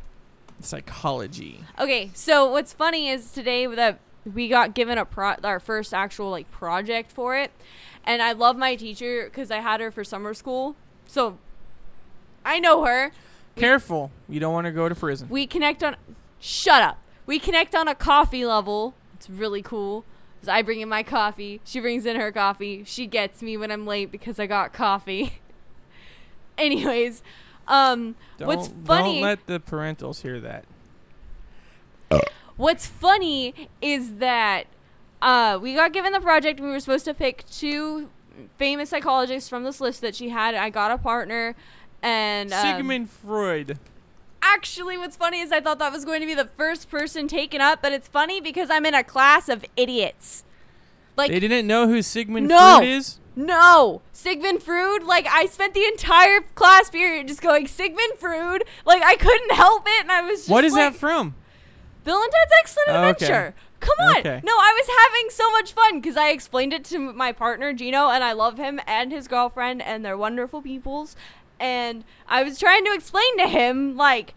psychology. 0.62 1.62
Okay, 1.80 2.12
so 2.14 2.50
what's 2.52 2.74
funny 2.74 3.10
is 3.10 3.32
today 3.32 3.66
that 3.68 4.00
we 4.34 4.48
got 4.48 4.74
given 4.74 4.98
a 4.98 5.06
pro- 5.06 5.36
our 5.44 5.60
first 5.60 5.94
actual 5.94 6.30
like 6.32 6.50
project 6.52 7.12
for 7.12 7.36
it, 7.38 7.52
and 8.04 8.22
I 8.22 8.32
love 8.34 8.58
my 8.58 8.76
teacher 8.76 9.26
because 9.26 9.52
I 9.52 9.58
had 9.60 9.80
her 9.82 9.92
for 9.92 10.04
summer 10.04 10.34
school, 10.34 10.76
so 11.08 11.38
I 12.46 12.60
know 12.60 12.84
her. 12.86 13.12
Careful. 13.56 14.12
You 14.28 14.40
don't 14.40 14.54
want 14.54 14.66
to 14.66 14.72
go 14.72 14.88
to 14.90 14.96
prison. 14.96 15.28
We 15.30 15.46
connect 15.48 15.84
on. 15.84 15.96
Shut 16.40 16.82
up. 16.82 16.98
We 17.26 17.38
connect 17.40 17.76
on 17.76 17.88
a 17.88 17.96
coffee 17.96 18.46
level. 18.46 18.94
It's 19.20 19.30
really 19.30 19.62
cool. 19.62 20.06
'cause 20.40 20.48
I 20.48 20.62
bring 20.62 20.80
in 20.80 20.88
my 20.88 21.04
coffee. 21.04 21.60
She 21.66 21.82
brings 21.82 22.06
in 22.06 22.16
her 22.16 22.32
coffee. 22.32 22.84
She 22.86 23.06
gets 23.08 23.42
me 23.42 23.58
when 23.58 23.72
I'm 23.72 23.86
late 23.86 24.10
because 24.10 24.40
I 24.40 24.46
got 24.48 24.72
coffee. 24.72 25.42
Anyways, 26.58 27.22
um, 27.68 28.16
Don't, 28.38 28.48
what's 28.48 28.70
funny? 28.86 29.16
Don't 29.16 29.22
let 29.24 29.48
the 29.48 29.60
parentals 29.60 30.22
hear 30.22 30.40
that. 30.40 30.64
What's 32.56 32.88
funny 32.88 33.70
is 33.82 34.16
that 34.16 34.68
uh, 35.22 35.60
we 35.62 35.76
got 35.76 35.94
given 35.94 36.12
the 36.14 36.20
project. 36.22 36.60
We 36.60 36.68
were 36.68 36.80
supposed 36.80 37.06
to 37.06 37.14
pick 37.14 37.46
two 37.50 38.10
famous 38.58 38.90
psychologists 38.90 39.50
from 39.50 39.64
this 39.64 39.80
list 39.82 40.02
that 40.02 40.16
she 40.16 40.30
had. 40.30 40.56
I 40.56 40.70
got 40.70 40.92
a 40.92 40.98
partner, 40.98 41.56
and 42.02 42.52
um, 42.54 42.62
Sigmund 42.62 43.10
Freud. 43.10 43.78
Actually, 44.42 44.98
what's 44.98 45.16
funny 45.16 45.40
is 45.42 45.52
I 45.52 45.60
thought 45.62 45.80
that 45.80 45.92
was 45.92 46.06
going 46.06 46.22
to 46.22 46.26
be 46.26 46.34
the 46.34 46.46
first 46.58 46.90
person 46.90 47.28
taken 47.28 47.62
up, 47.62 47.82
but 47.82 47.92
it's 47.92 48.08
funny 48.08 48.40
because 48.42 48.70
I'm 48.70 48.86
in 48.86 48.94
a 48.94 49.04
class 49.04 49.50
of 49.50 49.66
idiots. 49.76 50.44
Like 51.18 51.32
They 51.32 51.40
didn't 51.40 51.68
know 51.68 51.88
who 51.88 52.02
Sigmund 52.02 52.48
No. 52.48 52.78
Freud 52.78 52.88
is. 52.88 53.20
no, 53.36 54.02
Sigmund 54.14 54.64
Freud. 54.64 55.04
Like 55.04 55.28
I 55.28 55.46
spent 55.48 55.74
the 55.74 55.84
entire 55.86 56.42
class 56.56 56.90
period 56.90 57.28
just 57.28 57.42
going 57.42 57.68
Sigmund 57.68 58.14
Freud. 58.18 58.64
Like 58.86 59.04
I 59.04 59.16
couldn't 59.18 59.52
help 59.52 59.84
it, 59.86 60.02
and 60.02 60.12
I 60.12 60.22
was 60.22 60.40
just 60.42 60.50
What 60.50 60.64
is 60.64 60.74
like, 60.74 60.94
that 60.94 61.00
from? 61.00 61.36
Bill 62.06 62.22
and 62.22 62.32
Ted's 62.32 62.52
Excellent 62.62 62.90
Oh, 62.90 62.94
okay. 63.02 63.10
Adventure. 63.10 63.56
Come 63.82 63.96
on. 64.00 64.18
Okay. 64.18 64.42
No, 64.44 64.52
I 64.54 64.74
was 64.78 64.88
having 65.06 65.30
so 65.30 65.50
much 65.52 65.72
fun 65.74 66.02
because 66.02 66.18
I 66.18 66.30
explained 66.30 66.74
it 66.74 66.84
to 66.86 67.00
my 67.00 67.32
partner 67.32 67.72
Gino, 67.74 68.10
and 68.10 68.24
I 68.24 68.34
love 68.34 68.58
him 68.58 68.80
and 68.86 69.12
his 69.12 69.28
girlfriend, 69.30 69.82
and 69.82 70.04
they're 70.04 70.18
wonderful 70.18 70.62
peoples. 70.62 71.16
And 71.60 72.04
I 72.28 72.44
was 72.44 72.58
trying 72.60 72.86
to 72.86 72.94
explain 72.94 73.38
to 73.38 73.48
him 73.48 73.96
like 73.98 74.34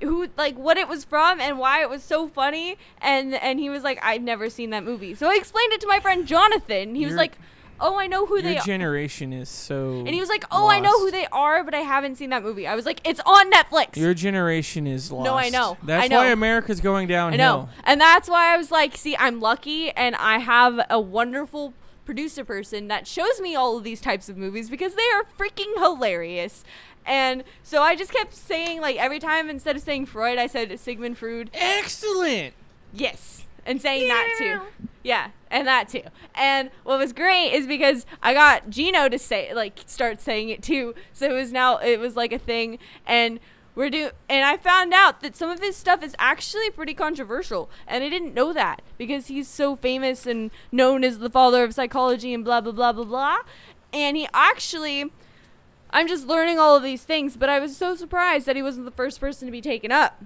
who 0.00 0.28
like 0.36 0.56
what 0.56 0.76
it 0.76 0.88
was 0.88 1.04
from 1.04 1.40
and 1.40 1.58
why 1.58 1.80
it 1.82 1.88
was 1.88 2.02
so 2.02 2.26
funny 2.28 2.76
and 3.00 3.34
and 3.34 3.60
he 3.60 3.70
was 3.70 3.84
like 3.84 3.98
I've 4.02 4.22
never 4.22 4.50
seen 4.50 4.70
that 4.70 4.84
movie. 4.84 5.14
So 5.14 5.28
I 5.30 5.34
explained 5.36 5.72
it 5.72 5.80
to 5.82 5.86
my 5.86 6.00
friend 6.00 6.26
Jonathan. 6.26 6.94
He 6.96 7.04
was 7.04 7.12
Your- 7.12 7.18
like, 7.18 7.38
"Oh, 7.80 7.96
I 7.98 8.06
know 8.08 8.26
who 8.26 8.42
they 8.42 8.52
Your 8.54 8.60
are." 8.62 8.64
generation 8.64 9.32
is 9.32 9.48
so. 9.48 9.98
And 10.00 10.08
he 10.08 10.18
was 10.20 10.28
like, 10.28 10.44
"Oh, 10.50 10.68
I 10.68 10.80
know 10.80 10.98
who 10.98 11.10
they 11.12 11.26
are, 11.32 11.62
but 11.62 11.74
I 11.74 11.80
haven't 11.80 12.16
seen 12.16 12.30
that 12.30 12.42
movie." 12.42 12.66
I 12.66 12.74
was 12.74 12.84
like, 12.84 13.00
"It's 13.04 13.20
on 13.26 13.50
Netflix." 13.52 13.96
Your 13.96 14.12
generation 14.14 14.86
is 14.88 15.12
lost. 15.12 15.24
No, 15.24 15.34
I 15.34 15.48
know. 15.50 15.76
That's 15.84 16.04
I 16.04 16.08
know. 16.08 16.18
why 16.18 16.26
America's 16.28 16.80
going 16.80 17.06
downhill. 17.08 17.40
I 17.40 17.44
know. 17.44 17.68
And 17.84 18.00
that's 18.00 18.28
why 18.28 18.52
I 18.54 18.56
was 18.56 18.70
like, 18.72 18.96
see, 18.96 19.16
I'm 19.16 19.40
lucky 19.40 19.90
and 19.92 20.16
I 20.16 20.38
have 20.38 20.80
a 20.90 21.00
wonderful 21.00 21.74
producer 22.12 22.44
person 22.44 22.88
that 22.88 23.06
shows 23.06 23.40
me 23.40 23.54
all 23.54 23.78
of 23.78 23.84
these 23.84 23.98
types 23.98 24.28
of 24.28 24.36
movies 24.36 24.68
because 24.68 24.94
they 24.94 25.08
are 25.14 25.24
freaking 25.38 25.72
hilarious. 25.78 26.62
And 27.06 27.42
so 27.62 27.80
I 27.80 27.96
just 27.96 28.12
kept 28.12 28.34
saying, 28.34 28.82
like, 28.82 28.96
every 28.96 29.18
time 29.18 29.48
instead 29.48 29.76
of 29.76 29.82
saying 29.82 30.04
Freud, 30.06 30.36
I 30.38 30.46
said 30.46 30.78
Sigmund 30.78 31.16
Freud. 31.16 31.48
Excellent. 31.54 32.52
Yes. 32.92 33.46
And 33.64 33.80
saying 33.80 34.08
that 34.08 34.34
too. 34.36 34.60
Yeah. 35.02 35.30
and 35.50 35.66
that 35.66 35.88
too. 35.88 36.02
And 36.34 36.70
what 36.84 36.98
was 36.98 37.14
great 37.14 37.52
is 37.54 37.66
because 37.66 38.04
I 38.22 38.34
got 38.34 38.68
Gino 38.68 39.08
to 39.08 39.18
say 39.18 39.54
like 39.54 39.80
start 39.86 40.20
saying 40.20 40.50
it 40.50 40.62
too. 40.62 40.94
So 41.14 41.30
it 41.30 41.32
was 41.32 41.50
now 41.50 41.78
it 41.78 41.98
was 41.98 42.14
like 42.14 42.32
a 42.32 42.38
thing 42.38 42.78
and 43.06 43.40
we're 43.74 43.90
do 43.90 44.10
and 44.28 44.44
I 44.44 44.56
found 44.56 44.92
out 44.92 45.20
that 45.20 45.36
some 45.36 45.50
of 45.50 45.60
his 45.60 45.76
stuff 45.76 46.02
is 46.02 46.14
actually 46.18 46.70
pretty 46.70 46.94
controversial 46.94 47.70
and 47.86 48.04
I 48.04 48.08
didn't 48.08 48.34
know 48.34 48.52
that 48.52 48.82
because 48.98 49.28
he's 49.28 49.48
so 49.48 49.76
famous 49.76 50.26
and 50.26 50.50
known 50.70 51.04
as 51.04 51.18
the 51.18 51.30
father 51.30 51.64
of 51.64 51.74
psychology 51.74 52.34
and 52.34 52.44
blah 52.44 52.60
blah 52.60 52.72
blah 52.72 52.92
blah 52.92 53.04
blah. 53.04 53.38
And 53.92 54.16
he 54.16 54.28
actually 54.34 55.12
I'm 55.90 56.08
just 56.08 56.26
learning 56.26 56.58
all 56.58 56.76
of 56.76 56.82
these 56.82 57.04
things, 57.04 57.36
but 57.36 57.48
I 57.48 57.58
was 57.58 57.76
so 57.76 57.94
surprised 57.94 58.46
that 58.46 58.56
he 58.56 58.62
wasn't 58.62 58.86
the 58.86 58.92
first 58.92 59.20
person 59.20 59.46
to 59.46 59.52
be 59.52 59.60
taken 59.60 59.92
up 59.92 60.22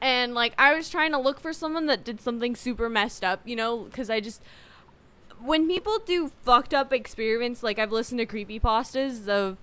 and 0.00 0.34
like 0.34 0.54
I 0.58 0.74
was 0.74 0.88
trying 0.88 1.12
to 1.12 1.18
look 1.18 1.40
for 1.40 1.52
someone 1.52 1.86
that 1.86 2.04
did 2.04 2.20
something 2.20 2.56
super 2.56 2.88
messed 2.88 3.22
up, 3.22 3.40
you 3.44 3.56
know, 3.56 3.84
because 3.84 4.10
I 4.10 4.20
just 4.20 4.42
when 5.42 5.66
people 5.66 5.98
do 6.04 6.32
fucked 6.42 6.74
up 6.74 6.92
experiments, 6.92 7.62
like 7.62 7.78
I've 7.78 7.92
listened 7.92 8.18
to 8.18 8.26
creepy 8.26 8.60
pastas 8.60 9.28
of 9.28 9.58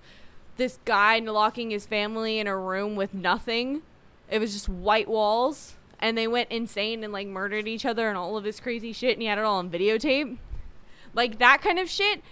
this 0.58 0.78
guy 0.84 1.18
locking 1.18 1.70
his 1.70 1.86
family 1.86 2.38
in 2.38 2.46
a 2.46 2.56
room 2.56 2.94
with 2.94 3.14
nothing. 3.14 3.82
It 4.30 4.38
was 4.38 4.52
just 4.52 4.68
white 4.68 5.08
walls, 5.08 5.74
and 5.98 6.18
they 6.18 6.28
went 6.28 6.50
insane 6.50 7.02
and 7.02 7.12
like 7.12 7.26
murdered 7.26 7.66
each 7.66 7.86
other 7.86 8.08
and 8.08 8.18
all 8.18 8.36
of 8.36 8.44
this 8.44 8.60
crazy 8.60 8.92
shit, 8.92 9.14
and 9.14 9.22
he 9.22 9.28
had 9.28 9.38
it 9.38 9.44
all 9.44 9.58
on 9.58 9.70
videotape. 9.70 10.36
Like 11.14 11.38
that 11.38 11.62
kind 11.62 11.78
of 11.78 11.88
shit 11.88 12.22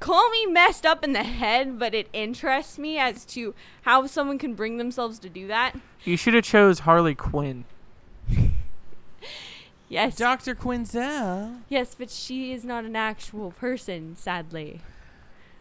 call 0.00 0.30
me 0.30 0.46
messed 0.46 0.86
up 0.86 1.04
in 1.04 1.12
the 1.12 1.22
head, 1.22 1.78
but 1.78 1.94
it 1.94 2.08
interests 2.12 2.78
me 2.78 2.98
as 2.98 3.24
to 3.26 3.54
how 3.82 4.06
someone 4.06 4.38
can 4.38 4.54
bring 4.54 4.78
themselves 4.78 5.18
to 5.18 5.28
do 5.28 5.46
that. 5.46 5.74
You 6.04 6.16
should 6.16 6.34
have 6.34 6.44
chose 6.44 6.80
Harley 6.80 7.14
Quinn. 7.14 7.64
Yes. 9.88 10.16
Dr. 10.16 10.54
Quinzel. 10.56 11.60
yes, 11.68 11.94
but 11.94 12.10
she 12.10 12.52
is 12.52 12.64
not 12.64 12.84
an 12.84 12.96
actual 12.96 13.52
person, 13.52 14.16
sadly. 14.16 14.80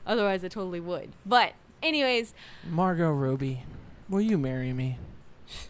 Otherwise, 0.06 0.44
I 0.44 0.48
totally 0.50 0.80
would. 0.80 1.12
But, 1.26 1.54
anyways, 1.82 2.34
Margot 2.70 3.12
Robbie. 3.12 3.64
Will 4.10 4.22
you 4.22 4.38
marry 4.38 4.72
me? 4.74 4.98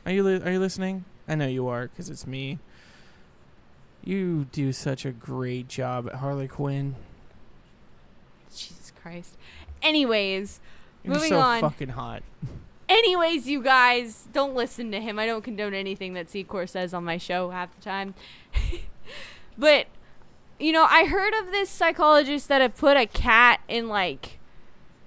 Are 0.06 0.12
you 0.12 0.24
li- 0.24 0.42
are 0.44 0.52
you 0.52 0.60
listening? 0.60 1.06
I 1.28 1.36
know 1.36 1.48
you 1.48 1.68
are 1.68 1.88
cuz 1.90 2.10
it's 2.10 2.28
me. 2.28 2.60
You 4.04 4.46
do 4.52 4.72
such 4.72 5.06
a 5.06 5.12
great 5.12 5.68
job 5.68 6.08
at 6.08 6.16
Harley 6.16 6.48
Quinn. 6.48 6.96
Jesus 8.54 8.92
Christ. 9.02 9.36
Anyways, 9.82 10.60
You're 11.04 11.16
Moving 11.16 11.30
so 11.30 11.40
on. 11.40 11.62
fucking 11.62 11.90
hot. 11.90 12.24
anyways, 12.90 13.48
you 13.48 13.62
guys, 13.64 14.28
don't 14.34 14.56
listen 14.56 14.92
to 14.92 15.00
him. 15.02 15.18
I 15.20 15.26
don't 15.26 15.44
condone 15.44 15.74
anything 15.74 16.14
that 16.14 16.30
C-Core 16.30 16.68
says 16.68 16.94
on 16.94 17.04
my 17.04 17.18
show 17.18 17.50
half 17.52 17.76
the 17.76 17.82
time. 17.82 18.14
but 19.58 19.88
you 20.60 20.72
know, 20.72 20.86
I 20.90 21.06
heard 21.06 21.34
of 21.34 21.52
this 21.52 21.70
psychologist 21.70 22.48
that 22.48 22.62
had 22.62 22.76
put 22.76 22.96
a 22.98 23.06
cat 23.06 23.60
in 23.68 23.88
like 23.90 24.40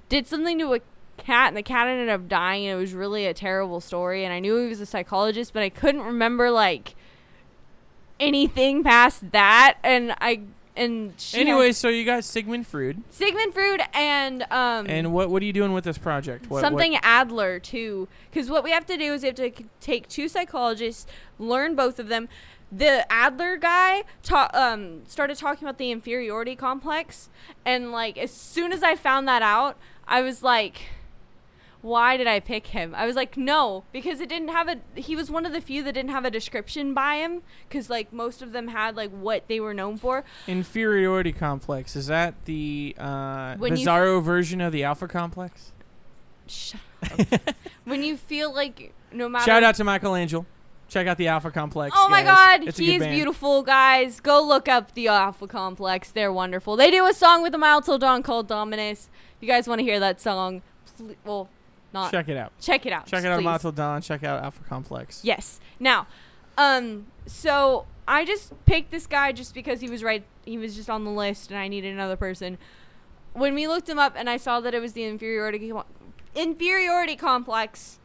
did 0.09 0.27
something 0.27 0.59
to 0.59 0.75
a 0.75 0.81
cat 1.17 1.49
and 1.49 1.57
the 1.57 1.63
cat 1.63 1.87
ended 1.89 2.09
up 2.09 2.29
dying 2.29 2.67
and 2.67 2.79
it 2.79 2.81
was 2.81 2.95
really 2.95 3.27
a 3.27 3.35
terrible 3.35 3.81
story 3.81 4.25
and 4.25 4.33
I 4.33 4.39
knew 4.41 4.57
he 4.59 4.69
was 4.69 4.81
a 4.81 4.87
psychologist, 4.87 5.53
but 5.53 5.63
I 5.63 5.69
couldn't 5.69 6.03
remember 6.03 6.51
like 6.51 6.95
anything 8.21 8.83
past 8.83 9.31
that 9.33 9.79
and 9.83 10.13
I 10.21 10.41
and 10.77 11.13
she 11.19 11.39
had- 11.39 11.49
Anyway, 11.49 11.73
so 11.73 11.89
you 11.89 12.05
got 12.05 12.23
Sigmund 12.23 12.67
Freud. 12.67 13.03
Sigmund 13.11 13.53
Freud 13.53 13.81
and 13.93 14.43
um 14.51 14.87
And 14.89 15.13
what 15.13 15.29
what 15.31 15.43
are 15.43 15.45
you 15.47 15.53
doing 15.53 15.73
with 15.73 15.85
this 15.85 15.99
project? 15.99 16.49
What, 16.49 16.61
something 16.61 16.93
What, 16.93 17.01
Adler 17.05 17.59
too, 17.59 18.09
because 18.31 18.49
what 18.51 18.63
we 18.65 18.71
have 18.71 18.87
to 18.87 18.97
do 18.97 19.13
is 19.15 19.23
we 19.23 19.27
have 19.29 19.37
to 19.37 19.51
take 19.81 20.09
two 20.09 20.29
psychologists, 20.29 21.07
learn 21.39 21.75
both 21.75 21.99
of 21.99 22.09
them. 22.09 22.29
The 22.71 23.11
Adler 23.11 23.57
guy 23.57 24.05
ta- 24.23 24.51
um, 24.53 25.03
started 25.07 25.39
talking 25.39 25.67
about 25.67 25.79
the 25.79 25.91
inferiority 25.91 26.55
complex, 26.55 27.31
and 27.65 27.91
like 27.93 28.19
as 28.19 28.31
soon 28.31 28.73
as 28.73 28.83
I 28.83 28.95
found 28.95 29.27
that 29.27 29.41
out, 29.41 29.79
I 30.07 30.21
was 30.21 30.43
like, 30.43 30.83
"Why 31.81 32.19
did 32.19 32.27
I 32.27 32.41
pick 32.41 32.69
him?" 32.69 32.95
I 32.95 33.07
was 33.07 33.17
like, 33.17 33.39
"No," 33.39 33.85
because 33.91 34.21
it 34.21 34.29
didn't 34.29 34.49
have 34.49 34.69
a. 34.69 34.77
He 35.01 35.17
was 35.17 35.31
one 35.31 35.47
of 35.47 35.53
the 35.53 35.63
few 35.63 35.83
that 35.85 35.93
didn't 35.95 36.11
have 36.11 36.27
a 36.27 36.31
description 36.31 36.93
by 36.93 37.17
him, 37.17 37.41
because 37.69 37.89
like 37.89 38.13
most 38.13 38.43
of 38.43 38.53
them 38.53 38.69
had 38.69 38.97
like 38.97 39.11
what 39.13 39.49
they 39.49 39.61
were 39.61 39.73
known 39.73 39.97
for. 39.97 40.25
inferiority 40.47 41.33
complex. 41.33 41.97
Is 41.97 42.09
that 42.09 42.35
the 42.45 42.95
uh, 42.99 43.57
When 43.57 43.77
you- 43.79 43.87
bizarro 43.87 44.23
version 44.23 44.61
of 44.61 44.73
the 44.73 44.85
alpha 44.85 45.09
complex? 45.09 45.73
Shut 46.47 46.81
up. 47.03 47.55
when 47.85 48.03
you 48.03 48.17
feel 48.19 48.53
like 48.55 48.93
no 49.11 49.29
matter 49.29 49.45
Shout 49.47 49.63
out 49.63 49.75
to 49.77 49.85
Michelangelo. 49.85 50.45
Check 50.89 51.07
out 51.07 51.19
the 51.19 51.29
Alpha 51.29 51.51
Complex. 51.51 51.95
Oh 51.97 52.09
my 52.09 52.23
god, 52.23 52.67
It's 52.67 52.79
he's 52.79 53.07
beautiful, 53.07 53.63
guys. 53.63 54.21
Go 54.21 54.43
look 54.43 54.69
up 54.69 54.95
the 54.95 55.09
Alpha 55.09 55.47
Complex. 55.47 56.11
They're 56.11 56.33
wonderful. 56.33 56.77
They 56.77 56.91
do 56.91 57.07
a 57.07 57.13
song 57.13 57.43
with 57.43 57.55
a 57.55 57.59
Mile 57.59 57.83
Till 57.83 57.99
Dawn 57.99 58.23
called 58.23 58.49
Dominus. 58.49 59.11
If 59.37 59.43
you 59.43 59.49
guys 59.49 59.69
want 59.69 59.81
to 59.81 59.85
hear 59.85 60.01
that 60.01 60.19
song, 60.19 60.63
pl- 60.97 61.15
well, 61.25 61.49
not 61.93 62.11
check, 62.11 62.29
it 62.29 62.39
out. 62.39 62.53
Check 62.59 62.87
it 62.87 62.93
out. 62.93 63.07
Check 63.07 63.23
it 63.23 63.27
out 63.27 63.39
please. 63.39 63.45
Mile 63.45 63.59
Till 63.59 63.73
Dawn. 63.73 64.01
Check 64.01 64.25
out 64.25 64.43
Alpha 64.43 64.63
Complex. 64.65 65.21
Yes. 65.23 65.61
Now, 65.79 66.07
um, 66.57 67.07
so 67.27 67.85
I 68.07 68.25
just 68.25 68.53
picked 68.65 68.91
this 68.91 69.07
guy 69.07 69.33
just 69.33 69.53
because 69.53 69.83
he 69.83 69.91
was 69.91 70.03
right. 70.03 70.25
He 70.47 70.57
was 70.57 70.75
just 70.75 70.89
on 70.89 71.05
the 71.05 71.11
list, 71.11 71.51
and 71.51 71.59
I 71.59 71.69
needed 71.69 71.93
another 71.93 72.17
person. 72.17 72.57
When 73.35 73.55
we 73.55 73.69
looked 73.69 73.91
him 73.91 73.99
up, 73.99 74.15
and 74.17 74.31
I 74.31 74.39
saw 74.39 74.61
that 74.61 74.75
it 74.75 74.81
was 74.81 74.95
the 74.95 75.05
inferiority 75.05 75.71
inferiority 76.35 77.17
complex, 77.17 77.99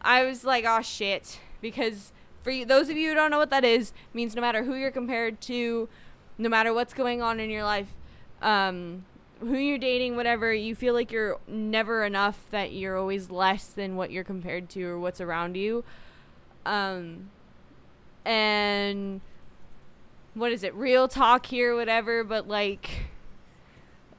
I 0.00 0.24
was 0.24 0.44
like, 0.44 0.64
"Oh 0.66 0.80
shit!" 0.80 1.38
Because 1.60 2.12
for 2.42 2.50
you, 2.50 2.64
those 2.64 2.88
of 2.88 2.96
you 2.96 3.10
who 3.10 3.14
don't 3.14 3.30
know 3.30 3.38
what 3.38 3.50
that 3.50 3.64
is, 3.64 3.90
it 3.90 4.14
means 4.14 4.34
no 4.34 4.40
matter 4.40 4.64
who 4.64 4.74
you're 4.74 4.90
compared 4.90 5.40
to, 5.42 5.88
no 6.38 6.48
matter 6.48 6.72
what's 6.72 6.94
going 6.94 7.20
on 7.22 7.38
in 7.40 7.50
your 7.50 7.64
life, 7.64 7.88
um, 8.42 9.04
who 9.40 9.56
you're 9.56 9.78
dating, 9.78 10.16
whatever, 10.16 10.52
you 10.52 10.74
feel 10.74 10.94
like 10.94 11.10
you're 11.12 11.38
never 11.46 12.04
enough. 12.04 12.44
That 12.50 12.72
you're 12.72 12.96
always 12.96 13.30
less 13.30 13.66
than 13.66 13.96
what 13.96 14.10
you're 14.10 14.24
compared 14.24 14.68
to 14.70 14.84
or 14.84 14.98
what's 14.98 15.20
around 15.20 15.56
you 15.56 15.84
um 16.66 17.30
and 18.24 19.20
what 20.34 20.52
is 20.52 20.62
it 20.62 20.74
real 20.74 21.08
talk 21.08 21.46
here 21.46 21.74
whatever 21.74 22.22
but 22.22 22.46
like 22.46 23.06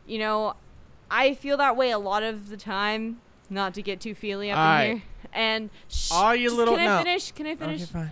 you 0.08 0.18
know 0.18 0.56
i 1.10 1.34
feel 1.36 1.56
that 1.58 1.76
way 1.78 1.92
a 1.92 2.00
lot 2.00 2.24
of 2.24 2.50
the 2.50 2.58
time 2.58 3.22
not 3.50 3.74
to 3.76 3.82
get 3.82 4.00
too 4.02 4.16
feely 4.16 4.50
up 4.50 4.58
in 4.58 4.64
here 4.96 5.04
and 5.34 5.70
sh- 5.88 6.10
All 6.12 6.36
you 6.36 6.54
little- 6.56 6.76
can 6.76 6.88
i 6.88 6.98
no. 6.98 7.04
finish 7.04 7.32
can 7.32 7.46
i 7.48 7.56
finish 7.56 7.84
Okay, 7.84 7.92
fine. 7.92 8.12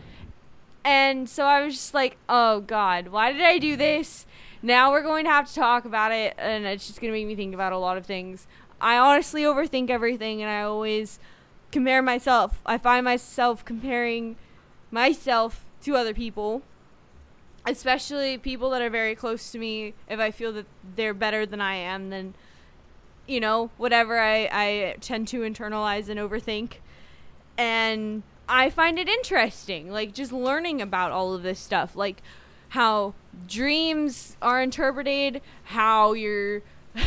and 0.85 1.29
so 1.29 1.45
I 1.45 1.61
was 1.63 1.73
just 1.75 1.93
like, 1.93 2.17
oh 2.29 2.61
God, 2.61 3.09
why 3.09 3.31
did 3.31 3.41
I 3.41 3.57
do 3.59 3.75
this? 3.75 4.25
Now 4.61 4.91
we're 4.91 5.03
going 5.03 5.25
to 5.25 5.31
have 5.31 5.47
to 5.47 5.55
talk 5.55 5.85
about 5.85 6.11
it, 6.11 6.33
and 6.37 6.65
it's 6.65 6.87
just 6.87 6.99
going 7.01 7.11
to 7.13 7.17
make 7.17 7.27
me 7.27 7.35
think 7.35 7.53
about 7.53 7.71
a 7.71 7.77
lot 7.77 7.97
of 7.97 8.05
things. 8.05 8.45
I 8.81 8.97
honestly 8.97 9.43
overthink 9.43 9.89
everything, 9.89 10.41
and 10.41 10.49
I 10.51 10.61
always 10.63 11.19
compare 11.71 12.01
myself. 12.01 12.61
I 12.65 12.77
find 12.77 13.03
myself 13.05 13.63
comparing 13.63 14.35
myself 14.91 15.65
to 15.83 15.95
other 15.95 16.13
people, 16.13 16.61
especially 17.65 18.37
people 18.37 18.69
that 18.71 18.81
are 18.81 18.89
very 18.89 19.15
close 19.15 19.51
to 19.51 19.59
me. 19.59 19.93
If 20.09 20.19
I 20.19 20.31
feel 20.31 20.51
that 20.53 20.65
they're 20.95 21.13
better 21.13 21.45
than 21.45 21.61
I 21.61 21.75
am, 21.75 22.09
then, 22.09 22.33
you 23.27 23.39
know, 23.39 23.69
whatever, 23.77 24.19
I, 24.19 24.49
I 24.51 24.95
tend 25.01 25.27
to 25.29 25.41
internalize 25.41 26.09
and 26.09 26.19
overthink 26.19 26.75
and 27.59 28.23
I 28.47 28.69
find 28.69 28.97
it 28.97 29.09
interesting, 29.09 29.91
like 29.91 30.13
just 30.13 30.31
learning 30.31 30.81
about 30.81 31.11
all 31.11 31.33
of 31.33 31.43
this 31.43 31.59
stuff, 31.59 31.93
like 31.93 32.23
how 32.69 33.13
dreams 33.47 34.37
are 34.41 34.61
interpreted, 34.61 35.41
how 35.65 36.13
you're. 36.13 36.61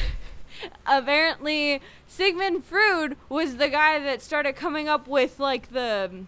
Apparently, 0.87 1.81
Sigmund 2.07 2.65
Freud 2.65 3.17
was 3.31 3.57
the 3.57 3.69
guy 3.69 3.99
that 3.99 4.21
started 4.21 4.55
coming 4.55 4.89
up 4.89 5.09
with 5.09 5.41
like 5.41 5.73
the. 5.73 6.25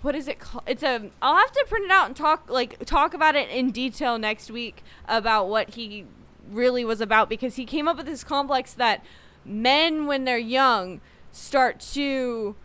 What 0.00 0.14
is 0.16 0.26
it 0.26 0.38
called? 0.38 0.64
It's 0.66 0.82
a. 0.82 1.10
I'll 1.20 1.36
have 1.36 1.52
to 1.52 1.64
print 1.68 1.84
it 1.84 1.90
out 1.90 2.06
and 2.06 2.16
talk 2.16 2.48
like 2.48 2.84
talk 2.86 3.12
about 3.12 3.36
it 3.36 3.50
in 3.50 3.70
detail 3.70 4.18
next 4.18 4.50
week 4.50 4.82
about 5.06 5.48
what 5.48 5.74
he 5.74 6.06
really 6.50 6.84
was 6.84 7.02
about 7.02 7.28
because 7.28 7.56
he 7.56 7.66
came 7.66 7.86
up 7.86 7.98
with 7.98 8.06
this 8.06 8.24
complex 8.24 8.72
that 8.72 9.04
men 9.44 10.06
when 10.06 10.24
they're 10.24 10.38
young 10.38 11.00
start 11.30 11.80
to 11.80 12.56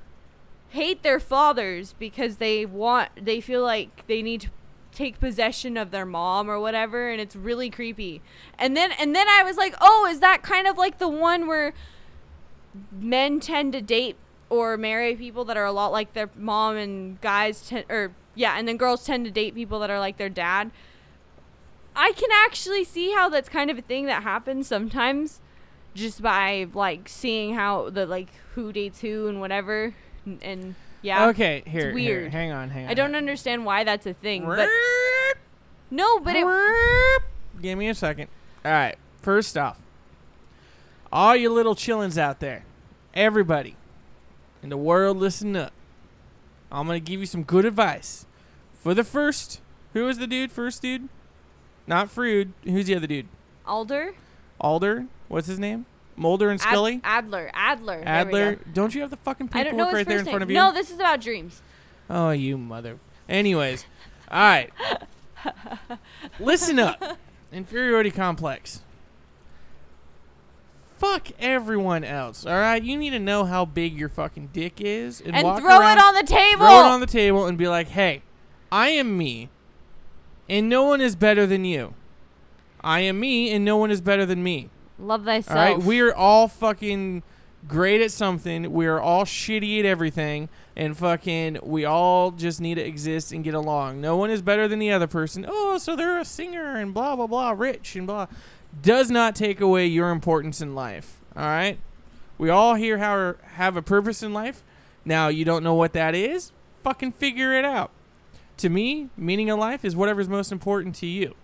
hate 0.69 1.03
their 1.03 1.19
fathers 1.19 1.93
because 1.97 2.37
they 2.37 2.65
want 2.65 3.09
they 3.19 3.41
feel 3.41 3.63
like 3.63 4.05
they 4.07 4.21
need 4.21 4.41
to 4.41 4.49
take 4.91 5.19
possession 5.19 5.77
of 5.77 5.91
their 5.91 6.05
mom 6.05 6.49
or 6.49 6.59
whatever 6.59 7.09
and 7.09 7.21
it's 7.21 7.35
really 7.35 7.69
creepy. 7.69 8.21
And 8.57 8.75
then 8.75 8.91
and 8.93 9.15
then 9.15 9.27
I 9.27 9.43
was 9.43 9.57
like, 9.57 9.75
"Oh, 9.81 10.07
is 10.09 10.19
that 10.19 10.43
kind 10.43 10.67
of 10.67 10.77
like 10.77 10.99
the 10.99 11.07
one 11.07 11.47
where 11.47 11.73
men 12.91 13.39
tend 13.39 13.73
to 13.73 13.81
date 13.81 14.15
or 14.49 14.77
marry 14.77 15.15
people 15.15 15.45
that 15.45 15.57
are 15.57 15.65
a 15.65 15.71
lot 15.71 15.91
like 15.91 16.13
their 16.13 16.29
mom 16.35 16.75
and 16.77 17.19
guys 17.21 17.67
tend 17.67 17.85
or 17.89 18.13
yeah, 18.35 18.55
and 18.57 18.67
then 18.67 18.77
girls 18.77 19.03
tend 19.05 19.25
to 19.25 19.31
date 19.31 19.55
people 19.55 19.79
that 19.79 19.89
are 19.89 19.99
like 19.99 20.17
their 20.17 20.29
dad?" 20.29 20.71
I 21.95 22.13
can 22.13 22.29
actually 22.45 22.85
see 22.85 23.11
how 23.11 23.27
that's 23.27 23.49
kind 23.49 23.69
of 23.69 23.77
a 23.77 23.81
thing 23.81 24.05
that 24.05 24.23
happens 24.23 24.67
sometimes 24.67 25.41
just 25.93 26.21
by 26.21 26.67
like 26.73 27.09
seeing 27.09 27.55
how 27.55 27.89
the 27.89 28.05
like 28.05 28.29
who 28.53 28.71
dates 28.71 29.01
who 29.01 29.27
and 29.27 29.41
whatever 29.41 29.95
and, 30.41 30.75
yeah 31.01 31.27
Okay, 31.29 31.63
here, 31.65 31.85
here, 31.85 31.93
weird. 31.93 32.31
hang 32.31 32.51
on, 32.51 32.69
hang 32.69 32.85
on. 32.85 32.91
i 32.91 32.93
don't 32.93 33.15
understand 33.15 33.65
why 33.65 33.83
that's 33.83 34.05
a 34.05 34.13
thing 34.13 34.45
but 34.45 34.69
No, 35.91 36.19
but 36.19 36.35
it. 36.35 37.21
Give 37.61 37.77
me 37.77 37.89
a 37.89 37.95
second. 37.95 38.27
All 38.63 38.71
right. 38.71 38.95
First 39.21 39.57
off, 39.57 39.77
all 41.11 41.35
you 41.35 41.49
little 41.51 41.75
chillins 41.75 42.17
out 42.17 42.39
there, 42.39 42.63
everybody 43.13 43.75
in 44.61 44.69
the 44.69 44.77
world, 44.77 45.17
listen 45.17 45.55
up. 45.55 45.73
I'm 46.71 46.85
gonna 46.85 46.99
give 46.99 47.19
you 47.19 47.25
some 47.25 47.43
good 47.43 47.65
advice. 47.65 48.25
For 48.75 48.93
the 48.93 49.03
first, 49.03 49.61
who 49.93 50.05
was 50.05 50.19
the 50.19 50.27
dude? 50.27 50.51
First 50.51 50.81
dude, 50.81 51.09
not 51.87 52.07
Frood. 52.07 52.51
Who's 52.63 52.85
the 52.85 52.95
other 52.95 53.07
dude? 53.07 53.27
Alder? 53.65 54.13
Alder. 54.61 55.07
What's 55.27 55.47
his 55.47 55.59
name? 55.59 55.85
Mulder 56.19 56.49
and 56.49 56.59
Ad- 56.61 56.67
Scully. 56.67 57.01
Adler. 57.03 57.49
Adler. 57.53 58.03
Adler. 58.05 58.55
Don't 58.73 58.93
you 58.93 59.01
have 59.01 59.09
the 59.09 59.17
fucking 59.17 59.49
I 59.53 59.63
don't 59.63 59.77
know 59.77 59.85
paperwork 59.85 59.89
his 59.89 59.95
right 59.95 60.07
there 60.07 60.19
in 60.19 60.25
first 60.25 60.31
front 60.31 60.43
of 60.43 60.49
you? 60.49 60.55
No, 60.55 60.73
this 60.73 60.91
is 60.91 60.97
about 60.97 61.21
dreams. 61.21 61.61
Oh, 62.09 62.31
you 62.31 62.57
mother. 62.57 62.99
Anyways, 63.29 63.85
all 64.29 64.39
right. 64.39 64.69
Listen 66.39 66.77
up. 66.79 67.17
Inferiority 67.53 68.11
complex. 68.11 68.81
Fuck 70.97 71.29
everyone 71.39 72.03
else. 72.03 72.45
All 72.45 72.57
right, 72.59 72.83
you 72.83 72.97
need 72.97 73.11
to 73.11 73.19
know 73.19 73.45
how 73.45 73.63
big 73.63 73.97
your 73.97 74.09
fucking 74.09 74.49
dick 74.51 74.81
is 74.81 75.21
and, 75.21 75.33
And 75.33 75.45
walk 75.45 75.61
throw 75.61 75.79
around, 75.79 75.97
it 75.97 76.03
on 76.03 76.13
the 76.15 76.23
table. 76.23 76.65
throw 76.65 76.79
it 76.81 76.85
on 76.85 76.99
the 76.99 77.07
table 77.07 77.45
and 77.45 77.57
be 77.57 77.69
like, 77.69 77.87
"Hey, 77.87 78.21
I 78.69 78.89
am 78.89 79.17
me, 79.17 79.47
and 80.49 80.67
no 80.67 80.83
one 80.83 80.99
is 80.99 81.15
better 81.15 81.47
than 81.47 81.63
you. 81.63 81.93
I 82.81 82.99
am 83.01 83.19
me, 83.21 83.49
and 83.51 83.63
no 83.63 83.77
one 83.77 83.89
is 83.91 84.01
better 84.01 84.25
than 84.25 84.43
me." 84.43 84.69
Love 84.99 85.25
thyself. 85.25 85.57
All 85.57 85.63
right, 85.63 85.81
we 85.81 86.01
are 86.01 86.13
all 86.13 86.47
fucking 86.47 87.23
great 87.67 88.01
at 88.01 88.11
something. 88.11 88.71
We 88.71 88.85
are 88.85 88.99
all 88.99 89.25
shitty 89.25 89.79
at 89.79 89.85
everything, 89.85 90.49
and 90.75 90.97
fucking 90.97 91.59
we 91.63 91.85
all 91.85 92.31
just 92.31 92.61
need 92.61 92.75
to 92.75 92.85
exist 92.85 93.31
and 93.31 93.43
get 93.43 93.53
along. 93.53 94.01
No 94.01 94.17
one 94.17 94.29
is 94.29 94.41
better 94.41 94.67
than 94.67 94.79
the 94.79 94.91
other 94.91 95.07
person. 95.07 95.45
Oh, 95.47 95.77
so 95.77 95.95
they're 95.95 96.19
a 96.19 96.25
singer 96.25 96.75
and 96.75 96.93
blah 96.93 97.15
blah 97.15 97.27
blah, 97.27 97.51
rich 97.51 97.95
and 97.95 98.05
blah. 98.05 98.27
Does 98.81 99.09
not 99.09 99.35
take 99.35 99.61
away 99.61 99.87
your 99.87 100.11
importance 100.11 100.61
in 100.61 100.75
life. 100.75 101.21
All 101.35 101.43
right, 101.43 101.79
we 102.37 102.49
all 102.49 102.75
here 102.75 102.97
have 102.97 103.39
have 103.53 103.77
a 103.77 103.81
purpose 103.81 104.21
in 104.21 104.33
life. 104.33 104.63
Now 105.05 105.27
you 105.29 105.45
don't 105.45 105.63
know 105.63 105.73
what 105.73 105.93
that 105.93 106.13
is. 106.13 106.51
Fucking 106.83 107.13
figure 107.13 107.53
it 107.53 107.65
out. 107.65 107.91
To 108.57 108.69
me, 108.69 109.09
meaning 109.15 109.49
of 109.49 109.57
life 109.59 109.85
is 109.85 109.95
whatever's 109.95 110.27
most 110.27 110.51
important 110.51 110.95
to 110.95 111.05
you. 111.05 111.35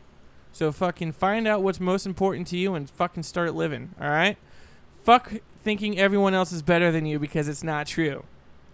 So 0.56 0.72
fucking 0.72 1.12
find 1.12 1.50
out 1.50 1.62
what's 1.64 1.82
most 1.82 2.06
important 2.06 2.48
to 2.48 2.58
you 2.58 2.76
and 2.76 2.90
fucking 2.90 3.24
start 3.24 3.56
living, 3.56 3.94
all 4.00 4.08
right? 4.08 4.38
Fuck 5.04 5.34
thinking 5.62 6.00
everyone 6.00 6.34
else 6.34 6.54
is 6.54 6.62
better 6.62 6.94
than 6.94 7.06
you 7.06 7.20
because 7.20 7.50
it's 7.50 7.62
not 7.62 7.88
true. 7.88 8.24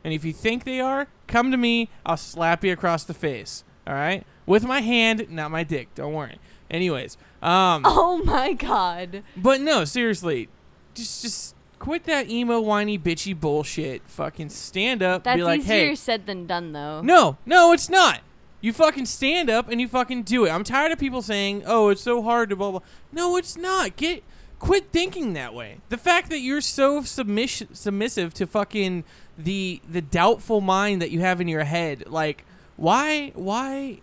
And 0.04 0.14
if 0.14 0.24
you 0.24 0.32
think 0.32 0.64
they 0.64 0.80
are, 0.80 1.08
come 1.26 1.50
to 1.50 1.58
me, 1.58 1.90
I'll 2.06 2.18
slap 2.18 2.64
you 2.64 2.72
across 2.72 3.04
the 3.04 3.16
face, 3.16 3.64
all 3.88 3.96
right? 3.96 4.24
With 4.46 4.64
my 4.64 4.82
hand, 4.82 5.26
not 5.32 5.50
my 5.50 5.64
dick, 5.64 5.88
don't 5.96 6.14
worry. 6.14 6.38
Anyways, 6.70 7.18
um 7.42 7.82
Oh 7.86 8.22
my 8.26 8.54
god. 8.54 9.24
but 9.36 9.60
no, 9.60 9.84
seriously. 9.84 10.50
Just 10.94 11.24
just 11.24 11.56
quit 11.80 12.04
that 12.04 12.30
emo 12.30 12.62
whiny 12.62 13.00
bitchy 13.00 13.38
bullshit. 13.38 14.04
Fucking 14.06 14.50
stand 14.50 15.02
up, 15.02 15.24
That's 15.24 15.38
be 15.38 15.44
like, 15.44 15.62
easier 15.62 15.88
"Hey, 15.88 15.96
said 15.96 16.28
than 16.28 16.46
done, 16.46 16.74
though. 16.74 17.02
no, 17.02 17.38
no, 17.44 17.72
it's 17.74 17.90
not. 17.90 18.22
You 18.62 18.74
fucking 18.74 19.07
stand 19.07 19.49
up 19.49 19.70
and 19.70 19.82
you 19.82 19.88
fucking 19.88 20.24
do 20.24 20.45
it. 20.45 20.51
I'm 20.51 20.64
tired 20.64 20.91
of 20.91 20.99
people 20.99 21.22
saying, 21.22 21.64
"Oh, 21.66 21.89
it's 21.89 22.01
so 22.01 22.22
hard 22.22 22.49
to 22.51 22.55
blah 22.55 22.72
blah." 22.72 22.82
No, 23.12 23.36
it's 23.36 23.57
not. 23.57 23.95
Get 23.95 24.24
quit 24.59 24.91
thinking 24.91 25.34
that 25.34 25.53
way. 25.55 25.78
The 25.89 25.97
fact 25.97 26.30
that 26.30 26.39
you're 26.39 26.62
so 26.62 27.01
submission 27.01 27.74
submissive 27.74 28.34
to 28.36 28.45
fucking 28.45 29.03
the 29.38 29.82
the 29.89 30.01
doubtful 30.01 30.62
mind 30.62 31.01
that 31.01 31.09
you 31.09 31.22
have 31.22 31.41
in 31.41 31.47
your 31.47 31.64
head, 31.64 32.05
like 32.07 32.45
why 32.78 33.32
why 33.34 33.99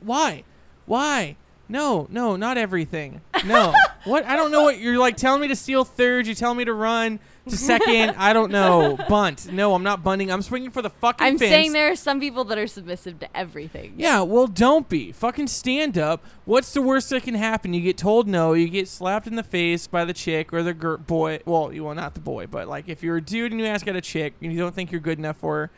why 0.00 0.42
why 0.86 1.36
no 1.72 2.06
no 2.10 2.36
not 2.36 2.56
everything 2.58 3.20
no 3.44 3.72
what 4.04 4.24
I 4.24 4.36
don't 4.36 4.50
know 4.50 4.62
what 4.62 4.78
you're 4.78 4.98
like 4.98 5.16
telling 5.16 5.40
me 5.40 5.48
to 5.48 5.56
steal 5.56 5.84
third. 5.84 6.26
You 6.26 6.34
telling 6.34 6.58
me 6.58 6.64
to 6.64 6.72
run 6.72 7.18
to 7.48 7.56
second. 7.56 8.10
I 8.16 8.32
don't 8.32 8.52
know 8.52 8.96
bunt. 9.08 9.52
No, 9.52 9.74
I'm 9.74 9.82
not 9.82 10.02
bunting. 10.04 10.30
I'm 10.30 10.42
swinging 10.42 10.70
for 10.70 10.82
the 10.82 10.90
fucking. 10.90 11.26
I'm 11.26 11.38
fence. 11.38 11.50
saying 11.50 11.72
there 11.72 11.90
are 11.90 11.96
some 11.96 12.20
people 12.20 12.44
that 12.44 12.58
are 12.58 12.66
submissive 12.66 13.18
to 13.20 13.36
everything. 13.36 13.94
Yeah, 13.96 14.22
well, 14.22 14.46
don't 14.46 14.88
be. 14.88 15.12
Fucking 15.12 15.48
stand 15.48 15.98
up. 15.98 16.24
What's 16.44 16.72
the 16.72 16.82
worst 16.82 17.10
that 17.10 17.22
can 17.22 17.34
happen? 17.34 17.74
You 17.74 17.80
get 17.80 17.98
told 17.98 18.28
no, 18.28 18.52
you 18.52 18.68
get 18.68 18.88
slapped 18.88 19.26
in 19.26 19.36
the 19.36 19.42
face 19.42 19.86
by 19.86 20.04
the 20.04 20.12
chick 20.12 20.52
or 20.52 20.62
the 20.62 20.74
gir- 20.74 20.98
boy. 20.98 21.40
Well, 21.44 21.72
you 21.72 21.84
well, 21.84 21.94
not 21.94 22.14
the 22.14 22.20
boy, 22.20 22.46
but 22.46 22.68
like 22.68 22.88
if 22.88 23.02
you're 23.02 23.16
a 23.16 23.22
dude 23.22 23.52
and 23.52 23.60
you 23.60 23.66
ask 23.66 23.86
out 23.88 23.96
a 23.96 24.00
chick 24.00 24.34
and 24.40 24.52
you 24.52 24.58
don't 24.58 24.74
think 24.74 24.92
you're 24.92 25.00
good 25.00 25.18
enough 25.18 25.38
for 25.38 25.54
her, 25.56 25.70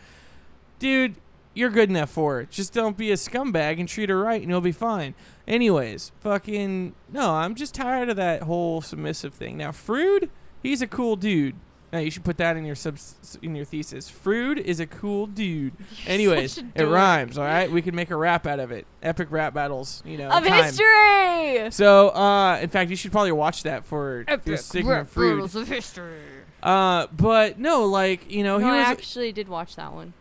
dude, 0.79 1.17
you're 1.55 1.71
good 1.71 1.89
enough 1.89 2.11
for 2.11 2.41
it. 2.41 2.51
Just 2.51 2.73
don't 2.73 2.97
be 2.97 3.11
a 3.11 3.15
scumbag 3.15 3.79
and 3.79 3.89
treat 3.89 4.09
her 4.09 4.21
right 4.21 4.41
and 4.41 4.51
you'll 4.51 4.61
be 4.61 4.73
fine. 4.73 5.15
Anyways, 5.47 6.13
fucking, 6.21 6.95
no, 7.13 7.31
I'm 7.33 7.55
just 7.55 7.75
tired 7.75 8.09
of 8.09 8.17
that 8.17 8.43
whole 8.43 8.81
submissive 8.81 9.35
thing. 9.35 9.57
Now, 9.57 9.71
Frood, 9.71 10.29
he's 10.63 10.83
a 10.83 10.87
cool 10.87 11.17
dude. 11.17 11.55
Now 11.93 12.01
you 12.01 12.11
should 12.11 12.25
put 12.25 12.39
that 12.39 12.57
in 12.57 12.65
your 12.65 12.75
subs 12.75 13.39
in 13.41 13.55
your 13.55 13.65
thesis. 13.65 14.11
Frood 14.11 14.59
is 14.59 14.81
a 14.81 14.87
cool 14.87 15.29
dude. 15.29 15.75
Anyways, 16.09 16.55
such 16.55 16.65
a 16.75 16.83
it 16.83 16.87
rhymes. 16.87 17.39
All 17.39 17.45
right, 17.45 17.71
we 17.71 17.83
could 17.83 17.95
make 17.95 18.11
a 18.11 18.17
rap 18.17 18.49
out 18.49 18.59
of 18.59 18.73
it. 18.73 18.85
Epic 19.01 19.29
rap 19.31 19.55
battles, 19.55 20.03
you 20.05 20.19
know. 20.19 20.29
Of 20.29 20.45
time. 20.45 20.65
history. 20.65 21.71
So, 21.71 22.09
uh, 22.09 22.59
in 22.61 22.69
fact, 22.69 22.91
you 22.91 22.97
should 22.97 23.13
probably 23.13 23.31
watch 23.31 23.63
that 23.63 23.85
for 23.85 24.25
your 24.45 24.57
Sigmund 24.57 25.09
Freud. 25.09 25.37
Rules 25.37 25.55
of 25.55 25.69
history. 25.69 26.19
Uh, 26.65 27.07
but 27.13 27.61
no, 27.61 27.85
like 27.85 28.29
you 28.29 28.43
know, 28.43 28.59
no, 28.59 28.65
he 28.65 28.73
I 28.73 28.79
was, 28.79 28.99
actually 28.99 29.31
did 29.31 29.49
watch 29.49 29.77
that 29.77 29.93
one. 29.93 30.15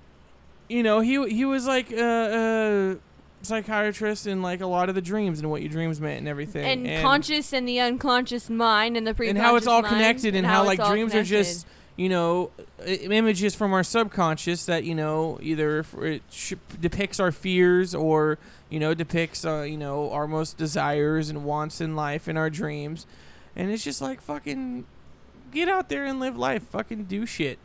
You 0.70 0.84
know, 0.84 0.99
he 0.99 1.30
he 1.30 1.45
was 1.45 1.68
like 1.68 1.91
a, 1.91 2.97
a 2.99 3.45
psychiatrist 3.45 4.28
in 4.28 4.41
like 4.41 4.61
a 4.61 4.68
lot 4.68 4.89
of 4.89 4.95
the 4.95 5.01
dreams 5.01 5.39
and 5.39 5.49
what 5.49 5.61
your 5.61 5.70
dreams 5.70 5.99
meant 5.99 6.20
and 6.20 6.28
everything, 6.28 6.88
And, 6.88 7.03
conscious 7.03 7.53
and 7.53 7.68
the 7.68 7.80
unconscious 7.80 8.49
mind 8.49 8.97
and 8.97 9.05
the 9.05 9.14
pre 9.14 9.30
and 9.30 9.38
how 9.38 9.55
it's 9.55 9.68
all 9.68 9.82
mind, 9.82 9.93
connected 9.93 10.36
and, 10.36 10.45
how, 10.45 10.68
it's 10.68 10.80
like 10.80 10.89
dreams 10.89 11.14
are 11.14 11.24
just 11.24 11.68
you 11.95 12.09
know 12.09 12.49
images 12.86 13.53
from 13.53 13.74
our 13.74 13.84
subconscious 13.84 14.66
that 14.66 14.84
you 14.84 14.95
know 14.95 15.38
either 15.41 15.86
it 16.01 16.24
sh- 16.32 16.53
depicts 16.80 17.20
our 17.20 17.32
fears 17.32 17.93
or 17.93 18.39
you 18.70 18.80
know 18.80 18.93
depicts 18.93 19.45
uh, 19.45 19.61
you 19.61 19.78
know 19.78 20.09
our 20.11 20.28
most 20.28 20.57
desires 20.57 21.30
and 21.30 21.43
wants 21.43 21.82
in 21.82 21.95
life 21.95 22.28
and 22.28 22.38
our 22.38 22.49
dreams. 22.49 23.05
And 23.55 23.70
it's 23.70 23.84
just 23.84 24.01
like 24.01 24.20
fucking 24.20 24.86
get 25.51 25.70
out 25.70 25.89
there 25.89 26.05
and 26.05 26.20
live 26.20 26.36
life. 26.36 26.64
Fucking 26.64 27.03
do 27.03 27.28
shit. 27.28 27.59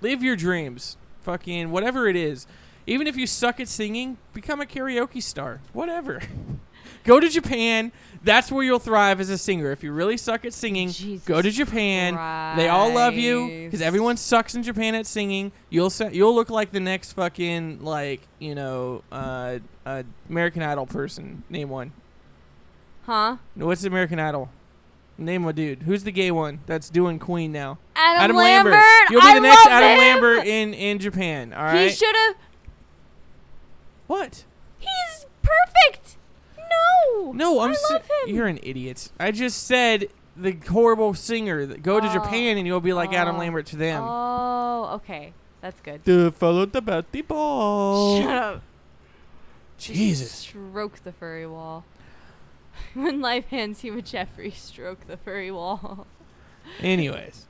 Live 0.00 0.20
your 0.20 0.34
dreams 0.34 0.96
fucking 1.22 1.70
whatever 1.70 2.06
it 2.08 2.16
is 2.16 2.46
even 2.86 3.06
if 3.06 3.16
you 3.16 3.26
suck 3.26 3.60
at 3.60 3.68
singing 3.68 4.16
become 4.32 4.60
a 4.60 4.64
karaoke 4.64 5.22
star 5.22 5.60
whatever 5.72 6.20
go 7.04 7.18
to 7.20 7.28
japan 7.28 7.92
that's 8.24 8.52
where 8.52 8.64
you'll 8.64 8.78
thrive 8.78 9.20
as 9.20 9.30
a 9.30 9.38
singer 9.38 9.70
if 9.72 9.82
you 9.82 9.92
really 9.92 10.16
suck 10.16 10.44
at 10.44 10.52
singing 10.52 10.88
Jesus 10.90 11.26
go 11.26 11.40
to 11.42 11.50
japan 11.50 12.14
they 12.56 12.68
all 12.68 12.92
love 12.92 13.14
you 13.14 13.64
because 13.64 13.80
everyone 13.82 14.16
sucks 14.16 14.54
in 14.54 14.62
Japan 14.62 14.94
at 14.94 15.06
singing. 15.06 15.50
You'll 15.70 15.88
sa- 15.90 16.08
you'll 16.08 16.34
look 16.34 16.50
like 16.50 16.72
the 16.72 16.80
next 16.80 17.14
fucking 17.14 17.82
like 17.82 18.20
you 18.38 18.54
know 18.54 19.02
uh, 19.10 19.58
uh, 19.86 20.02
American 20.28 20.62
Idol 20.62 20.84
person. 20.86 21.42
Name 21.48 21.70
one. 21.70 21.92
Huh? 23.06 23.38
What's 23.54 23.84
American 23.84 24.20
Idol? 24.20 24.50
Name 25.18 25.44
a 25.46 25.52
dude. 25.52 25.82
Who's 25.82 26.04
the 26.04 26.10
gay 26.12 26.30
one 26.30 26.60
that's 26.66 26.88
doing 26.90 27.18
Queen 27.18 27.52
now? 27.52 27.78
Adam, 27.94 28.34
Lambert. 28.36 28.72
Lambert. 28.72 29.10
You'll 29.10 29.20
be 29.20 29.26
I 29.28 29.34
the 29.34 29.40
next 29.40 29.66
Adam 29.66 29.90
him. 29.90 29.98
Lambert 29.98 30.46
in 30.46 30.74
in 30.74 30.98
Japan. 30.98 31.52
All 31.52 31.62
right. 31.64 31.88
He 31.88 31.94
should 31.94 32.14
have. 32.16 32.36
what? 34.06 34.44
He's 34.78 35.26
perfect. 35.42 36.16
No. 36.58 37.32
No, 37.32 37.60
I'm. 37.60 37.70
I 37.70 37.74
si- 37.74 37.94
him. 37.94 38.34
You're 38.34 38.46
an 38.46 38.58
idiot. 38.62 39.10
I 39.20 39.30
just 39.30 39.64
said 39.66 40.08
the 40.36 40.52
horrible 40.70 41.14
singer. 41.14 41.66
That 41.66 41.82
go 41.82 42.00
to 42.00 42.08
Oh. 42.08 42.12
Japan 42.12 42.56
and 42.58 42.66
you'll 42.66 42.80
be 42.80 42.92
like 42.94 43.12
Adam 43.12 43.36
Oh. 43.36 43.38
Lambert 43.40 43.66
to 43.66 43.76
them. 43.76 44.02
Oh, 44.04 44.90
okay. 44.94 45.32
That's 45.60 45.80
good. 45.80 46.02
The 46.04 46.32
fellow 46.32 46.62
about 46.62 47.12
the 47.12 47.22
ball. 47.22 48.20
Shut 48.20 48.30
up. 48.42 48.62
Jesus. 49.78 50.30
Stroke 50.32 50.96
the 51.04 51.12
furry 51.12 51.46
wall. 51.46 51.84
when 52.94 53.20
life 53.20 53.46
hands 53.48 53.84
you 53.84 53.96
a 53.96 54.02
Jeffrey, 54.02 54.50
stroke 54.50 55.06
the 55.06 55.16
furry 55.16 55.50
wall. 55.50 56.06
Anyways, 56.80 57.46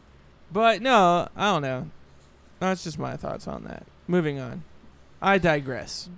but 0.53 0.83
no, 0.83 1.29
I 1.37 1.53
don't 1.53 1.63
know. 1.63 1.91
That's 2.61 2.85
just 2.85 2.99
my 2.99 3.17
thoughts 3.17 3.49
on 3.49 3.65
that. 3.65 3.87
Moving 4.07 4.39
on. 4.39 4.65
I 5.21 5.39
digress. 5.39 6.09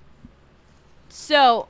So, 1.09 1.69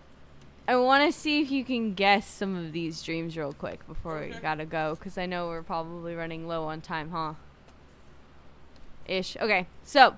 I 0.67 0.77
want 0.77 1.05
to 1.05 1.19
see 1.19 1.43
if 1.43 1.51
you 1.51 1.65
can 1.65 1.95
guess 1.95 2.27
some 2.27 2.57
of 2.57 2.73
these 2.73 3.03
dreams 3.03 3.37
real 3.37 3.53
quick 3.53 3.87
before 3.87 4.21
we 4.21 4.35
gotta 4.41 4.65
go, 4.65 4.95
because 4.95 5.19
I 5.19 5.27
know 5.27 5.49
we're 5.49 5.63
probably 5.63 6.15
running 6.15 6.47
low 6.47 6.65
on 6.65 6.81
time, 6.81 7.11
huh? 7.11 7.35
Ish. 9.07 9.37
Okay, 9.37 9.67
so, 9.83 10.17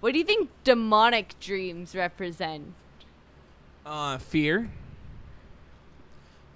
what 0.00 0.12
do 0.12 0.18
you 0.18 0.24
think 0.24 0.50
demonic 0.64 1.38
dreams 1.38 1.94
represent? 1.94 2.74
Uh, 3.86 4.18
fear. 4.18 4.70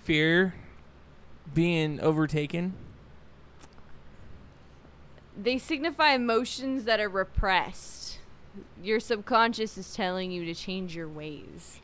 Fear. 0.04 0.54
Being 1.54 2.00
overtaken. 2.00 2.74
They 5.36 5.58
signify 5.58 6.12
emotions 6.12 6.84
that 6.84 7.00
are 7.00 7.08
repressed. 7.08 8.18
Your 8.82 9.00
subconscious 9.00 9.78
is 9.78 9.94
telling 9.94 10.30
you 10.30 10.44
to 10.44 10.54
change 10.54 10.94
your 10.94 11.08
ways. 11.08 11.80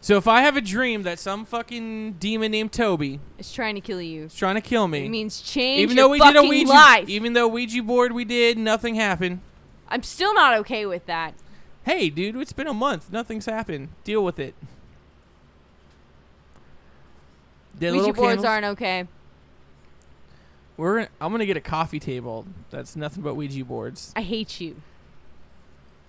So 0.00 0.16
if 0.16 0.26
I 0.26 0.40
have 0.40 0.56
a 0.56 0.62
dream 0.62 1.02
that 1.02 1.18
some 1.18 1.44
fucking 1.44 2.14
demon 2.14 2.52
named 2.52 2.72
Toby 2.72 3.20
is 3.38 3.52
trying 3.52 3.74
to 3.74 3.82
kill 3.82 4.00
you. 4.00 4.24
is 4.24 4.34
trying 4.34 4.54
to 4.54 4.62
kill 4.62 4.88
me, 4.88 5.04
It 5.04 5.10
means 5.10 5.42
change 5.42 5.80
even 5.82 5.96
your 5.96 6.06
though 6.06 6.10
we 6.12 6.18
did 6.20 6.36
a 6.36 6.42
Ouija, 6.42 6.70
life. 6.70 7.08
even 7.08 7.34
though 7.34 7.48
Ouija 7.48 7.82
board 7.82 8.12
we 8.12 8.24
did, 8.24 8.56
nothing 8.56 8.94
happened. 8.94 9.40
I'm 9.88 10.02
still 10.02 10.32
not 10.32 10.54
okay 10.60 10.86
with 10.86 11.04
that. 11.04 11.34
Hey, 11.82 12.08
dude, 12.08 12.36
it's 12.36 12.54
been 12.54 12.66
a 12.66 12.72
month. 12.74 13.12
Nothing's 13.12 13.44
happened. 13.44 13.88
Deal 14.04 14.24
with 14.24 14.38
it. 14.38 14.54
The 17.80 17.90
Ouija 17.90 18.12
boards 18.12 18.18
candles- 18.18 18.44
aren't 18.44 18.64
okay. 18.66 19.08
We're. 20.76 20.98
Gonna, 20.98 21.08
I'm 21.20 21.32
gonna 21.32 21.46
get 21.46 21.56
a 21.56 21.62
coffee 21.62 21.98
table. 22.00 22.46
That's 22.70 22.94
nothing 22.94 23.22
but 23.22 23.34
Ouija 23.34 23.64
boards. 23.64 24.12
I 24.14 24.22
hate 24.22 24.60
you. 24.60 24.76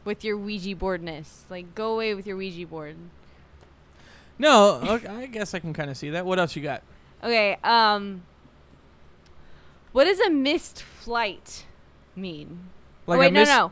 With 0.05 0.23
your 0.23 0.37
Ouija 0.37 0.75
boardness. 0.75 1.45
Like, 1.49 1.75
go 1.75 1.93
away 1.93 2.13
with 2.13 2.27
your 2.27 2.37
Ouija 2.37 2.65
board. 2.67 2.95
No, 4.37 4.81
okay, 4.83 5.07
I 5.07 5.25
guess 5.27 5.53
I 5.53 5.59
can 5.59 5.73
kind 5.73 5.89
of 5.89 5.97
see 5.97 6.09
that. 6.11 6.25
What 6.25 6.39
else 6.39 6.55
you 6.55 6.61
got? 6.61 6.83
Okay, 7.23 7.57
um. 7.63 8.23
What 9.91 10.05
does 10.05 10.19
a 10.19 10.29
missed 10.29 10.81
flight 10.81 11.65
mean? 12.15 12.69
Like 13.07 13.17
oh, 13.17 13.19
wait, 13.19 13.33
no, 13.33 13.43
no. 13.43 13.71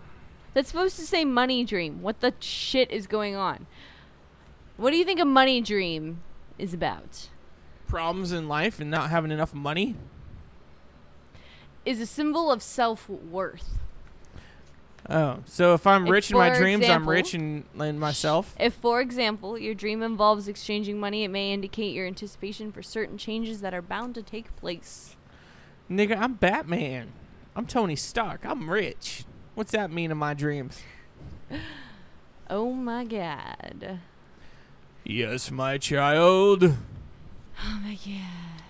That's 0.53 0.67
supposed 0.67 0.97
to 0.97 1.05
say 1.05 1.23
money 1.23 1.63
dream. 1.63 2.01
What 2.01 2.19
the 2.19 2.33
shit 2.39 2.91
is 2.91 3.07
going 3.07 3.35
on? 3.35 3.67
What 4.77 4.91
do 4.91 4.97
you 4.97 5.05
think 5.05 5.19
a 5.19 5.25
money 5.25 5.61
dream 5.61 6.21
is 6.57 6.73
about? 6.73 7.29
Problems 7.89 8.31
in 8.31 8.47
life 8.47 8.79
and 8.79 8.89
not 8.89 9.09
having 9.09 9.31
enough 9.31 9.53
money. 9.53 9.95
Is 11.85 11.99
a 11.99 12.05
symbol 12.05 12.51
of 12.51 12.61
self 12.61 13.09
worth. 13.09 13.79
Oh, 15.09 15.39
so 15.45 15.73
if 15.73 15.87
I'm 15.87 16.05
If, 16.05 16.11
rich 16.11 16.31
in 16.31 16.37
my 16.37 16.55
dreams, 16.55 16.87
I'm 16.87 17.09
rich 17.09 17.33
in, 17.33 17.63
in 17.79 17.97
myself. 17.97 18.53
If, 18.59 18.75
for 18.75 19.01
example, 19.01 19.57
your 19.57 19.73
dream 19.73 20.03
involves 20.03 20.47
exchanging 20.47 20.99
money, 20.99 21.23
it 21.23 21.29
may 21.29 21.51
indicate 21.51 21.95
your 21.95 22.05
anticipation 22.05 22.71
for 22.71 22.83
certain 22.83 23.17
changes 23.17 23.61
that 23.61 23.73
are 23.73 23.81
bound 23.81 24.13
to 24.15 24.21
take 24.21 24.55
place. 24.55 25.15
Nigga, 25.89 26.15
I'm 26.15 26.33
Batman. 26.33 27.13
I'm 27.55 27.65
Tony 27.65 27.95
Stark. 27.95 28.45
I'm 28.45 28.69
rich. 28.69 29.23
What's 29.55 29.71
that 29.71 29.91
mean 29.91 30.11
in 30.11 30.17
my 30.17 30.33
dreams? 30.33 30.81
Oh 32.51 32.71
my 32.71 33.05
god. 33.05 33.99
Yes, 35.03 35.51
my 35.51 35.77
child. 35.77 36.75
Oh 37.61 37.79
my 37.83 37.97
god. 38.05 38.63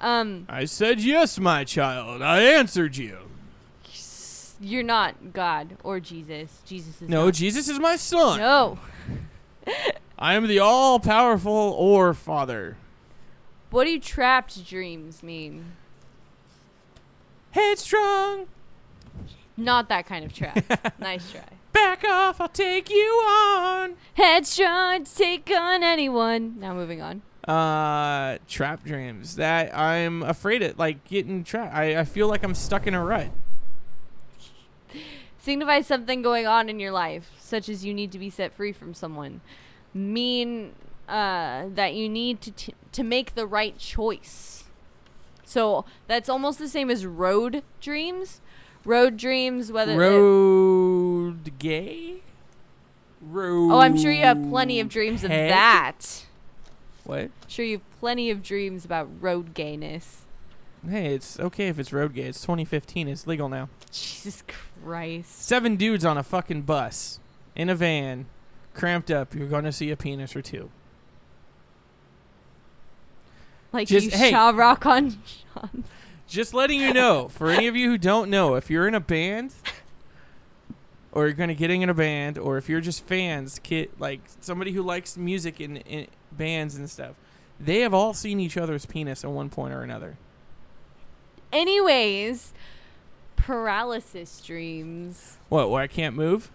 Um, 0.00 0.46
I 0.48 0.64
said 0.64 1.00
yes, 1.00 1.38
my 1.38 1.64
child. 1.64 2.22
I 2.22 2.40
answered 2.40 2.96
you. 2.96 3.18
you're 4.60 4.82
not 4.82 5.32
God 5.32 5.76
or 5.82 6.00
Jesus. 6.00 6.62
Jesus 6.64 7.02
is 7.02 7.08
No, 7.08 7.26
not. 7.26 7.34
Jesus 7.34 7.68
is 7.68 7.78
my 7.78 7.96
son. 7.96 8.38
No. 8.38 8.78
I 10.18 10.34
am 10.34 10.46
the 10.46 10.58
all 10.58 10.98
powerful 11.00 11.52
or 11.52 12.14
father. 12.14 12.76
What 13.70 13.84
do 13.84 13.98
trapped 13.98 14.66
dreams 14.66 15.22
mean? 15.22 15.72
Headstrong. 17.52 18.46
Not 19.56 19.88
that 19.88 20.06
kind 20.06 20.24
of 20.24 20.32
trap. 20.32 20.98
nice 21.00 21.30
try. 21.32 21.42
Back 21.72 22.04
off, 22.04 22.40
I'll 22.40 22.48
take 22.48 22.88
you 22.90 23.24
on. 23.28 23.94
Headstrong 24.14 25.04
to 25.04 25.14
take 25.14 25.50
on 25.50 25.82
anyone. 25.82 26.58
Now 26.58 26.74
moving 26.74 27.02
on. 27.02 27.22
Uh, 27.48 28.36
trap 28.46 28.84
dreams. 28.84 29.36
That 29.36 29.76
I'm 29.76 30.22
afraid 30.22 30.62
of, 30.62 30.78
like 30.78 31.04
getting 31.04 31.44
trapped. 31.44 31.74
I, 31.74 32.00
I 32.00 32.04
feel 32.04 32.28
like 32.28 32.42
I'm 32.42 32.54
stuck 32.54 32.86
in 32.86 32.92
a 32.94 33.02
rut. 33.02 33.28
Signifies 35.38 35.86
something 35.86 36.20
going 36.20 36.46
on 36.46 36.68
in 36.68 36.78
your 36.78 36.92
life, 36.92 37.30
such 37.38 37.70
as 37.70 37.84
you 37.84 37.94
need 37.94 38.12
to 38.12 38.18
be 38.18 38.28
set 38.28 38.52
free 38.52 38.72
from 38.72 38.92
someone. 38.92 39.40
Mean 39.94 40.72
uh, 41.08 41.64
that 41.74 41.94
you 41.94 42.08
need 42.08 42.42
to 42.42 42.50
t- 42.50 42.74
to 42.92 43.02
make 43.02 43.34
the 43.34 43.46
right 43.46 43.78
choice. 43.78 44.64
So 45.42 45.86
that's 46.06 46.28
almost 46.28 46.58
the 46.58 46.68
same 46.68 46.90
as 46.90 47.06
road 47.06 47.62
dreams. 47.80 48.42
Road 48.84 49.16
dreams, 49.16 49.72
whether 49.72 49.96
Road 49.96 51.58
gay. 51.58 52.22
Road. 53.22 53.72
oh, 53.72 53.78
I'm 53.78 53.96
sure 53.96 54.12
you 54.12 54.24
have 54.24 54.50
plenty 54.50 54.80
of 54.80 54.88
dreams 54.88 55.24
of 55.24 55.30
that. 55.30 56.26
What? 57.08 57.30
Sure, 57.46 57.64
you 57.64 57.78
have 57.78 57.90
plenty 58.00 58.30
of 58.30 58.42
dreams 58.42 58.84
about 58.84 59.08
road 59.18 59.54
gayness. 59.54 60.26
Hey, 60.86 61.14
it's 61.14 61.40
okay 61.40 61.68
if 61.68 61.78
it's 61.78 61.90
road 61.90 62.12
gay. 62.12 62.24
It's 62.24 62.42
2015. 62.42 63.08
It's 63.08 63.26
legal 63.26 63.48
now. 63.48 63.70
Jesus 63.90 64.42
Christ. 64.84 65.40
Seven 65.42 65.76
dudes 65.76 66.04
on 66.04 66.18
a 66.18 66.22
fucking 66.22 66.62
bus 66.62 67.18
in 67.56 67.70
a 67.70 67.74
van, 67.74 68.26
cramped 68.74 69.10
up. 69.10 69.34
You're 69.34 69.48
gonna 69.48 69.72
see 69.72 69.90
a 69.90 69.96
penis 69.96 70.36
or 70.36 70.42
two. 70.42 70.68
Like 73.72 73.88
Just- 73.88 74.04
you 74.12 74.12
hey. 74.18 74.30
shall 74.30 74.52
rock 74.52 74.84
on 74.84 75.16
Sean. 75.54 75.84
Just 76.26 76.52
letting 76.52 76.78
you 76.78 76.92
know, 76.92 77.28
for 77.28 77.48
any 77.50 77.66
of 77.68 77.74
you 77.74 77.88
who 77.88 77.96
don't 77.96 78.28
know, 78.28 78.54
if 78.54 78.68
you're 78.68 78.86
in 78.86 78.94
a 78.94 79.00
band, 79.00 79.54
or 81.12 81.26
you're 81.26 81.34
gonna 81.34 81.54
get 81.54 81.70
in 81.70 81.88
a 81.88 81.94
band, 81.94 82.38
or 82.38 82.58
if 82.58 82.68
you're 82.68 82.80
just 82.80 83.04
fans, 83.04 83.58
kid, 83.62 83.90
like 83.98 84.20
somebody 84.40 84.72
who 84.72 84.82
likes 84.82 85.16
music 85.16 85.60
and, 85.60 85.78
in 85.78 86.06
bands 86.32 86.76
and 86.76 86.88
stuff, 86.88 87.14
they 87.58 87.80
have 87.80 87.94
all 87.94 88.14
seen 88.14 88.40
each 88.40 88.56
other's 88.56 88.86
penis 88.86 89.24
at 89.24 89.30
one 89.30 89.50
point 89.50 89.74
or 89.74 89.82
another. 89.82 90.16
Anyways, 91.52 92.52
paralysis 93.36 94.40
dreams. 94.40 95.38
What? 95.48 95.70
Where 95.70 95.82
I 95.82 95.86
can't 95.86 96.14
move? 96.14 96.50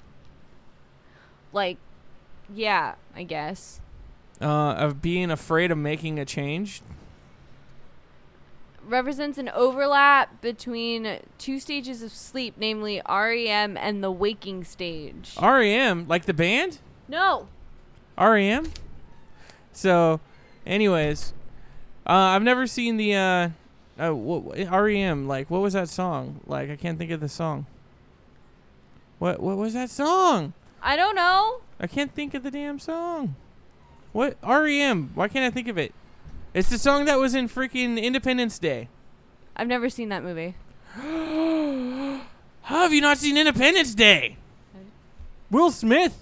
Like, 1.51 1.77
yeah, 2.53 2.95
I 3.15 3.23
guess. 3.23 3.81
Uh, 4.41 4.73
of 4.73 5.01
being 5.01 5.31
afraid 5.31 5.71
of 5.71 5.77
making 5.77 6.19
a 6.19 6.25
change. 6.25 6.81
Represents 8.87 9.37
an 9.37 9.49
overlap 9.49 10.41
between 10.41 11.19
two 11.37 11.59
stages 11.59 12.01
of 12.03 12.11
sleep, 12.11 12.55
namely 12.57 13.01
REM 13.07 13.77
and 13.77 14.03
the 14.03 14.11
waking 14.11 14.63
stage. 14.63 15.35
REM, 15.41 16.07
like 16.07 16.25
the 16.25 16.33
band. 16.33 16.79
No. 17.07 17.47
REM. 18.17 18.71
So, 19.71 20.19
anyways, 20.65 21.33
uh, 22.05 22.11
I've 22.11 22.43
never 22.43 22.67
seen 22.67 22.97
the 22.97 23.15
uh, 23.15 23.49
uh, 23.97 24.15
what, 24.15 24.57
REM. 24.57 25.27
Like, 25.27 25.49
what 25.49 25.61
was 25.61 25.73
that 25.73 25.89
song? 25.89 26.41
Like, 26.45 26.69
I 26.69 26.75
can't 26.75 26.97
think 26.97 27.11
of 27.11 27.19
the 27.19 27.29
song. 27.29 27.65
What 29.19 29.39
What 29.39 29.57
was 29.57 29.73
that 29.73 29.89
song? 29.89 30.53
I 30.81 30.95
don't 30.95 31.15
know. 31.15 31.61
I 31.79 31.87
can't 31.87 32.13
think 32.13 32.33
of 32.33 32.43
the 32.43 32.51
damn 32.51 32.79
song. 32.79 33.35
What 34.11 34.37
REM? 34.43 35.11
Why 35.15 35.27
can't 35.27 35.45
I 35.45 35.49
think 35.49 35.67
of 35.67 35.77
it? 35.77 35.93
It's 36.53 36.69
the 36.69 36.77
song 36.77 37.05
that 37.05 37.17
was 37.17 37.33
in 37.33 37.49
freaking 37.49 37.99
Independence 37.99 38.59
Day. 38.59 38.87
I've 39.55 39.67
never 39.67 39.89
seen 39.89 40.09
that 40.09 40.23
movie. 40.23 40.53
How 40.93 42.21
have 42.83 42.93
you 42.93 43.01
not 43.01 43.17
seen 43.17 43.37
Independence 43.37 43.95
Day? 43.95 44.37
Will 45.49 45.71
Smith. 45.71 46.15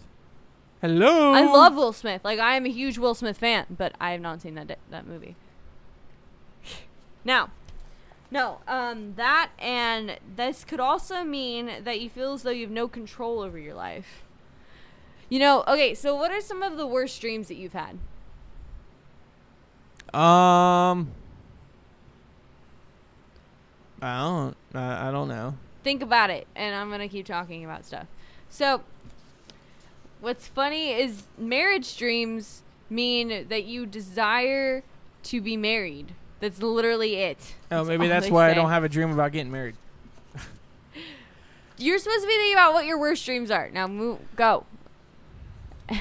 Hello. 0.79 1.33
I 1.33 1.43
love 1.43 1.75
Will 1.75 1.91
Smith. 1.91 2.21
Like 2.23 2.39
I 2.39 2.55
am 2.55 2.65
a 2.65 2.69
huge 2.69 2.97
Will 2.97 3.13
Smith 3.13 3.37
fan, 3.37 3.65
but 3.69 3.93
I 3.99 4.11
have 4.11 4.21
not 4.21 4.41
seen 4.41 4.55
that 4.55 4.77
that 4.89 5.05
movie. 5.05 5.35
now, 7.25 7.49
no, 8.31 8.59
um, 8.69 9.15
that 9.17 9.51
and 9.59 10.17
this 10.35 10.63
could 10.63 10.79
also 10.79 11.25
mean 11.25 11.83
that 11.83 11.99
you 11.99 12.09
feel 12.09 12.33
as 12.33 12.43
though 12.43 12.51
you 12.51 12.65
have 12.65 12.71
no 12.71 12.87
control 12.87 13.41
over 13.41 13.59
your 13.59 13.75
life. 13.75 14.23
You 15.27 15.39
know, 15.39 15.65
okay, 15.67 15.93
so 15.93 16.15
what 16.15 16.31
are 16.31 16.41
some 16.41 16.63
of 16.63 16.77
the 16.77 16.87
worst 16.87 17.19
dreams 17.19 17.49
that 17.49 17.55
you've 17.55 17.73
had? 17.73 17.99
Um. 20.13 21.11
I 24.01 24.17
don't. 24.19 24.55
I, 24.73 25.09
I 25.09 25.11
don't 25.11 25.27
know. 25.27 25.55
Think 25.83 26.01
about 26.01 26.29
it, 26.29 26.47
and 26.55 26.75
I'm 26.75 26.89
gonna 26.89 27.07
keep 27.07 27.25
talking 27.25 27.63
about 27.63 27.85
stuff. 27.85 28.07
So, 28.49 28.81
what's 30.19 30.47
funny 30.47 30.91
is 30.91 31.23
marriage 31.37 31.97
dreams 31.97 32.63
mean 32.89 33.47
that 33.47 33.65
you 33.65 33.85
desire 33.85 34.83
to 35.23 35.41
be 35.41 35.55
married. 35.55 36.13
That's 36.39 36.61
literally 36.61 37.15
it. 37.17 37.55
Oh, 37.71 37.77
That's 37.77 37.87
maybe 37.87 38.07
that's 38.07 38.29
why 38.29 38.49
I 38.49 38.53
don't 38.53 38.69
have 38.69 38.83
a 38.83 38.89
dream 38.89 39.11
about 39.11 39.31
getting 39.31 39.51
married. 39.51 39.75
You're 41.77 41.97
supposed 41.97 42.21
to 42.21 42.27
be 42.27 42.33
thinking 42.33 42.53
about 42.53 42.73
what 42.73 42.85
your 42.85 42.99
worst 42.99 43.25
dreams 43.25 43.49
are. 43.49 43.69
Now, 43.71 43.87
move, 43.87 44.19
go. 44.35 44.65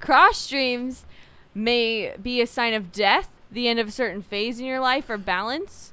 Cross 0.00 0.48
dreams 0.48 1.04
may 1.54 2.14
be 2.22 2.40
a 2.40 2.46
sign 2.46 2.72
of 2.72 2.92
death, 2.92 3.30
the 3.54 3.68
end 3.68 3.78
of 3.78 3.88
a 3.88 3.90
certain 3.90 4.20
phase 4.22 4.60
in 4.60 4.66
your 4.66 4.80
life, 4.80 5.08
or 5.08 5.16
balance. 5.16 5.92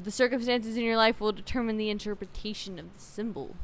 The 0.00 0.10
circumstances 0.10 0.76
in 0.76 0.82
your 0.82 0.96
life 0.96 1.20
will 1.20 1.32
determine 1.32 1.76
the 1.76 1.90
interpretation 1.90 2.78
of 2.78 2.92
the 2.94 3.00
symbol, 3.00 3.54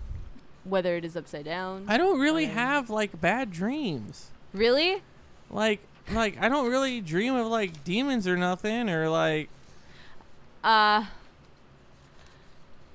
whether 0.65 0.97
it 0.97 1.05
is 1.05 1.17
upside 1.17 1.45
down. 1.47 1.87
I 1.89 1.97
don't 1.97 2.21
really 2.21 2.45
Um, 2.47 2.51
have 2.53 2.91
like 2.91 3.21
bad 3.21 3.51
dreams. 3.51 4.31
really? 4.53 5.03
Like, 5.51 5.81
like 6.13 6.41
I 6.41 6.49
don't 6.49 6.71
really 6.71 7.01
dream 7.01 7.35
of 7.35 7.47
like 7.49 7.83
demons 7.85 8.29
or 8.29 8.37
nothing 8.37 8.89
or 8.89 9.09
like. 9.09 9.49
Uh. 10.63 11.07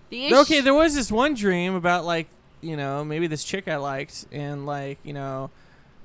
The 0.09 0.25
issue. 0.27 0.35
Okay, 0.37 0.61
there 0.61 0.73
was 0.73 0.95
this 0.95 1.11
one 1.11 1.33
dream 1.33 1.75
about 1.75 2.05
like 2.05 2.27
you 2.61 2.77
know 2.77 3.03
maybe 3.03 3.27
this 3.27 3.43
chick 3.43 3.67
I 3.67 3.75
liked 3.77 4.25
and 4.31 4.65
like 4.65 4.97
you 5.03 5.13
know 5.13 5.49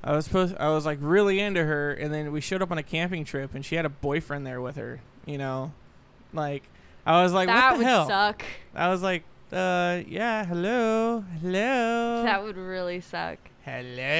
I 0.03 0.17
was 0.17 0.25
supposed. 0.25 0.57
I 0.57 0.71
was 0.71 0.87
like 0.87 0.99
really 1.01 1.41
into 1.41 1.65
her, 1.65 1.93
and 1.93 2.13
then 2.13 2.33
we 2.33 2.41
showed 2.41 2.63
up 2.63 2.71
on 2.71 2.79
a 2.79 2.83
camping 2.83 3.25
trip, 3.25 3.55
and 3.55 3.65
she 3.65 3.75
had 3.77 3.85
a 3.85 3.91
boyfriend 3.91 4.47
there 4.47 4.61
with 4.61 4.77
her. 4.77 5.01
You 5.27 5.37
know, 5.39 5.73
like 6.33 6.63
I 7.07 7.23
was 7.23 7.33
like, 7.33 7.49
that 7.49 7.73
what 7.73 7.73
the 7.73 7.79
would 7.79 7.87
hell? 7.87 8.07
suck. 8.07 8.45
I 8.75 8.89
was 8.89 9.03
like, 9.03 9.25
uh, 9.53 10.01
yeah, 10.09 10.45
hello, 10.47 11.25
hello, 11.43 12.23
That 12.25 12.43
would 12.43 12.57
really 12.57 13.01
suck. 13.01 13.39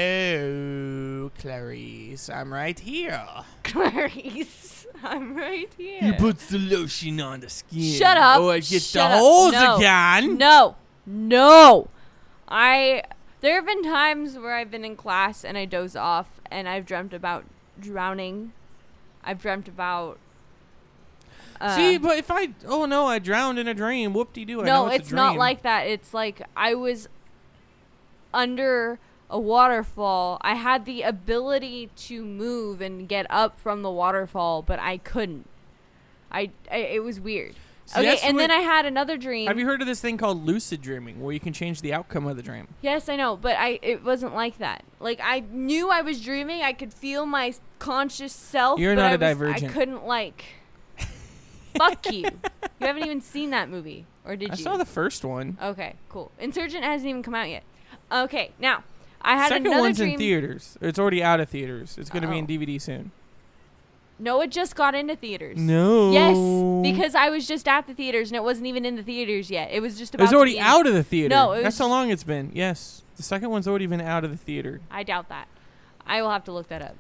hello, 0.01 1.31
Clarice. 1.41 2.29
I'm 2.31 2.53
right 2.53 2.79
here. 2.79 3.21
Clarice, 3.65 4.87
I'm 5.03 5.35
right 5.35 5.73
here. 5.77 6.03
You 6.03 6.13
put 6.15 6.39
the 6.41 6.59
lotion 6.59 7.21
on 7.21 7.41
the 7.41 7.49
skin. 7.49 7.95
Shut 7.95 8.17
up. 8.17 8.41
Oh, 8.41 8.51
I 8.51 8.61
get 8.61 8.83
Shut 8.83 9.11
the 9.11 9.15
up. 9.17 9.21
holes 9.21 9.53
No. 9.53 9.77
again. 9.77 10.37
No, 10.39 10.77
no. 11.07 11.89
I. 12.49 13.03
There 13.41 13.55
have 13.55 13.67
been 13.67 13.83
times 13.83 14.37
where 14.37 14.55
I've 14.55 14.71
been 14.71 14.85
in 14.85 14.97
class 14.97 15.45
and 15.45 15.57
I 15.57 15.65
doze 15.65 15.97
off 15.97 16.41
and 16.51 16.69
I've 16.69 16.85
dreamt 16.85 17.15
about 17.15 17.45
drowning. 17.79 18.53
I've 19.25 19.41
dreamt 19.41 19.69
about. 19.69 20.19
Uh, 21.61 21.77
See, 21.77 21.99
but 21.99 22.19
if 22.19 22.31
I, 22.31 22.51
oh 22.67 22.87
no, 22.87 23.07
I 23.07 23.19
drowned 23.19 23.59
in 23.59 23.69
a 23.69 23.75
dream. 23.75 24.13
Whoop 24.13 24.33
de 24.33 24.45
doo. 24.45 24.63
No, 24.63 24.89
it's, 24.89 25.05
it's 25.05 25.13
not 25.13 25.37
like 25.37 25.63
that. 25.63 25.87
It's 25.87 26.13
like 26.13 26.43
I 26.57 26.75
was 26.75 27.09
under 28.33 28.99
a 29.29 29.39
waterfall. 29.39 30.39
I 30.43 30.55
had 30.55 30.85
the 30.85 31.03
ability 31.03 31.91
to 31.97 32.25
move 32.25 32.81
and 32.81 33.09
get 33.09 33.27
up 33.31 33.59
from 33.61 33.83
the 33.83 33.91
waterfall, 33.91 34.63
but 34.63 34.79
I 34.79 34.99
couldn't. 34.99 35.49
I, 36.31 36.51
I 36.71 36.77
it 36.77 37.03
was 37.03 37.21
weird. 37.21 37.57
Okay, 37.97 38.19
and 38.23 38.37
what- 38.37 38.41
then 38.43 38.51
I 38.51 38.61
had 38.61 38.87
another 38.87 39.17
dream. 39.17 39.47
Have 39.49 39.59
you 39.59 39.67
heard 39.67 39.81
of 39.81 39.87
this 39.87 40.01
thing 40.01 40.17
called 40.17 40.45
lucid 40.47 40.81
dreaming, 40.83 41.21
where 41.21 41.33
you 41.33 41.41
can 41.41 41.53
change 41.53 41.81
the 41.81 41.93
outcome 41.93 42.27
of 42.27 42.37
the 42.37 42.43
dream? 42.43 42.69
Yes, 42.83 43.09
I 43.09 43.17
know, 43.17 43.37
but 43.37 43.57
I 43.59 43.79
it 43.83 44.05
wasn't 44.05 44.35
like 44.35 44.59
that. 44.59 44.85
Like 45.01 45.21
I 45.23 45.41
knew 45.51 45.91
I 45.91 46.03
was 46.03 46.21
dreaming. 46.21 46.63
I 46.63 46.73
could 46.73 46.93
feel 46.95 47.27
my 47.27 47.55
conscious 47.79 48.33
self. 48.33 48.79
You're 48.79 48.95
but 48.95 49.03
not 49.03 49.07
I 49.07 49.15
a 49.15 49.19
was- 49.19 49.21
divergent. 49.39 49.71
I 49.71 49.75
couldn't 49.75 50.07
like. 50.07 50.45
Fuck 51.77 52.13
you. 52.13 52.25
You 52.81 52.87
haven't 52.87 53.05
even 53.05 53.21
seen 53.21 53.51
that 53.51 53.69
movie, 53.69 54.07
or 54.25 54.37
did 54.37 54.51
I 54.51 54.55
you? 54.55 54.61
I 54.61 54.63
saw 54.65 54.77
the 54.77 54.85
first 54.85 55.25
one. 55.25 55.57
Okay, 55.63 55.95
cool. 56.09 56.33
Insurgent 56.39 56.85
hasn't 56.85 57.09
even 57.09 57.23
come 57.23 57.35
out 57.35 57.49
yet. 57.49 57.63
Okay, 58.13 58.51
now 58.59 58.83
I 59.23 59.37
had 59.37 59.49
Second 59.51 59.67
another 59.67 59.83
one's 59.83 59.97
dream. 59.99 60.13
in 60.15 60.19
theaters. 60.19 60.77
It's 60.81 60.99
already 60.99 61.23
out 61.23 61.41
of 61.41 61.49
theaters. 61.49 61.97
It's 61.99 62.11
going 62.11 62.23
to 62.23 62.29
be 62.29 62.39
in 62.39 62.45
Oh. 62.45 62.49
DVD 62.49 62.81
soon. 62.81 63.13
No, 64.21 64.43
it 64.43 64.51
just 64.51 64.77
got 64.77 64.95
into 64.95 65.17
theaters. 65.17 65.57
No. 65.59 66.11
Yes, 66.13 66.37
because 66.83 67.15
I 67.15 67.31
was 67.31 67.49
just 67.49 67.67
at 67.67 67.87
the 67.87 67.95
theaters 67.95 68.31
and 68.31 68.37
it 68.37 68.43
wasn't 68.43 68.67
even 68.67 68.85
in 68.85 68.97
the 68.97 69.03
theaters 69.03 69.51
yet. 69.51 69.71
It 69.73 69.81
was 69.81 69.97
just 69.99 70.13
it 70.15 70.17
about. 70.17 70.25
was 70.25 70.31
to 70.33 70.37
already 70.37 70.61
out 70.61 70.87
of 70.87 70.93
the 70.93 71.03
theater. 71.03 71.35
No, 71.35 71.53
it 71.53 71.63
that's 71.63 71.79
how 71.79 71.87
long 71.89 72.11
it's 72.11 72.23
been. 72.25 72.51
Yes, 72.53 73.03
the 73.17 73.23
second 73.23 73.49
one's 73.51 73.67
already 73.67 73.87
been 73.87 74.01
out 74.01 74.23
of 74.25 74.31
the 74.31 74.37
theater. 74.37 74.81
I 74.91 75.03
doubt 75.03 75.29
that. 75.31 75.49
I 76.07 76.21
will 76.21 76.31
have 76.31 76.45
to 76.45 76.53
look 76.53 76.69
that 76.69 76.83
up. 76.83 76.97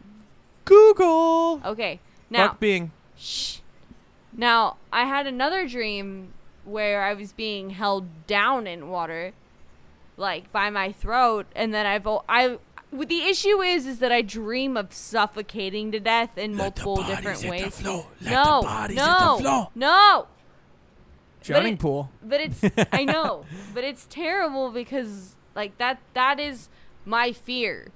Google. 0.64 1.60
Okay, 1.64 2.00
now 2.30 2.48
Fuck 2.48 2.60
Bing. 2.60 2.92
Shh. 3.18 3.58
Now, 4.32 4.76
I 4.92 5.04
had 5.04 5.26
another 5.26 5.66
dream 5.66 6.32
where 6.64 7.02
I 7.02 7.14
was 7.14 7.32
being 7.32 7.70
held 7.70 8.26
down 8.26 8.66
in 8.66 8.88
water, 8.88 9.32
like 10.16 10.50
by 10.52 10.70
my 10.70 10.92
throat, 10.92 11.46
and 11.54 11.74
then 11.74 11.84
I've 11.86 12.06
o- 12.06 12.24
I. 12.28 12.58
What 12.90 13.08
the 13.08 13.22
issue 13.22 13.60
is, 13.62 13.86
is 13.86 14.00
that 14.00 14.10
I 14.10 14.22
dream 14.22 14.76
of 14.76 14.92
suffocating 14.92 15.92
to 15.92 16.00
death 16.00 16.36
in 16.36 16.56
Let 16.56 16.74
the 16.76 16.82
multiple 16.84 16.96
bodies 16.96 17.16
different 17.16 17.38
hit 17.40 17.44
the 17.44 17.50
ways. 17.50 17.80
floor. 17.80 18.06
Let 18.20 18.30
no, 18.32 18.60
the 18.60 18.66
bodies 18.66 18.96
no, 18.96 19.04
hit 19.04 19.18
the 19.38 19.42
floor. 19.44 19.70
no. 19.76 20.26
Drowning 21.42 21.74
it- 21.74 21.78
pool. 21.80 22.10
But 22.22 22.40
it's 22.40 22.60
I 22.92 23.04
know, 23.04 23.44
but 23.72 23.84
it's 23.84 24.06
terrible 24.10 24.70
because 24.70 25.36
like 25.54 25.78
that 25.78 26.00
that 26.14 26.38
is 26.40 26.68
my 27.04 27.32
fear. 27.32 27.92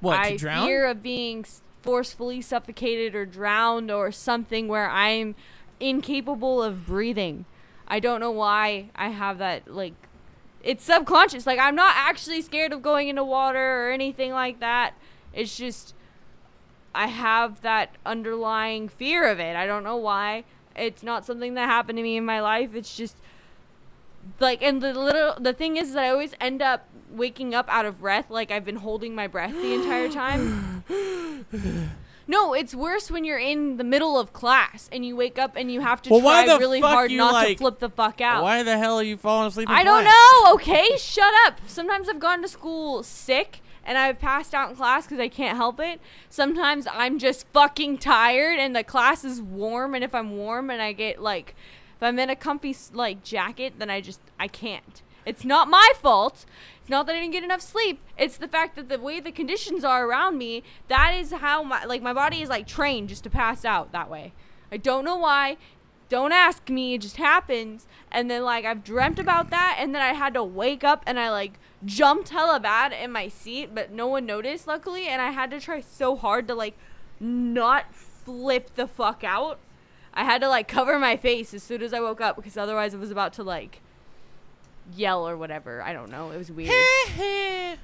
What 0.00 0.18
I 0.18 0.32
to 0.32 0.36
drown? 0.38 0.66
fear 0.66 0.86
of 0.86 1.02
being 1.02 1.40
s- 1.40 1.62
forcefully 1.82 2.40
suffocated 2.40 3.14
or 3.14 3.26
drowned 3.26 3.90
or 3.90 4.10
something 4.10 4.66
where 4.68 4.88
I'm 4.90 5.34
incapable 5.78 6.62
of 6.62 6.86
breathing. 6.86 7.44
I 7.86 8.00
don't 8.00 8.20
know 8.20 8.30
why 8.32 8.90
I 8.96 9.08
have 9.10 9.38
that 9.38 9.72
like 9.72 9.94
it's 10.62 10.84
subconscious. 10.84 11.46
Like 11.46 11.58
I'm 11.58 11.74
not 11.74 11.94
actually 11.96 12.42
scared 12.42 12.72
of 12.72 12.82
going 12.82 13.08
into 13.08 13.24
water 13.24 13.86
or 13.86 13.90
anything 13.90 14.32
like 14.32 14.60
that. 14.60 14.94
It's 15.32 15.56
just 15.56 15.94
I 16.94 17.06
have 17.06 17.60
that 17.62 17.94
underlying 18.04 18.88
fear 18.88 19.28
of 19.28 19.38
it. 19.38 19.56
I 19.56 19.66
don't 19.66 19.84
know 19.84 19.96
why. 19.96 20.44
It's 20.74 21.02
not 21.02 21.24
something 21.24 21.54
that 21.54 21.68
happened 21.68 21.96
to 21.98 22.02
me 22.02 22.16
in 22.16 22.24
my 22.24 22.40
life. 22.40 22.74
It's 22.74 22.96
just 22.96 23.16
like 24.40 24.62
and 24.62 24.82
the 24.82 24.92
little 24.92 25.34
the 25.40 25.52
thing 25.52 25.76
is 25.76 25.92
that 25.92 26.04
I 26.04 26.10
always 26.10 26.34
end 26.40 26.60
up 26.60 26.88
waking 27.10 27.54
up 27.54 27.68
out 27.68 27.86
of 27.86 28.00
breath 28.00 28.30
like 28.30 28.50
I've 28.50 28.64
been 28.64 28.76
holding 28.76 29.14
my 29.14 29.26
breath 29.26 29.52
the 29.52 29.74
entire 29.74 30.08
time. 30.08 30.84
No, 32.30 32.52
it's 32.52 32.74
worse 32.74 33.10
when 33.10 33.24
you're 33.24 33.38
in 33.38 33.78
the 33.78 33.84
middle 33.84 34.18
of 34.20 34.34
class 34.34 34.88
and 34.92 35.04
you 35.04 35.16
wake 35.16 35.38
up 35.38 35.56
and 35.56 35.72
you 35.72 35.80
have 35.80 36.02
to 36.02 36.10
Well, 36.10 36.20
try 36.20 36.44
really 36.58 36.80
hard 36.80 37.10
not 37.10 37.46
to 37.46 37.56
flip 37.56 37.78
the 37.78 37.88
fuck 37.88 38.20
out. 38.20 38.42
Why 38.42 38.62
the 38.62 38.76
hell 38.76 38.98
are 38.98 39.02
you 39.02 39.16
falling 39.16 39.48
asleep? 39.48 39.70
In 39.70 39.74
I 39.74 39.82
don't 39.82 40.04
know, 40.04 40.54
okay? 40.54 40.96
Shut 40.98 41.32
up. 41.46 41.58
Sometimes 41.66 42.06
I've 42.06 42.20
gone 42.20 42.42
to 42.42 42.48
school 42.48 43.02
sick 43.02 43.62
and 43.82 43.96
I've 43.96 44.18
passed 44.18 44.54
out 44.54 44.68
in 44.68 44.76
class 44.76 45.06
because 45.06 45.18
I 45.18 45.28
can't 45.28 45.56
help 45.56 45.80
it. 45.80 46.00
Sometimes 46.28 46.86
I'm 46.92 47.18
just 47.18 47.46
fucking 47.54 47.96
tired 47.96 48.58
and 48.58 48.76
the 48.76 48.84
class 48.84 49.24
is 49.24 49.40
warm, 49.40 49.94
and 49.94 50.04
if 50.04 50.14
I'm 50.14 50.36
warm 50.36 50.68
and 50.68 50.82
I 50.82 50.92
get 50.92 51.22
like, 51.22 51.56
if 51.96 52.02
I'm 52.02 52.18
in 52.18 52.28
a 52.28 52.36
comfy 52.36 52.76
like 52.92 53.24
jacket, 53.24 53.74
then 53.78 53.88
I 53.88 54.02
just 54.02 54.20
I 54.38 54.46
can't. 54.48 55.02
It's 55.24 55.44
not 55.44 55.68
my 55.68 55.92
fault. 55.94 56.44
It's 56.88 56.90
not 56.90 57.04
that 57.04 57.16
I 57.16 57.20
didn't 57.20 57.34
get 57.34 57.44
enough 57.44 57.60
sleep. 57.60 58.00
It's 58.16 58.38
the 58.38 58.48
fact 58.48 58.74
that 58.76 58.88
the 58.88 58.98
way 58.98 59.20
the 59.20 59.30
conditions 59.30 59.84
are 59.84 60.06
around 60.06 60.38
me, 60.38 60.62
that 60.86 61.14
is 61.14 61.32
how 61.32 61.62
my 61.62 61.84
like 61.84 62.00
my 62.00 62.14
body 62.14 62.40
is 62.40 62.48
like 62.48 62.66
trained 62.66 63.10
just 63.10 63.24
to 63.24 63.30
pass 63.30 63.66
out 63.66 63.92
that 63.92 64.08
way. 64.08 64.32
I 64.72 64.78
don't 64.78 65.04
know 65.04 65.16
why. 65.16 65.58
Don't 66.08 66.32
ask 66.32 66.70
me, 66.70 66.94
it 66.94 67.02
just 67.02 67.18
happens. 67.18 67.86
And 68.10 68.30
then 68.30 68.42
like 68.42 68.64
I've 68.64 68.84
dreamt 68.84 69.18
about 69.18 69.50
that 69.50 69.76
and 69.78 69.94
then 69.94 70.00
I 70.00 70.14
had 70.14 70.32
to 70.32 70.42
wake 70.42 70.82
up 70.82 71.04
and 71.06 71.20
I 71.20 71.28
like 71.28 71.58
jumped 71.84 72.30
hella 72.30 72.58
bad 72.58 72.94
in 72.94 73.12
my 73.12 73.28
seat, 73.28 73.74
but 73.74 73.92
no 73.92 74.06
one 74.06 74.24
noticed 74.24 74.66
luckily 74.66 75.08
and 75.08 75.20
I 75.20 75.30
had 75.30 75.50
to 75.50 75.60
try 75.60 75.80
so 75.80 76.16
hard 76.16 76.48
to 76.48 76.54
like 76.54 76.78
not 77.20 77.94
flip 77.94 78.76
the 78.76 78.86
fuck 78.86 79.22
out. 79.22 79.58
I 80.14 80.24
had 80.24 80.40
to 80.40 80.48
like 80.48 80.68
cover 80.68 80.98
my 80.98 81.18
face 81.18 81.52
as 81.52 81.62
soon 81.62 81.82
as 81.82 81.92
I 81.92 82.00
woke 82.00 82.22
up 82.22 82.36
because 82.36 82.56
otherwise 82.56 82.94
I 82.94 82.96
was 82.96 83.10
about 83.10 83.34
to 83.34 83.42
like 83.42 83.82
yell 84.94 85.28
or 85.28 85.36
whatever. 85.36 85.82
I 85.82 85.92
don't 85.92 86.10
know. 86.10 86.30
It 86.30 86.38
was 86.38 86.50
weird. 86.50 86.72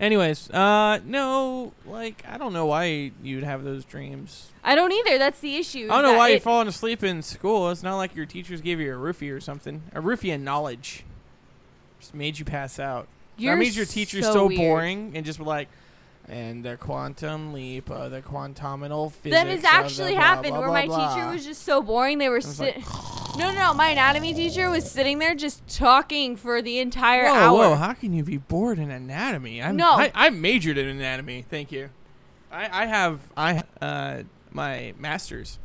Anyways, 0.00 0.50
uh, 0.50 0.98
no, 1.04 1.72
like 1.86 2.24
I 2.28 2.36
don't 2.36 2.52
know 2.52 2.66
why 2.66 3.12
you'd 3.22 3.44
have 3.44 3.62
those 3.62 3.84
dreams. 3.84 4.50
I 4.64 4.74
don't 4.74 4.92
either. 4.92 5.18
That's 5.18 5.38
the 5.40 5.56
issue. 5.56 5.86
I 5.90 5.94
don't 5.94 6.02
know 6.02 6.12
that 6.12 6.18
why 6.18 6.28
you're 6.28 6.36
it- 6.38 6.42
falling 6.42 6.66
asleep 6.68 7.04
in 7.04 7.22
school. 7.22 7.70
It's 7.70 7.82
not 7.82 7.96
like 7.96 8.16
your 8.16 8.26
teachers 8.26 8.60
gave 8.60 8.80
you 8.80 8.92
a 8.92 8.96
roofie 8.96 9.32
or 9.32 9.40
something. 9.40 9.82
A 9.94 10.02
roofie 10.02 10.34
of 10.34 10.40
knowledge 10.40 11.04
just 12.00 12.14
made 12.14 12.38
you 12.38 12.44
pass 12.44 12.78
out. 12.80 13.06
You're 13.36 13.54
that 13.54 13.60
means 13.60 13.76
your 13.76 13.86
teacher's 13.86 14.24
so 14.24 14.32
so, 14.32 14.46
weird. 14.46 14.58
boring 14.58 15.12
and 15.14 15.24
just 15.24 15.38
like, 15.40 15.68
and 16.28 16.64
the 16.64 16.76
quantum 16.76 17.52
leap, 17.52 17.90
uh, 17.90 18.08
the 18.08 18.22
quantominal 18.22 19.12
physics. 19.12 19.42
That 19.42 19.46
has 19.46 19.60
of 19.60 19.64
actually 19.66 20.12
blah, 20.12 20.22
happened 20.22 20.50
blah, 20.52 20.58
where 20.60 20.68
blah, 20.68 20.80
my 20.80 20.86
blah. 20.86 21.14
teacher 21.14 21.30
was 21.30 21.44
just 21.44 21.62
so 21.62 21.82
boring. 21.82 22.18
They 22.18 22.28
were 22.28 22.36
was 22.36 22.58
like, 22.58 22.74
sitting. 22.74 23.38
no, 23.38 23.52
no, 23.52 23.60
no. 23.60 23.74
My 23.74 23.88
anatomy 23.88 24.32
teacher 24.34 24.70
was 24.70 24.90
sitting 24.90 25.18
there 25.18 25.34
just 25.34 25.66
talking 25.68 26.36
for 26.36 26.62
the 26.62 26.78
entire 26.78 27.24
Whoa, 27.24 27.34
hour. 27.34 27.58
whoa! 27.58 27.74
How 27.74 27.92
can 27.92 28.12
you 28.12 28.24
be 28.24 28.38
bored 28.38 28.78
in 28.78 28.90
anatomy? 28.90 29.62
I'm, 29.62 29.76
No. 29.76 29.90
I, 29.92 30.10
I 30.14 30.30
majored 30.30 30.78
in 30.78 30.88
anatomy. 30.88 31.42
Thank 31.42 31.72
you. 31.72 31.90
I, 32.50 32.82
I 32.82 32.86
have 32.86 33.20
I 33.36 33.62
uh 33.80 34.22
my 34.50 34.94
master's. 34.98 35.58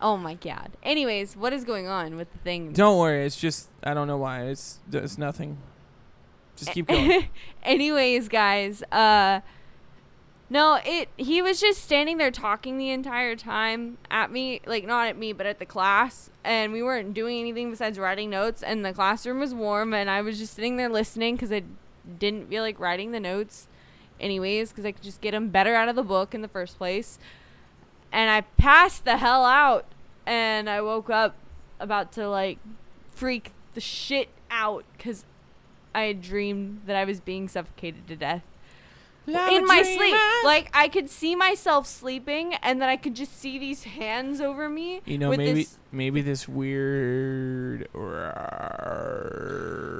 Oh 0.00 0.16
my 0.16 0.34
god. 0.34 0.72
Anyways, 0.82 1.36
what 1.36 1.52
is 1.52 1.64
going 1.64 1.86
on 1.86 2.16
with 2.16 2.32
the 2.32 2.38
thing? 2.38 2.72
Don't 2.72 2.98
worry. 2.98 3.24
It's 3.24 3.36
just 3.36 3.68
I 3.84 3.94
don't 3.94 4.06
know 4.06 4.16
why. 4.16 4.42
It's 4.44 4.80
it's 4.92 5.18
nothing. 5.18 5.58
Just 6.56 6.72
keep 6.72 6.86
going. 6.86 7.28
Anyways, 7.62 8.28
guys, 8.28 8.82
uh 8.92 9.40
no, 10.52 10.80
it 10.84 11.08
he 11.16 11.40
was 11.40 11.60
just 11.60 11.82
standing 11.82 12.18
there 12.18 12.30
talking 12.30 12.76
the 12.76 12.90
entire 12.90 13.36
time 13.36 13.96
at 14.10 14.30
me, 14.30 14.60
like 14.66 14.84
not 14.84 15.08
at 15.08 15.16
me, 15.16 15.32
but 15.32 15.46
at 15.46 15.58
the 15.58 15.64
class, 15.64 16.28
and 16.44 16.74
we 16.74 16.82
weren't 16.82 17.14
doing 17.14 17.40
anything 17.40 17.70
besides 17.70 17.98
writing 17.98 18.28
notes 18.28 18.62
and 18.62 18.84
the 18.84 18.92
classroom 18.92 19.40
was 19.40 19.54
warm 19.54 19.94
and 19.94 20.10
I 20.10 20.20
was 20.20 20.38
just 20.38 20.54
sitting 20.54 20.76
there 20.76 20.90
listening 20.90 21.38
cuz 21.38 21.50
I 21.50 21.62
didn't 22.18 22.50
feel 22.50 22.62
like 22.62 22.78
writing 22.78 23.12
the 23.12 23.20
notes 23.20 23.66
anyways 24.20 24.74
cuz 24.74 24.84
I 24.84 24.92
could 24.92 25.02
just 25.02 25.22
get 25.22 25.30
them 25.30 25.48
better 25.48 25.74
out 25.74 25.88
of 25.88 25.96
the 25.96 26.02
book 26.02 26.34
in 26.34 26.42
the 26.42 26.48
first 26.48 26.76
place. 26.76 27.18
And 28.12 28.30
I 28.30 28.42
passed 28.42 29.06
the 29.06 29.16
hell 29.16 29.46
out 29.46 29.86
and 30.26 30.68
I 30.68 30.82
woke 30.82 31.08
up 31.08 31.34
about 31.80 32.12
to 32.12 32.28
like 32.28 32.58
freak 33.10 33.52
the 33.72 33.80
shit 33.80 34.28
out 34.50 34.84
cuz 34.98 35.24
I 35.94 36.02
had 36.02 36.22
dreamed 36.22 36.82
that 36.86 36.96
I 36.96 37.04
was 37.04 37.20
being 37.20 37.48
suffocated 37.48 38.06
to 38.08 38.16
death 38.16 38.42
in 39.26 39.64
my 39.66 39.82
sleep. 39.82 40.16
Like 40.44 40.68
I 40.74 40.88
could 40.88 41.08
see 41.08 41.36
myself 41.36 41.86
sleeping, 41.86 42.54
and 42.54 42.82
then 42.82 42.88
I 42.88 42.96
could 42.96 43.14
just 43.14 43.38
see 43.38 43.58
these 43.58 43.84
hands 43.84 44.40
over 44.40 44.68
me. 44.68 45.00
you 45.04 45.16
know, 45.18 45.28
with 45.30 45.38
maybe 45.38 45.62
this- 45.62 45.78
maybe 45.92 46.20
this 46.22 46.48
weird. 46.48 47.88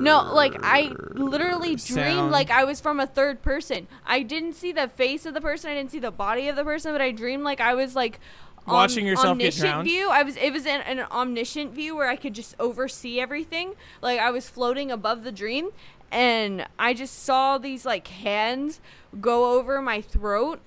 No, 0.01 0.33
like 0.35 0.57
I 0.63 0.93
literally 1.13 1.77
dreamed 1.77 2.31
like 2.33 2.51
I 2.51 2.65
was 2.65 2.81
from 2.81 2.99
a 2.99 3.07
third 3.07 3.43
person. 3.43 3.87
I 4.05 4.23
didn't 4.23 4.55
see 4.55 4.73
the 4.73 4.89
face 4.89 5.25
of 5.27 5.35
the 5.35 5.41
person, 5.41 5.71
I 5.71 5.75
didn't 5.75 5.93
see 5.93 6.01
the 6.01 6.11
body 6.11 6.49
of 6.49 6.57
the 6.57 6.65
person, 6.65 6.93
but 6.93 7.01
I 7.01 7.13
dreamed 7.13 7.45
like 7.45 7.61
I 7.61 7.75
was 7.75 7.95
like 7.95 8.19
om- 8.67 8.73
Watching 8.75 9.07
yourself 9.07 9.39
get 9.39 9.47
omniscient 9.55 9.69
drowned? 9.71 9.89
view. 9.89 10.11
I 10.11 10.23
was 10.23 10.37
it 10.37 10.53
was 10.53 10.67
an, 10.67 10.81
an 10.83 11.01
omniscient 11.11 11.73
view 11.73 11.97
where 11.97 12.09
I 12.09 12.17
could 12.17 12.35
just 12.35 12.55
oversee 12.59 13.21
everything. 13.21 13.75
Like 14.01 14.19
I 14.21 14.31
was 14.31 14.49
floating 14.49 14.91
above 14.91 15.25
the 15.25 15.33
dream 15.33 15.71
and 16.11 16.67
I 16.79 16.95
just 16.95 17.23
saw 17.23 17.59
these 17.59 17.85
like 17.85 18.07
hands 18.09 18.81
go 19.21 19.59
over 19.59 19.81
my 19.83 20.01
throat 20.01 20.61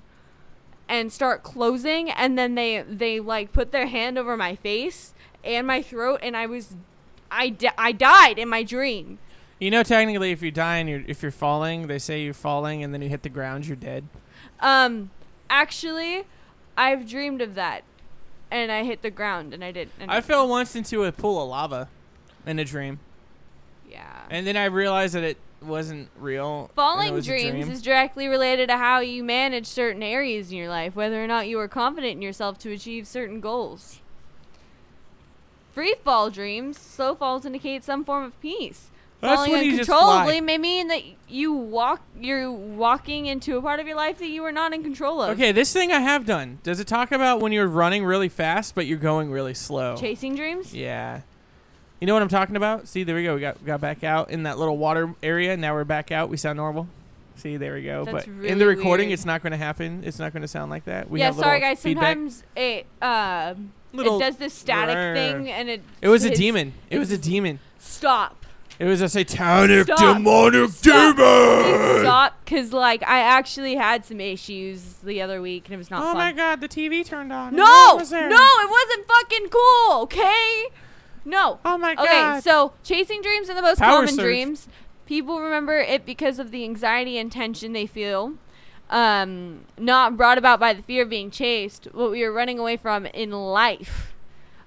and 0.87 1.11
start 1.11 1.41
closing 1.43 2.09
and 2.11 2.37
then 2.37 2.55
they 2.55 2.83
they 2.87 3.19
like 3.19 3.51
put 3.51 3.71
their 3.71 3.87
hand 3.87 4.17
over 4.17 4.35
my 4.37 4.55
face 4.55 5.13
and 5.43 5.65
my 5.65 5.81
throat 5.81 6.19
and 6.21 6.35
I 6.37 6.45
was 6.45 6.75
I, 7.31 7.49
di- 7.49 7.71
I 7.77 7.91
died 7.91 8.37
in 8.37 8.47
my 8.49 8.63
dream. 8.63 9.17
You 9.59 9.71
know, 9.71 9.83
technically, 9.83 10.31
if 10.31 10.41
you 10.41 10.51
die 10.51 10.77
and 10.77 10.87
you're 10.89 11.03
if 11.07 11.21
you're 11.23 11.31
falling, 11.31 11.87
they 11.87 11.97
say 11.97 12.21
you're 12.23 12.33
falling, 12.33 12.83
and 12.83 12.93
then 12.93 13.01
you 13.01 13.09
hit 13.09 13.23
the 13.23 13.29
ground, 13.29 13.65
you're 13.65 13.75
dead. 13.77 14.07
Um, 14.59 15.09
actually, 15.49 16.23
I've 16.77 17.07
dreamed 17.07 17.41
of 17.41 17.55
that, 17.55 17.83
and 18.51 18.71
I 18.71 18.83
hit 18.83 19.01
the 19.01 19.11
ground, 19.11 19.53
and 19.53 19.63
I 19.63 19.71
did. 19.71 19.89
And 19.99 20.11
I 20.11 20.21
fell 20.21 20.47
once 20.47 20.75
into 20.75 21.03
a 21.03 21.11
pool 21.11 21.41
of 21.41 21.49
lava 21.49 21.89
in 22.45 22.59
a 22.59 22.65
dream, 22.65 22.99
yeah. 23.89 24.23
and 24.29 24.45
then 24.45 24.57
I 24.57 24.65
realized 24.65 25.15
that 25.15 25.23
it 25.23 25.37
wasn't 25.61 26.09
real. 26.17 26.69
Falling 26.75 27.13
was 27.13 27.25
dreams 27.25 27.51
dream. 27.51 27.71
is 27.71 27.81
directly 27.81 28.27
related 28.27 28.69
to 28.69 28.77
how 28.77 28.99
you 28.99 29.23
manage 29.23 29.65
certain 29.65 30.03
areas 30.03 30.51
in 30.51 30.57
your 30.57 30.69
life, 30.69 30.95
whether 30.95 31.23
or 31.23 31.27
not 31.27 31.47
you 31.47 31.59
are 31.59 31.67
confident 31.67 32.13
in 32.13 32.21
yourself 32.21 32.57
to 32.59 32.71
achieve 32.71 33.07
certain 33.07 33.39
goals. 33.39 34.01
Free 35.71 35.95
fall 36.03 36.29
dreams, 36.29 36.79
slow 36.79 37.15
falls 37.15 37.45
indicate 37.45 37.83
some 37.83 38.05
form 38.05 38.23
of 38.23 38.39
peace. 38.41 38.91
That's 39.21 39.35
Falling 39.35 39.51
when 39.51 39.65
you 39.65 39.77
just 39.77 39.89
uncontrollably 39.89 40.41
may 40.41 40.57
mean 40.57 40.87
that 40.89 41.01
you 41.27 41.53
walk, 41.53 42.01
you're 42.19 42.51
walking 42.51 43.25
into 43.25 43.57
a 43.57 43.61
part 43.61 43.79
of 43.79 43.87
your 43.87 43.95
life 43.95 44.19
that 44.19 44.27
you 44.27 44.41
were 44.41 44.51
not 44.51 44.73
in 44.73 44.83
control 44.83 45.21
of. 45.21 45.31
Okay, 45.31 45.51
this 45.51 45.73
thing 45.73 45.91
I 45.91 45.99
have 45.99 46.25
done. 46.25 46.59
Does 46.63 46.79
it 46.79 46.87
talk 46.87 47.11
about 47.11 47.39
when 47.41 47.51
you're 47.51 47.67
running 47.67 48.05
really 48.05 48.29
fast 48.29 48.75
but 48.75 48.85
you're 48.85 48.97
going 48.97 49.31
really 49.31 49.53
slow? 49.53 49.95
Chasing 49.95 50.35
dreams. 50.35 50.73
Yeah. 50.73 51.21
You 51.99 52.07
know 52.07 52.13
what 52.13 52.21
I'm 52.21 52.29
talking 52.29 52.55
about? 52.55 52.87
See, 52.87 53.03
there 53.03 53.15
we 53.15 53.23
go. 53.23 53.35
We 53.35 53.41
got 53.41 53.65
got 53.65 53.81
back 53.81 54.03
out 54.03 54.29
in 54.29 54.43
that 54.43 54.59
little 54.59 54.77
water 54.77 55.15
area. 55.23 55.55
Now 55.55 55.73
we're 55.73 55.85
back 55.85 56.11
out. 56.11 56.29
We 56.29 56.37
sound 56.37 56.57
normal. 56.57 56.87
See, 57.37 57.57
there 57.57 57.73
we 57.73 57.83
go. 57.83 58.05
That's 58.05 58.27
but 58.27 58.45
in 58.45 58.59
the 58.59 58.67
recording, 58.67 59.07
weird. 59.07 59.13
it's 59.13 59.25
not 59.25 59.41
going 59.41 59.51
to 59.51 59.57
happen. 59.57 60.03
It's 60.05 60.19
not 60.19 60.33
going 60.33 60.41
to 60.41 60.47
sound 60.47 60.71
like 60.71 60.85
that. 60.85 61.09
We 61.09 61.19
yeah, 61.19 61.31
sorry 61.31 61.59
guys. 61.59 61.81
feedback. 61.81 62.15
Sometimes 62.15 62.43
it 62.55 62.85
uh, 63.01 63.55
Little 63.95 64.17
it 64.17 64.19
does 64.19 64.37
this 64.37 64.53
static 64.53 64.95
Brr. 64.95 65.15
thing, 65.15 65.49
and 65.49 65.69
it 65.69 65.81
It 66.01 66.09
was 66.09 66.25
a 66.25 66.35
demon. 66.35 66.73
It 66.89 66.99
was 66.99 67.11
a 67.11 67.17
demon. 67.17 67.59
Stop. 67.79 68.44
It 68.77 68.85
was 68.85 69.01
a 69.01 69.07
satanic 69.09 69.83
Stop. 69.85 70.17
demonic 70.17 70.69
Stop. 70.71 71.15
demon. 71.15 72.01
Stop, 72.01 72.33
because 72.43 72.73
like 72.73 73.03
I 73.03 73.19
actually 73.19 73.75
had 73.75 74.03
some 74.05 74.19
issues 74.19 74.95
the 75.03 75.21
other 75.21 75.41
week, 75.41 75.65
and 75.65 75.73
it 75.75 75.77
was 75.77 75.89
not 75.89 76.01
Oh 76.01 76.07
fun. 76.07 76.15
my 76.17 76.31
god, 76.33 76.59
the 76.61 76.67
TV 76.67 77.05
turned 77.05 77.31
on. 77.31 77.55
No, 77.55 77.95
was 77.97 78.09
there? 78.09 78.29
no, 78.29 78.35
it 78.35 78.69
wasn't 78.69 79.07
fucking 79.07 79.47
cool. 79.49 80.01
Okay, 80.03 80.65
no. 81.23 81.59
Oh 81.63 81.77
my 81.77 81.95
god. 81.95 82.05
Okay, 82.05 82.41
so 82.41 82.73
chasing 82.83 83.21
dreams 83.21 83.49
are 83.49 83.55
the 83.55 83.61
most 83.61 83.79
Power 83.79 83.99
common 83.99 84.09
surge. 84.15 84.19
dreams. 84.23 84.67
People 85.05 85.39
remember 85.39 85.77
it 85.77 86.05
because 86.05 86.39
of 86.39 86.51
the 86.51 86.63
anxiety 86.63 87.17
and 87.17 87.31
tension 87.31 87.73
they 87.73 87.85
feel, 87.85 88.33
um, 88.89 89.61
not 89.77 90.17
brought 90.17 90.37
about 90.37 90.59
by 90.59 90.73
the 90.73 90.81
fear 90.81 91.03
of 91.03 91.09
being 91.09 91.29
chased, 91.31 91.85
what 91.93 92.09
we 92.11 92.23
are 92.23 92.31
running 92.31 92.57
away 92.59 92.75
from 92.75 93.05
in 93.05 93.31
life. 93.31 94.14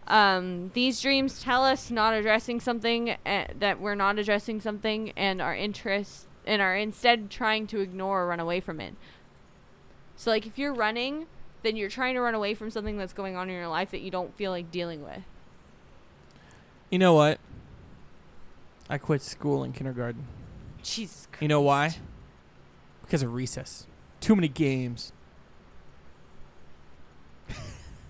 Um, 0.08 0.70
these 0.72 1.00
dreams 1.00 1.42
tell 1.42 1.64
us 1.64 1.90
not 1.90 2.14
addressing 2.14 2.60
something 2.60 3.10
uh, 3.24 3.44
that 3.58 3.80
we're 3.80 3.94
not 3.94 4.18
addressing 4.18 4.60
something, 4.60 5.12
and 5.16 5.40
our 5.40 5.54
interest 5.54 6.26
and 6.46 6.62
are 6.62 6.74
instead 6.74 7.30
trying 7.30 7.66
to 7.68 7.80
ignore 7.80 8.22
or 8.22 8.28
run 8.28 8.40
away 8.40 8.58
from 8.60 8.80
it. 8.80 8.94
So, 10.16 10.30
like, 10.30 10.46
if 10.46 10.58
you're 10.58 10.74
running, 10.74 11.26
then 11.62 11.76
you're 11.76 11.90
trying 11.90 12.14
to 12.14 12.20
run 12.20 12.34
away 12.34 12.54
from 12.54 12.70
something 12.70 12.96
that's 12.96 13.12
going 13.12 13.36
on 13.36 13.50
in 13.50 13.54
your 13.54 13.68
life 13.68 13.90
that 13.90 14.00
you 14.00 14.10
don't 14.10 14.34
feel 14.36 14.50
like 14.50 14.70
dealing 14.70 15.04
with. 15.04 15.22
you 16.90 16.98
know 16.98 17.12
what? 17.12 17.38
I 18.88 18.96
quit 18.96 19.20
school 19.20 19.62
in 19.62 19.72
kindergarten. 19.72 20.26
Jesus 20.82 21.28
Christ. 21.30 21.42
You 21.42 21.48
know 21.48 21.60
why? 21.60 21.96
Because 23.02 23.22
of 23.22 23.34
recess. 23.34 23.86
Too 24.20 24.34
many 24.34 24.48
games. 24.48 25.12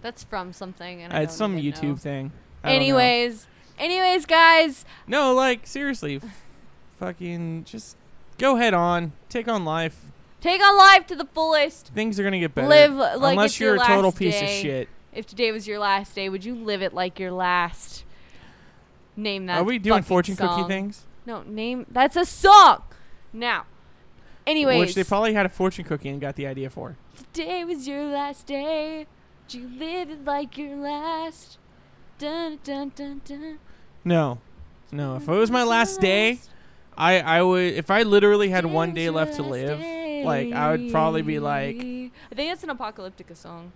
That's 0.08 0.24
from 0.24 0.54
something. 0.54 1.02
And 1.02 1.12
I 1.12 1.18
uh, 1.18 1.22
it's 1.24 1.36
some 1.36 1.58
YouTube 1.58 1.82
know. 1.82 1.96
thing. 1.96 2.32
I. 2.64 2.72
Anyways, 2.72 3.46
anyways, 3.78 4.24
guys, 4.24 4.86
No, 5.06 5.34
like 5.34 5.66
seriously, 5.66 6.16
f- 6.16 6.24
fucking 6.98 7.64
just 7.64 7.94
go 8.38 8.56
head 8.56 8.72
on, 8.72 9.12
take 9.28 9.48
on 9.48 9.66
life. 9.66 10.06
take 10.40 10.62
on 10.62 10.78
life 10.78 11.06
to 11.08 11.14
the 11.14 11.26
fullest. 11.26 11.88
Things 11.88 12.18
are 12.18 12.24
gonna 12.24 12.38
get 12.38 12.54
better. 12.54 12.68
Live 12.68 12.94
like 12.94 13.32
unless 13.32 13.60
you're 13.60 13.74
your 13.74 13.84
a 13.84 13.86
total 13.86 14.04
last 14.04 14.16
piece 14.18 14.40
of 14.40 14.48
shit. 14.48 14.88
If 15.12 15.26
today 15.26 15.52
was 15.52 15.68
your 15.68 15.78
last 15.78 16.14
day, 16.14 16.30
would 16.30 16.42
you 16.42 16.54
live 16.54 16.80
it 16.80 16.94
like 16.94 17.18
your 17.18 17.30
last? 17.32 18.04
Name 19.14 19.44
that. 19.44 19.58
Are 19.58 19.64
we 19.64 19.78
doing 19.78 20.02
fortune 20.02 20.36
song. 20.36 20.56
cookie 20.56 20.68
things? 20.68 21.04
No, 21.26 21.42
name. 21.42 21.84
That's 21.90 22.16
a 22.16 22.24
song. 22.24 22.82
Now, 23.30 23.66
anyways, 24.46 24.80
Which 24.80 24.94
they 24.94 25.04
probably 25.04 25.34
had 25.34 25.44
a 25.44 25.50
fortune 25.50 25.84
cookie 25.84 26.08
and 26.08 26.18
got 26.18 26.36
the 26.36 26.46
idea 26.46 26.70
for. 26.70 26.96
today 27.34 27.62
was 27.62 27.86
your 27.86 28.06
last 28.06 28.46
day. 28.46 29.06
Would 29.48 29.54
you 29.54 29.70
live 29.78 30.10
it 30.10 30.26
like 30.26 30.58
your 30.58 30.76
last? 30.76 31.56
Dun 32.18 32.58
dun 32.64 32.92
dun 32.94 33.22
dun. 33.24 33.58
No, 34.04 34.40
no. 34.92 35.16
If 35.16 35.26
it 35.26 35.32
was 35.32 35.50
my 35.50 35.62
last 35.62 36.02
day, 36.02 36.40
I 36.98 37.20
I 37.20 37.42
would. 37.42 37.72
If 37.72 37.90
I 37.90 38.02
literally 38.02 38.50
had 38.50 38.66
one 38.66 38.92
day 38.92 39.08
left 39.08 39.36
to 39.36 39.42
live, 39.42 39.80
like 40.26 40.52
I 40.52 40.72
would 40.72 40.90
probably 40.92 41.22
be 41.22 41.38
like, 41.38 41.76
I 41.76 42.34
think 42.34 42.52
it's 42.52 42.62
an 42.62 42.68
apocalyptica 42.68 43.34
song. 43.34 43.72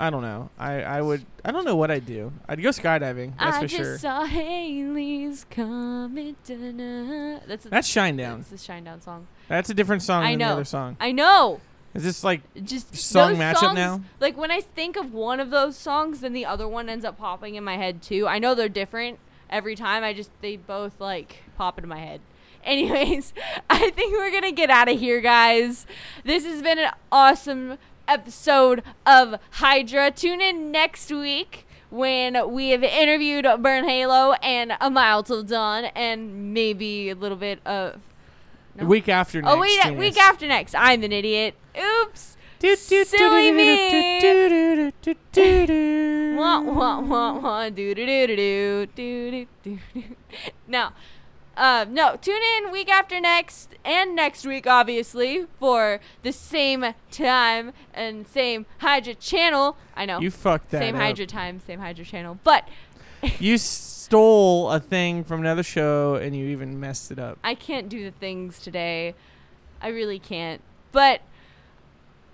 I 0.00 0.08
don't 0.08 0.22
know. 0.22 0.48
I 0.58 0.82
I 0.82 1.02
would. 1.02 1.26
I 1.44 1.50
don't 1.50 1.66
know 1.66 1.76
what 1.76 1.90
I'd 1.90 2.06
do. 2.06 2.32
I'd 2.48 2.62
go 2.62 2.70
skydiving. 2.70 3.36
That's 3.38 3.58
I 3.58 3.60
for 3.60 3.66
just 3.66 3.76
sure. 3.76 3.98
saw 3.98 4.24
Haley's 4.24 5.44
coming. 5.50 6.36
da-na. 6.46 7.40
That's 7.46 7.66
a, 7.66 7.68
That's 7.68 7.92
Shinedown. 7.92 8.38
That's 8.48 8.64
the 8.64 8.72
Shinedown 8.72 9.02
song. 9.02 9.26
That's 9.48 9.68
a 9.68 9.74
different 9.74 10.00
song 10.00 10.24
I 10.24 10.30
than 10.30 10.38
know. 10.38 10.46
the 10.46 10.52
other 10.54 10.64
song. 10.64 10.96
I 10.98 11.12
know. 11.12 11.60
Is 11.94 12.02
this 12.02 12.24
like 12.24 12.42
Just 12.64 12.94
Song 12.96 13.36
matchup 13.36 13.58
songs, 13.58 13.74
now? 13.76 14.02
Like 14.18 14.36
when 14.36 14.50
I 14.50 14.60
think 14.60 14.96
of 14.96 15.14
one 15.14 15.38
of 15.38 15.50
those 15.50 15.76
songs, 15.76 16.20
then 16.20 16.32
the 16.32 16.44
other 16.44 16.66
one 16.66 16.88
ends 16.88 17.04
up 17.04 17.18
popping 17.18 17.54
in 17.54 17.62
my 17.62 17.76
head 17.76 18.02
too. 18.02 18.26
I 18.26 18.38
know 18.40 18.54
they're 18.54 18.68
different 18.68 19.20
every 19.48 19.76
time. 19.76 20.02
I 20.02 20.12
just 20.12 20.30
they 20.40 20.56
both 20.56 21.00
like 21.00 21.44
pop 21.56 21.78
into 21.78 21.88
my 21.88 22.00
head. 22.00 22.20
Anyways, 22.64 23.32
I 23.70 23.90
think 23.90 24.12
we're 24.12 24.32
gonna 24.32 24.50
get 24.50 24.70
out 24.70 24.88
of 24.88 24.98
here, 24.98 25.20
guys. 25.20 25.86
This 26.24 26.44
has 26.44 26.62
been 26.62 26.78
an 26.78 26.90
awesome 27.12 27.78
episode 28.08 28.82
of 29.06 29.36
Hydra. 29.52 30.10
Tune 30.10 30.40
in 30.40 30.72
next 30.72 31.10
week 31.10 31.66
when 31.90 32.50
we 32.52 32.70
have 32.70 32.82
interviewed 32.82 33.46
Burn 33.60 33.84
Halo 33.84 34.32
and 34.42 34.76
A 34.80 34.90
Mile 34.90 35.22
Till 35.22 35.44
Dawn, 35.44 35.84
and 35.94 36.52
maybe 36.52 37.10
a 37.10 37.14
little 37.14 37.38
bit 37.38 37.64
of. 37.64 38.00
No. 38.76 38.86
Week 38.86 39.08
after 39.08 39.40
next. 39.40 39.52
Oh, 39.52 39.60
wait, 39.60 39.86
uh, 39.86 39.92
week 39.92 40.18
after 40.18 40.46
next. 40.46 40.74
I'm 40.74 41.02
an 41.02 41.12
idiot. 41.12 41.54
Oops. 41.78 42.36
Silly 42.60 43.52
me. 43.52 44.20
Wah, 46.36 46.60
wah, 46.60 47.00
wah, 47.00 47.38
wah. 47.38 47.68
Do, 47.68 47.94
do, 47.94 48.06
do, 48.06 48.26
do, 48.26 48.86
do, 48.86 49.30
do, 49.30 49.46
do. 49.62 50.02
Now, 50.66 50.92
no, 51.56 52.16
tune 52.20 52.40
in 52.42 52.72
week 52.72 52.88
after 52.90 53.20
next 53.20 53.74
and 53.84 54.16
next 54.16 54.46
week, 54.46 54.66
obviously, 54.66 55.46
for 55.60 56.00
the 56.22 56.32
same 56.32 56.94
time 57.10 57.72
and 57.92 58.26
same 58.26 58.66
Hydra 58.78 59.14
channel. 59.14 59.76
I 59.94 60.06
know. 60.06 60.20
You 60.20 60.30
fucked 60.30 60.70
that 60.70 60.80
Same 60.80 60.94
up. 60.96 61.02
Hydra 61.02 61.26
time, 61.26 61.60
same 61.66 61.80
Hydra 61.80 62.04
channel. 62.04 62.38
But. 62.44 62.66
you. 63.38 63.54
S- 63.54 63.93
stole 64.04 64.70
a 64.70 64.78
thing 64.78 65.24
from 65.24 65.40
another 65.40 65.62
show 65.62 66.16
and 66.16 66.36
you 66.36 66.46
even 66.46 66.78
messed 66.78 67.10
it 67.10 67.18
up. 67.18 67.38
I 67.42 67.54
can't 67.54 67.88
do 67.88 68.04
the 68.04 68.10
things 68.10 68.60
today. 68.60 69.14
I 69.80 69.88
really 69.88 70.18
can't. 70.18 70.60
But 70.92 71.22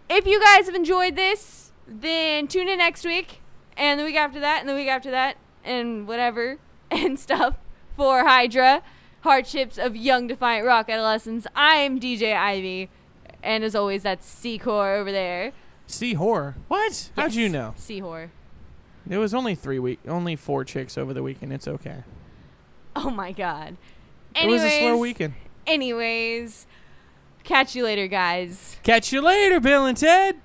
if 0.09 0.27
you 0.27 0.41
guys 0.41 0.67
have 0.67 0.75
enjoyed 0.75 1.15
this, 1.15 1.71
then 1.87 2.49
tune 2.49 2.69
in 2.69 2.79
next 2.79 3.05
week 3.05 3.41
and 3.77 4.01
the 4.01 4.05
week 4.05 4.17
after 4.17 4.41
that 4.41 4.61
and 4.61 4.69
the 4.69 4.75
week 4.75 4.89
after 4.89 5.13
that 5.13 5.37
and 5.65 6.09
whatever 6.09 6.59
and 6.91 7.19
stuff 7.19 7.57
for 7.97 8.27
Hydra 8.27 8.83
Hardships 9.21 9.79
of 9.79 9.95
Young 9.95 10.27
Defiant 10.27 10.67
Rock 10.67 10.89
Adolescents. 10.89 11.47
I'm 11.55 12.01
DJ 12.01 12.37
Ivy. 12.37 12.91
And 13.43 13.63
as 13.63 13.77
always, 13.77 14.03
that's 14.03 14.27
C-Core 14.27 14.95
over 14.95 15.13
there. 15.13 15.53
See 15.87 16.15
horror. 16.15 16.57
What? 16.69 17.11
How'd 17.17 17.35
you 17.35 17.49
know? 17.49 17.75
C-Whore. 17.77 18.31
It 19.09 19.19
was 19.19 19.35
only 19.35 19.55
three 19.55 19.79
week, 19.79 20.01
only 20.07 20.37
four 20.37 20.65
chicks 20.65 20.97
over 20.99 21.13
the 21.13 21.23
weekend. 21.23 21.53
It's 21.53 21.67
okay. 21.69 22.05
Oh 22.95 23.11
my 23.11 23.33
god. 23.33 23.77
it 24.35 24.47
was 24.49 24.63
a 24.63 24.81
slow 24.81 24.97
weekend. 24.99 25.35
Anyways, 25.67 26.67
catch 27.45 27.75
you 27.75 27.85
later, 27.85 28.07
guys. 28.09 28.77
Catch 28.83 29.13
you 29.13 29.21
later, 29.21 29.61
Bill 29.61 29.87
and 29.87 29.97
Ted. 29.97 30.37